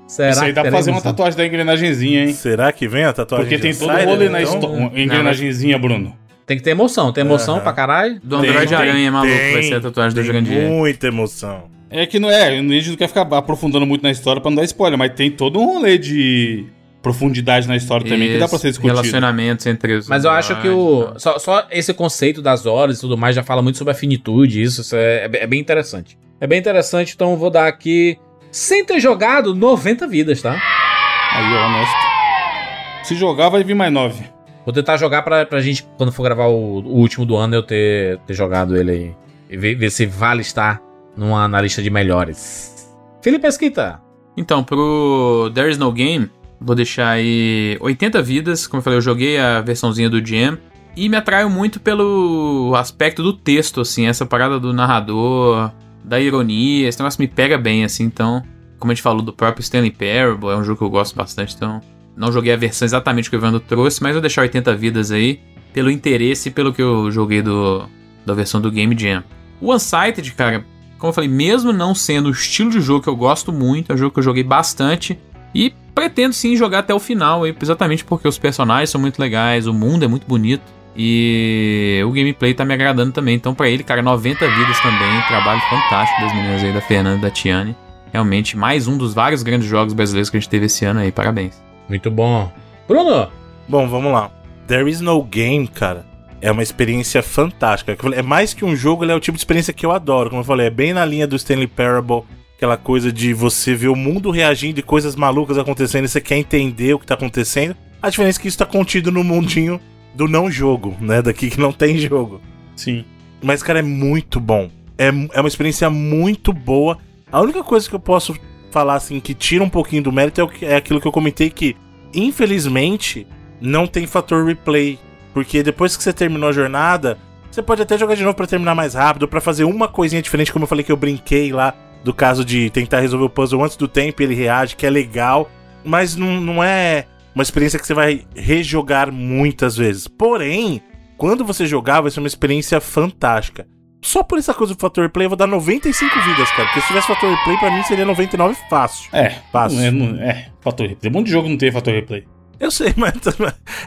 [0.07, 2.33] Será Isso aí dá pra fazer uma tatuagem da engrenagenzinha, hein?
[2.33, 4.91] Será que vem a tatuagem Porque de tem todo o rolê na então?
[4.95, 6.15] engrenagenzinha, Bruno.
[6.45, 7.63] Tem que ter emoção, tem emoção Aham.
[7.63, 8.19] pra caralho.
[8.21, 10.61] Do Android Tem, Aranha maluco, Tem, vai ser a tatuagem do tem Jurandir.
[10.69, 11.63] muita emoção.
[11.89, 14.57] É que não é, a gente não quer ficar aprofundando muito na história pra não
[14.57, 16.65] dar spoiler, mas tem todo um rolê de
[17.03, 18.95] profundidade na história também que dá pra ser discutido.
[18.95, 20.07] Relacionamentos entre os.
[20.07, 21.13] Mas eu acho que o.
[21.17, 24.63] Só, só esse conceito das horas e tudo mais já fala muito sobre a finitude,
[24.63, 26.17] isso, isso é, é bem interessante.
[26.39, 28.17] É bem interessante, então eu vou dar aqui.
[28.51, 30.53] Sem ter jogado 90 vidas, tá?
[30.53, 33.07] Aí, ó, honesto.
[33.07, 34.23] Se jogar, vai vir mais nove.
[34.63, 37.63] Vou tentar jogar pra, pra gente, quando for gravar o, o último do ano, eu
[37.63, 39.15] ter, ter jogado ele aí.
[39.49, 40.81] E ver, ver se vale estar
[41.17, 42.88] numa, na lista de melhores.
[43.21, 43.99] Felipe Esquita.
[44.38, 46.30] Então, pro There Is No Game,
[46.64, 48.65] vou deixar aí 80 vidas.
[48.65, 50.57] Como eu falei, eu joguei a versãozinha do Jam.
[50.95, 55.72] E me atraiu muito pelo aspecto do texto, assim, essa parada do narrador,
[56.03, 56.88] da ironia.
[56.88, 58.44] Esse negócio me pega bem, assim, então.
[58.80, 61.56] Como a gente falou do próprio Stanley Parable, é um jogo que eu gosto bastante,
[61.56, 61.81] então.
[62.15, 65.40] Não joguei a versão exatamente que o Evandro trouxe, mas vou deixar 80 vidas aí,
[65.73, 67.90] pelo interesse e pelo que eu joguei do,
[68.23, 69.23] da versão do Game Jam.
[69.60, 70.64] O Unsighted, cara,
[70.99, 73.95] como eu falei, mesmo não sendo o estilo de jogo que eu gosto muito, é
[73.95, 75.18] um jogo que eu joguei bastante
[75.53, 79.67] e pretendo sim jogar até o final, aí, exatamente porque os personagens são muito legais,
[79.67, 80.63] o mundo é muito bonito.
[80.95, 83.34] E o gameplay tá me agradando também.
[83.34, 85.21] Então, pra ele, cara, 90 vidas também.
[85.27, 87.75] Trabalho fantástico das meninas aí, da Fernanda e da Tiane.
[88.11, 91.11] Realmente, mais um dos vários grandes jogos brasileiros que a gente teve esse ano aí.
[91.11, 91.59] Parabéns.
[91.89, 92.51] Muito bom.
[92.88, 93.27] Bruno,
[93.67, 94.30] Bom, vamos lá.
[94.67, 96.05] There is no game, cara.
[96.41, 97.95] É uma experiência fantástica.
[98.13, 100.30] É mais que um jogo, ele é o tipo de experiência que eu adoro.
[100.30, 102.23] Como eu falei, é bem na linha do Stanley Parable.
[102.64, 106.38] Aquela coisa de você ver o mundo reagindo e coisas malucas acontecendo e você quer
[106.38, 107.76] entender o que tá acontecendo.
[108.02, 109.81] A diferença é que isso tá contido no mundinho
[110.15, 111.22] do não jogo, né?
[111.22, 112.40] Daqui que não tem jogo.
[112.73, 113.03] Sim.
[113.44, 114.69] Mas, cara, é muito bom.
[114.98, 116.98] É, é uma experiência muito boa.
[117.30, 118.34] A única coisa que eu posso
[118.72, 121.49] falar, assim, que tira um pouquinho do mérito é, o é aquilo que eu comentei
[121.49, 121.76] que,
[122.14, 123.27] infelizmente,
[123.60, 124.98] não tem fator replay.
[125.34, 127.18] Porque depois que você terminou a jornada,
[127.52, 130.53] você pode até jogar de novo pra terminar mais rápido, pra fazer uma coisinha diferente,
[130.53, 133.77] como eu falei que eu brinquei lá, do caso de tentar resolver o puzzle antes
[133.77, 135.49] do tempo e ele reage, que é legal.
[135.84, 140.07] Mas não, não é uma experiência que você vai rejogar muitas vezes.
[140.07, 140.81] Porém,
[141.17, 143.65] quando você jogar, vai ser uma experiência fantástica.
[144.01, 146.65] Só por essa coisa do fator replay, eu vou dar 95 vidas, cara.
[146.65, 149.09] Porque se tivesse fator replay, pra mim seria 99 fácil.
[149.13, 149.80] É, Fácil.
[149.80, 151.09] é, é, fator replay.
[151.09, 152.25] Um monte de jogo não tem fator replay.
[152.59, 153.13] Eu sei, mas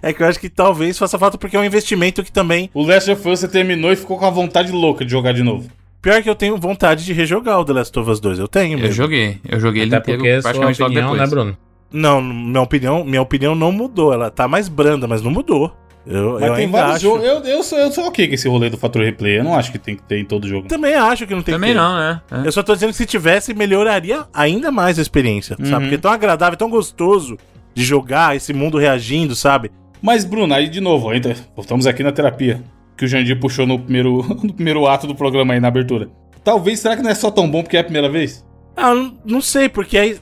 [0.02, 2.70] é que eu acho que talvez faça falta porque é um investimento que também.
[2.72, 5.42] O Last of Us você terminou e ficou com a vontade louca de jogar de
[5.42, 5.70] novo.
[6.06, 8.38] Pior que eu tenho vontade de rejogar o The Last of Us 2.
[8.38, 8.94] Eu tenho Eu mesmo.
[8.94, 9.38] joguei.
[9.48, 11.28] Eu joguei ele até inteiro porque é sua praticamente logo opinião, depois.
[11.30, 11.56] né, Bruno?
[11.92, 14.12] Não, minha opinião, minha opinião não mudou.
[14.12, 15.74] Ela tá mais branda, mas não mudou.
[16.06, 17.02] Eu, Mas eu tem ainda vários acho.
[17.04, 17.24] jogos.
[17.26, 19.40] Eu, eu, sou, eu sou ok com esse rolê do fator replay.
[19.40, 20.68] Eu não acho que tem que ter em todo jogo.
[20.68, 21.80] Também acho que não tem Também que ter.
[21.82, 22.20] não, né?
[22.30, 22.46] É.
[22.46, 25.66] Eu só tô dizendo que se tivesse, melhoraria ainda mais a experiência, Uhum.
[25.66, 25.80] sabe?
[25.86, 27.36] Porque é tão agradável, tão gostoso
[27.74, 29.72] de jogar, esse mundo reagindo, sabe?
[30.00, 32.62] Mas, Bruno, aí de novo, ainda voltamos aqui na terapia.
[32.96, 36.08] Que o Jandir puxou no primeiro, no primeiro ato do programa aí, na abertura.
[36.42, 38.44] Talvez, será que não é só tão bom porque é a primeira vez?
[38.76, 38.92] Ah,
[39.24, 40.18] não, sei, porque aí.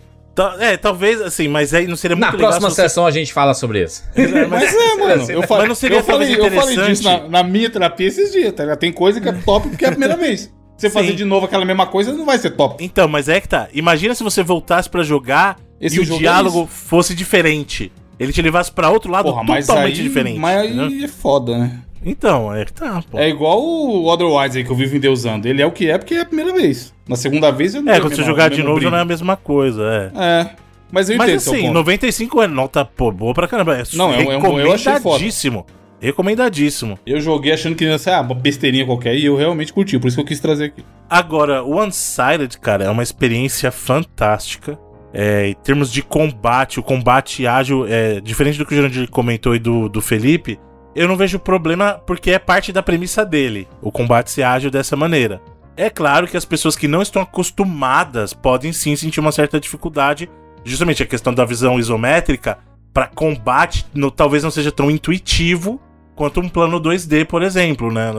[0.59, 3.11] É, talvez assim, mas aí não seria muito Na legal próxima se você- sessão a
[3.13, 4.03] gente fala sobre isso.
[4.51, 5.31] Mas é, mano.
[5.31, 8.33] Eu, fa Mas não seria eu falei, eu falei disso na, na minha terapia esses
[8.33, 8.79] dias, tá ligado?
[8.81, 10.53] Tem coisa que é top porque é a primeira vez.
[10.77, 10.93] Você Sim.
[10.95, 12.85] fazer de novo aquela mesma coisa não vai ser top.
[12.85, 13.69] Então, mas é que tá.
[13.73, 17.93] Imagina se você voltasse pra jogar Esse e o é diálogo fosse diferente.
[18.19, 20.39] Ele te levasse pra outro lado Porra, mas totalmente aí, diferente.
[20.41, 20.87] Mas entendeu?
[20.87, 21.79] aí é foda, né?
[22.05, 23.19] Então, é que tá, pô.
[23.19, 25.49] É igual o Otherwise aí que eu vivo endeusando.
[25.49, 26.93] Ele é o que é porque é a primeira vez.
[27.09, 29.05] Na segunda vez eu não É, quando você jogar de novo já não é a
[29.05, 29.83] mesma coisa,
[30.15, 30.19] é.
[30.41, 30.51] É.
[30.93, 31.75] Mas eu Mas entendo seu assim, ponto.
[31.75, 33.77] 95 é nota, pô, boa pra caramba.
[33.77, 34.99] É Não, é um- é um- eu achei foda.
[34.99, 35.67] recomendadíssimo.
[36.01, 36.99] Recomendadíssimo.
[37.07, 40.07] Eu joguei achando que ia ser ah, uma besteirinha qualquer e eu realmente curti, por
[40.07, 40.85] isso que eu quis trazer aqui.
[41.09, 44.79] Agora, o Unsighted, cara, é uma experiência fantástica.
[45.17, 49.55] É, em termos de combate, o combate ágil, é, diferente do que o Jurandir comentou
[49.55, 50.59] e do, do Felipe,
[50.95, 54.97] eu não vejo problema porque é parte da premissa dele, o combate ser ágil dessa
[54.97, 55.41] maneira.
[55.77, 60.31] É claro que as pessoas que não estão acostumadas podem sim sentir uma certa dificuldade,
[60.65, 62.59] justamente a questão da visão isométrica,
[62.93, 65.81] para combate no- talvez não seja tão intuitivo
[66.15, 68.13] quanto um plano 2D, por exemplo, né?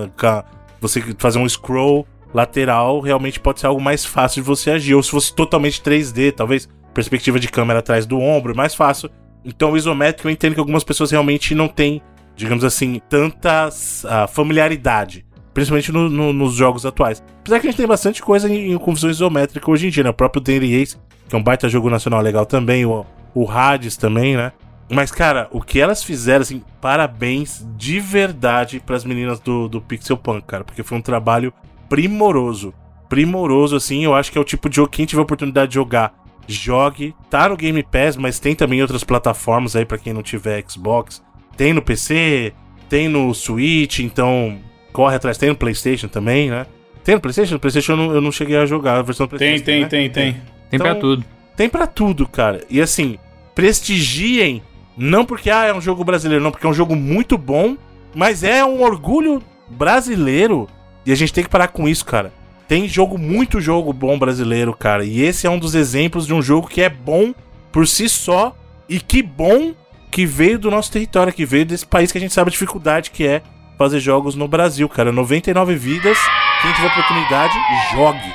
[0.81, 4.93] Você fazer um scroll lateral realmente pode ser algo mais fácil de você agir.
[4.93, 9.09] Ou se fosse totalmente 3D, talvez perspectiva de câmera atrás do ombro, mais fácil.
[9.45, 12.01] Então o isométrico eu entendo que algumas pessoas realmente não têm,
[12.35, 13.69] digamos assim, tanta
[14.07, 15.25] ah, familiaridade.
[15.53, 17.23] Principalmente no- no- nos jogos atuais.
[17.39, 20.03] Apesar que a gente tem bastante coisa em, em com visão isométrica hoje em dia,
[20.03, 20.09] né?
[20.09, 20.97] O próprio Danny Ace,
[21.29, 24.51] que é um baita jogo nacional legal também, o, o Hades também, né?
[24.91, 30.17] Mas, cara, o que elas fizeram, assim, parabéns de verdade pras meninas do, do Pixel
[30.17, 31.51] Punk, cara, porque foi um trabalho
[31.89, 32.73] primoroso.
[33.09, 35.75] Primoroso, assim, eu acho que é o tipo de jogo que quem tiver oportunidade de
[35.75, 36.13] jogar,
[36.47, 37.15] jogue.
[37.29, 41.23] Tá no Game Pass, mas tem também outras plataformas aí pra quem não tiver Xbox.
[41.57, 42.53] Tem no PC,
[42.89, 44.57] tem no Switch, então
[44.91, 45.37] corre atrás.
[45.37, 46.65] Tem no PlayStation também, né?
[47.03, 47.53] Tem no PlayStation?
[47.53, 49.87] No PlayStation eu não, eu não cheguei a jogar a versão do Tem, PlayStation.
[49.87, 50.09] tem, né?
[50.09, 50.41] tem, tem.
[50.69, 51.25] Tem pra Então, tudo.
[51.55, 52.63] Tem pra tudo, cara.
[52.69, 53.17] E assim,
[53.53, 54.61] prestigiem,
[54.97, 57.77] não porque ah, é um jogo brasileiro, não, porque é um jogo muito bom,
[58.13, 60.67] mas é um orgulho brasileiro.
[61.05, 62.33] E a gente tem que parar com isso, cara.
[62.67, 65.05] Tem jogo, muito jogo bom brasileiro, cara.
[65.05, 67.33] E esse é um dos exemplos de um jogo que é bom
[67.71, 68.55] por si só.
[68.89, 69.73] E que bom
[70.15, 73.11] que veio do nosso território, que veio desse país que a gente sabe a dificuldade
[73.11, 73.41] que é
[73.77, 75.11] fazer jogos no Brasil, cara.
[75.11, 76.17] 99 vidas.
[76.61, 77.53] Quem tiver oportunidade,
[77.93, 78.33] jogue.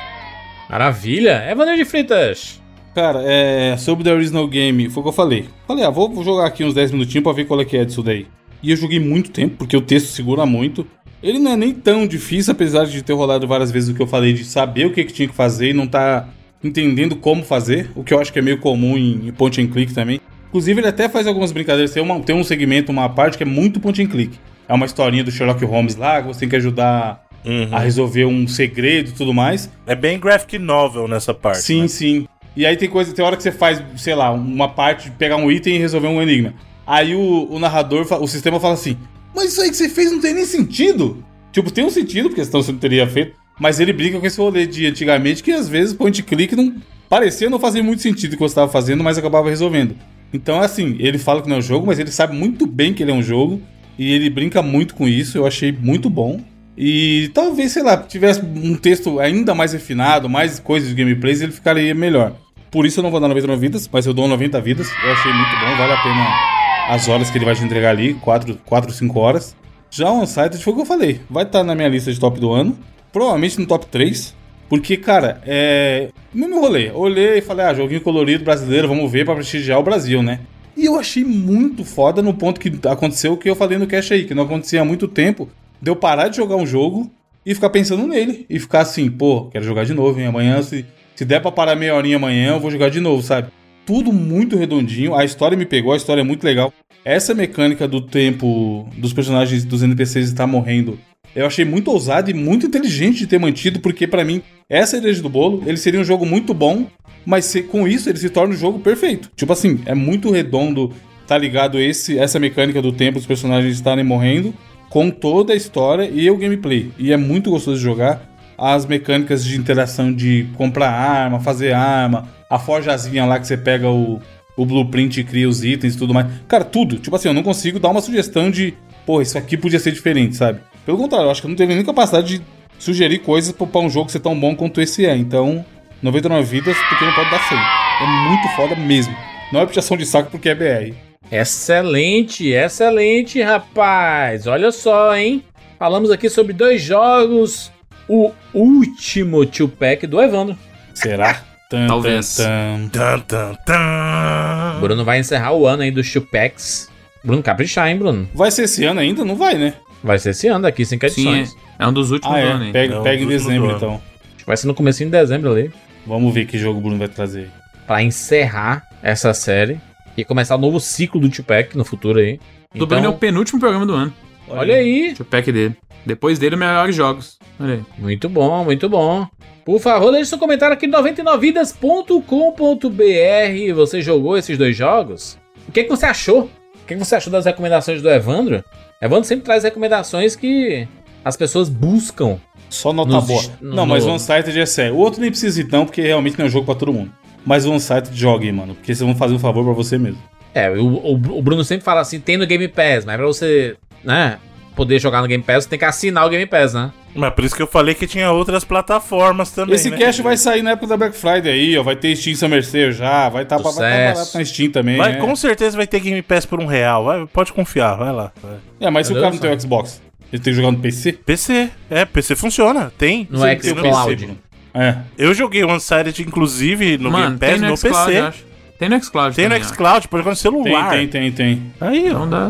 [0.69, 1.43] Maravilha.
[1.49, 2.61] Evander de Fritas.
[2.93, 5.49] Cara, é, sobre The Original Game, foi o que eu falei.
[5.67, 7.83] Falei, ah, vou vou jogar aqui uns 10 minutinhos pra ver qual é que é
[7.83, 8.27] disso daí.
[8.61, 10.85] E eu joguei muito tempo, porque o texto segura muito.
[11.23, 14.07] Ele não é nem tão difícil, apesar de ter rolado várias vezes o que eu
[14.07, 16.29] falei, de saber o que, que tinha que fazer e não tá
[16.63, 19.69] entendendo como fazer, o que eu acho que é meio comum em, em point and
[19.69, 20.21] click também.
[20.51, 21.91] Inclusive, ele até faz algumas brincadeiras.
[21.91, 24.37] Tem, uma- tem um segmento, uma parte que é muito point and click.
[24.67, 27.25] É uma historinha do Sherlock Holmes lá, que você tem que ajudar
[27.71, 29.69] a resolver um segredo e tudo mais.
[29.87, 31.61] É bem graphic novel nessa parte.
[31.61, 31.87] Sim, né?
[31.87, 32.27] sim.
[32.55, 35.37] E aí tem coisa, tem hora que você faz, sei lá, uma parte de pegar
[35.37, 36.53] um item e resolver um enigma.
[36.85, 38.97] Aí o, o narrador, o sistema fala assim:
[39.33, 41.23] Mas isso aí que você fez não tem nem sentido.
[41.51, 43.33] Tipo, tem um sentido, porque senão você não teria feito.
[43.59, 46.75] Mas ele brinca com esse rolê de antigamente que às vezes point click não
[47.09, 49.95] parecia não fazer muito sentido o que você estava fazendo, mas acabava resolvendo.
[50.33, 53.03] Então, assim, ele fala que não é um jogo, mas ele sabe muito bem que
[53.03, 53.61] ele é um jogo.
[53.97, 56.39] E ele brinca muito com isso, eu achei muito bom.
[56.77, 61.51] E talvez, sei lá, tivesse um texto ainda mais refinado, mais coisas de gameplays, ele
[61.51, 62.33] ficaria melhor.
[62.71, 64.89] Por isso eu não vou dar 99 vidas, mas eu dou 90 vidas.
[65.03, 68.13] Eu achei muito bom, vale a pena as horas que ele vai te entregar ali,
[68.15, 69.55] 4, 4 5 horas.
[69.89, 72.39] Já o Unsighted foi o que eu falei, vai estar na minha lista de top
[72.39, 72.77] do ano,
[73.11, 74.33] provavelmente no top 3,
[74.71, 76.07] porque, cara, é.
[76.33, 76.91] Mesmo rolê.
[76.91, 80.39] Olhei e falei, ah, joguinho colorido brasileiro, vamos ver pra prestigiar o Brasil, né?
[80.77, 84.13] E eu achei muito foda no ponto que aconteceu o que eu falei no cash
[84.13, 85.49] aí, que não acontecia há muito tempo,
[85.81, 87.11] de eu parar de jogar um jogo
[87.45, 88.45] e ficar pensando nele.
[88.49, 90.27] E ficar assim, pô, quero jogar de novo, hein?
[90.27, 90.85] Amanhã, se,
[91.17, 93.49] se der pra parar meia horinha amanhã, eu vou jogar de novo, sabe?
[93.85, 96.73] Tudo muito redondinho, a história me pegou, a história é muito legal.
[97.03, 100.97] Essa mecânica do tempo dos personagens dos NPCs estar morrendo,
[101.35, 105.13] eu achei muito ousado e muito inteligente de ter mantido, porque pra mim, essa ideia
[105.21, 106.85] do bolo, ele seria um jogo muito bom,
[107.25, 109.29] mas se- com isso ele se torna um jogo perfeito.
[109.35, 110.91] Tipo assim, é muito redondo,
[111.27, 114.53] tá ligado esse essa mecânica do tempo dos personagens estarem morrendo,
[114.89, 116.91] com toda a história e o gameplay.
[116.99, 118.29] E é muito gostoso de jogar.
[118.57, 123.89] As mecânicas de interação de comprar arma, fazer arma, a forjazinha lá que você pega
[123.89, 124.19] o,
[124.55, 126.27] o blueprint e cria os itens e tudo mais.
[126.47, 126.97] Cara, tudo.
[126.97, 128.73] Tipo assim, eu não consigo dar uma sugestão de,
[129.05, 130.59] pô, isso aqui podia ser diferente, sabe?
[130.85, 132.45] Pelo contrário, eu acho que eu não tenho nem capacidade de
[132.79, 135.15] sugerir coisas pra pra um jogo ser tão bom quanto esse é.
[135.15, 135.63] Então,
[136.01, 137.57] 99 vidas, porque não pode dar 100.
[137.57, 139.15] É muito foda mesmo.
[139.53, 140.95] Não é puxação de saco porque é BR.
[141.31, 144.47] Excelente, excelente, rapaz.
[144.47, 145.43] Olha só, hein?
[145.77, 147.71] Falamos aqui sobre dois jogos.
[148.07, 150.57] O último two-pack do Evandro.
[150.93, 151.41] Será?
[151.69, 152.35] Tan, Talvez.
[152.35, 153.53] tan, tan.
[153.65, 154.79] Tan.
[154.81, 156.89] Bruno vai encerrar o ano aí dos two-packs.
[157.23, 158.27] Bruno, caprichar, hein, Bruno?
[158.33, 159.23] Vai ser esse ano ainda?
[159.23, 159.75] Não vai, né?
[160.03, 161.55] Vai ser esse ano daqui, cinco Sim, edições.
[161.79, 162.53] é, é um dos últimos Ah, é.
[162.53, 162.71] aí.
[162.71, 163.93] Pega, É, pega em dezembro, então.
[163.95, 165.71] Acho que vai ser no comecinho de dezembro ali.
[166.05, 167.49] Vamos ver que jogo o Bruno vai trazer.
[167.85, 169.79] Pra encerrar essa série.
[170.17, 172.39] E começar o novo ciclo do two-pack no futuro aí.
[172.75, 174.13] Do Bruno é o penúltimo programa do ano.
[174.49, 175.07] olha aí.
[175.07, 175.75] Deixa o pack dele.
[176.05, 177.37] Depois dele, melhores jogos.
[177.59, 177.81] Olha aí.
[177.97, 179.27] Muito bom, muito bom.
[179.63, 183.75] Por favor, deixe seu comentário aqui no 99vidas.com.br.
[183.75, 185.37] Você jogou esses dois jogos?
[185.67, 186.49] O que, que você achou?
[186.95, 188.63] O que, você achou das recomendações do Evandro?
[189.01, 190.87] Evandro sempre traz recomendações que
[191.23, 192.37] as pessoas buscam.
[192.69, 193.43] Só nota Nos- boa.
[193.61, 194.95] no- não, mas no- o Unsighted é sério.
[194.95, 197.11] O outro nem precisa ir não, porque realmente não é um jogo pra todo mundo.
[197.45, 198.75] Mas o Unsighted jogue, mano.
[198.75, 200.21] Porque vocês vão fazer um favor pra você mesmo.
[200.53, 203.75] É, o, o- o Bruno sempre fala assim: tem no Game Pass, mas pra você,
[204.03, 204.37] né,
[204.75, 206.91] poder jogar no Game Pass, você tem que assinar o Game Pass, né?
[207.13, 209.75] Mas por isso que eu falei que tinha outras plataformas também.
[209.75, 209.97] Esse né?
[209.97, 211.83] cash vai sair na época da Black Friday aí, ó.
[211.83, 213.27] Vai ter Steam Summer Sale já.
[213.27, 214.97] Vai estar tá, vai tá barato na Steam também.
[214.97, 215.17] Vai, né?
[215.19, 217.03] Com certeza vai ter Game Pass por um real.
[217.03, 218.31] Vai, pode confiar, vai lá.
[218.41, 218.55] vai.
[218.79, 221.13] É, mas se o cara não tem o Xbox, ele tem que jogar no PC?
[221.13, 223.27] PC, é, PC funciona, tem.
[223.29, 224.15] No Tem xCloud.
[224.15, 224.15] PC.
[224.15, 224.37] Bruno.
[224.73, 224.95] É.
[225.17, 228.45] Eu joguei o Unsighted, inclusive, no Mano, Game Pass, tem no no Xcloud, PC.
[228.79, 229.73] Tem no Xcloud Tem no também, ó.
[229.73, 230.89] Xcloud, pode jogar no Tem, celular.
[230.91, 231.73] tem, tem, tem.
[231.79, 232.25] Aí, ó.
[232.25, 232.49] Então dá,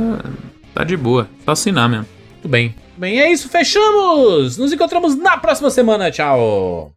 [0.74, 1.30] tá de boa.
[1.46, 2.06] Só assinar mesmo.
[2.34, 2.76] Muito bem.
[2.98, 4.58] Bem, é isso, fechamos!
[4.58, 6.94] Nos encontramos na próxima semana, tchau!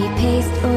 [0.00, 0.69] Copy, paste,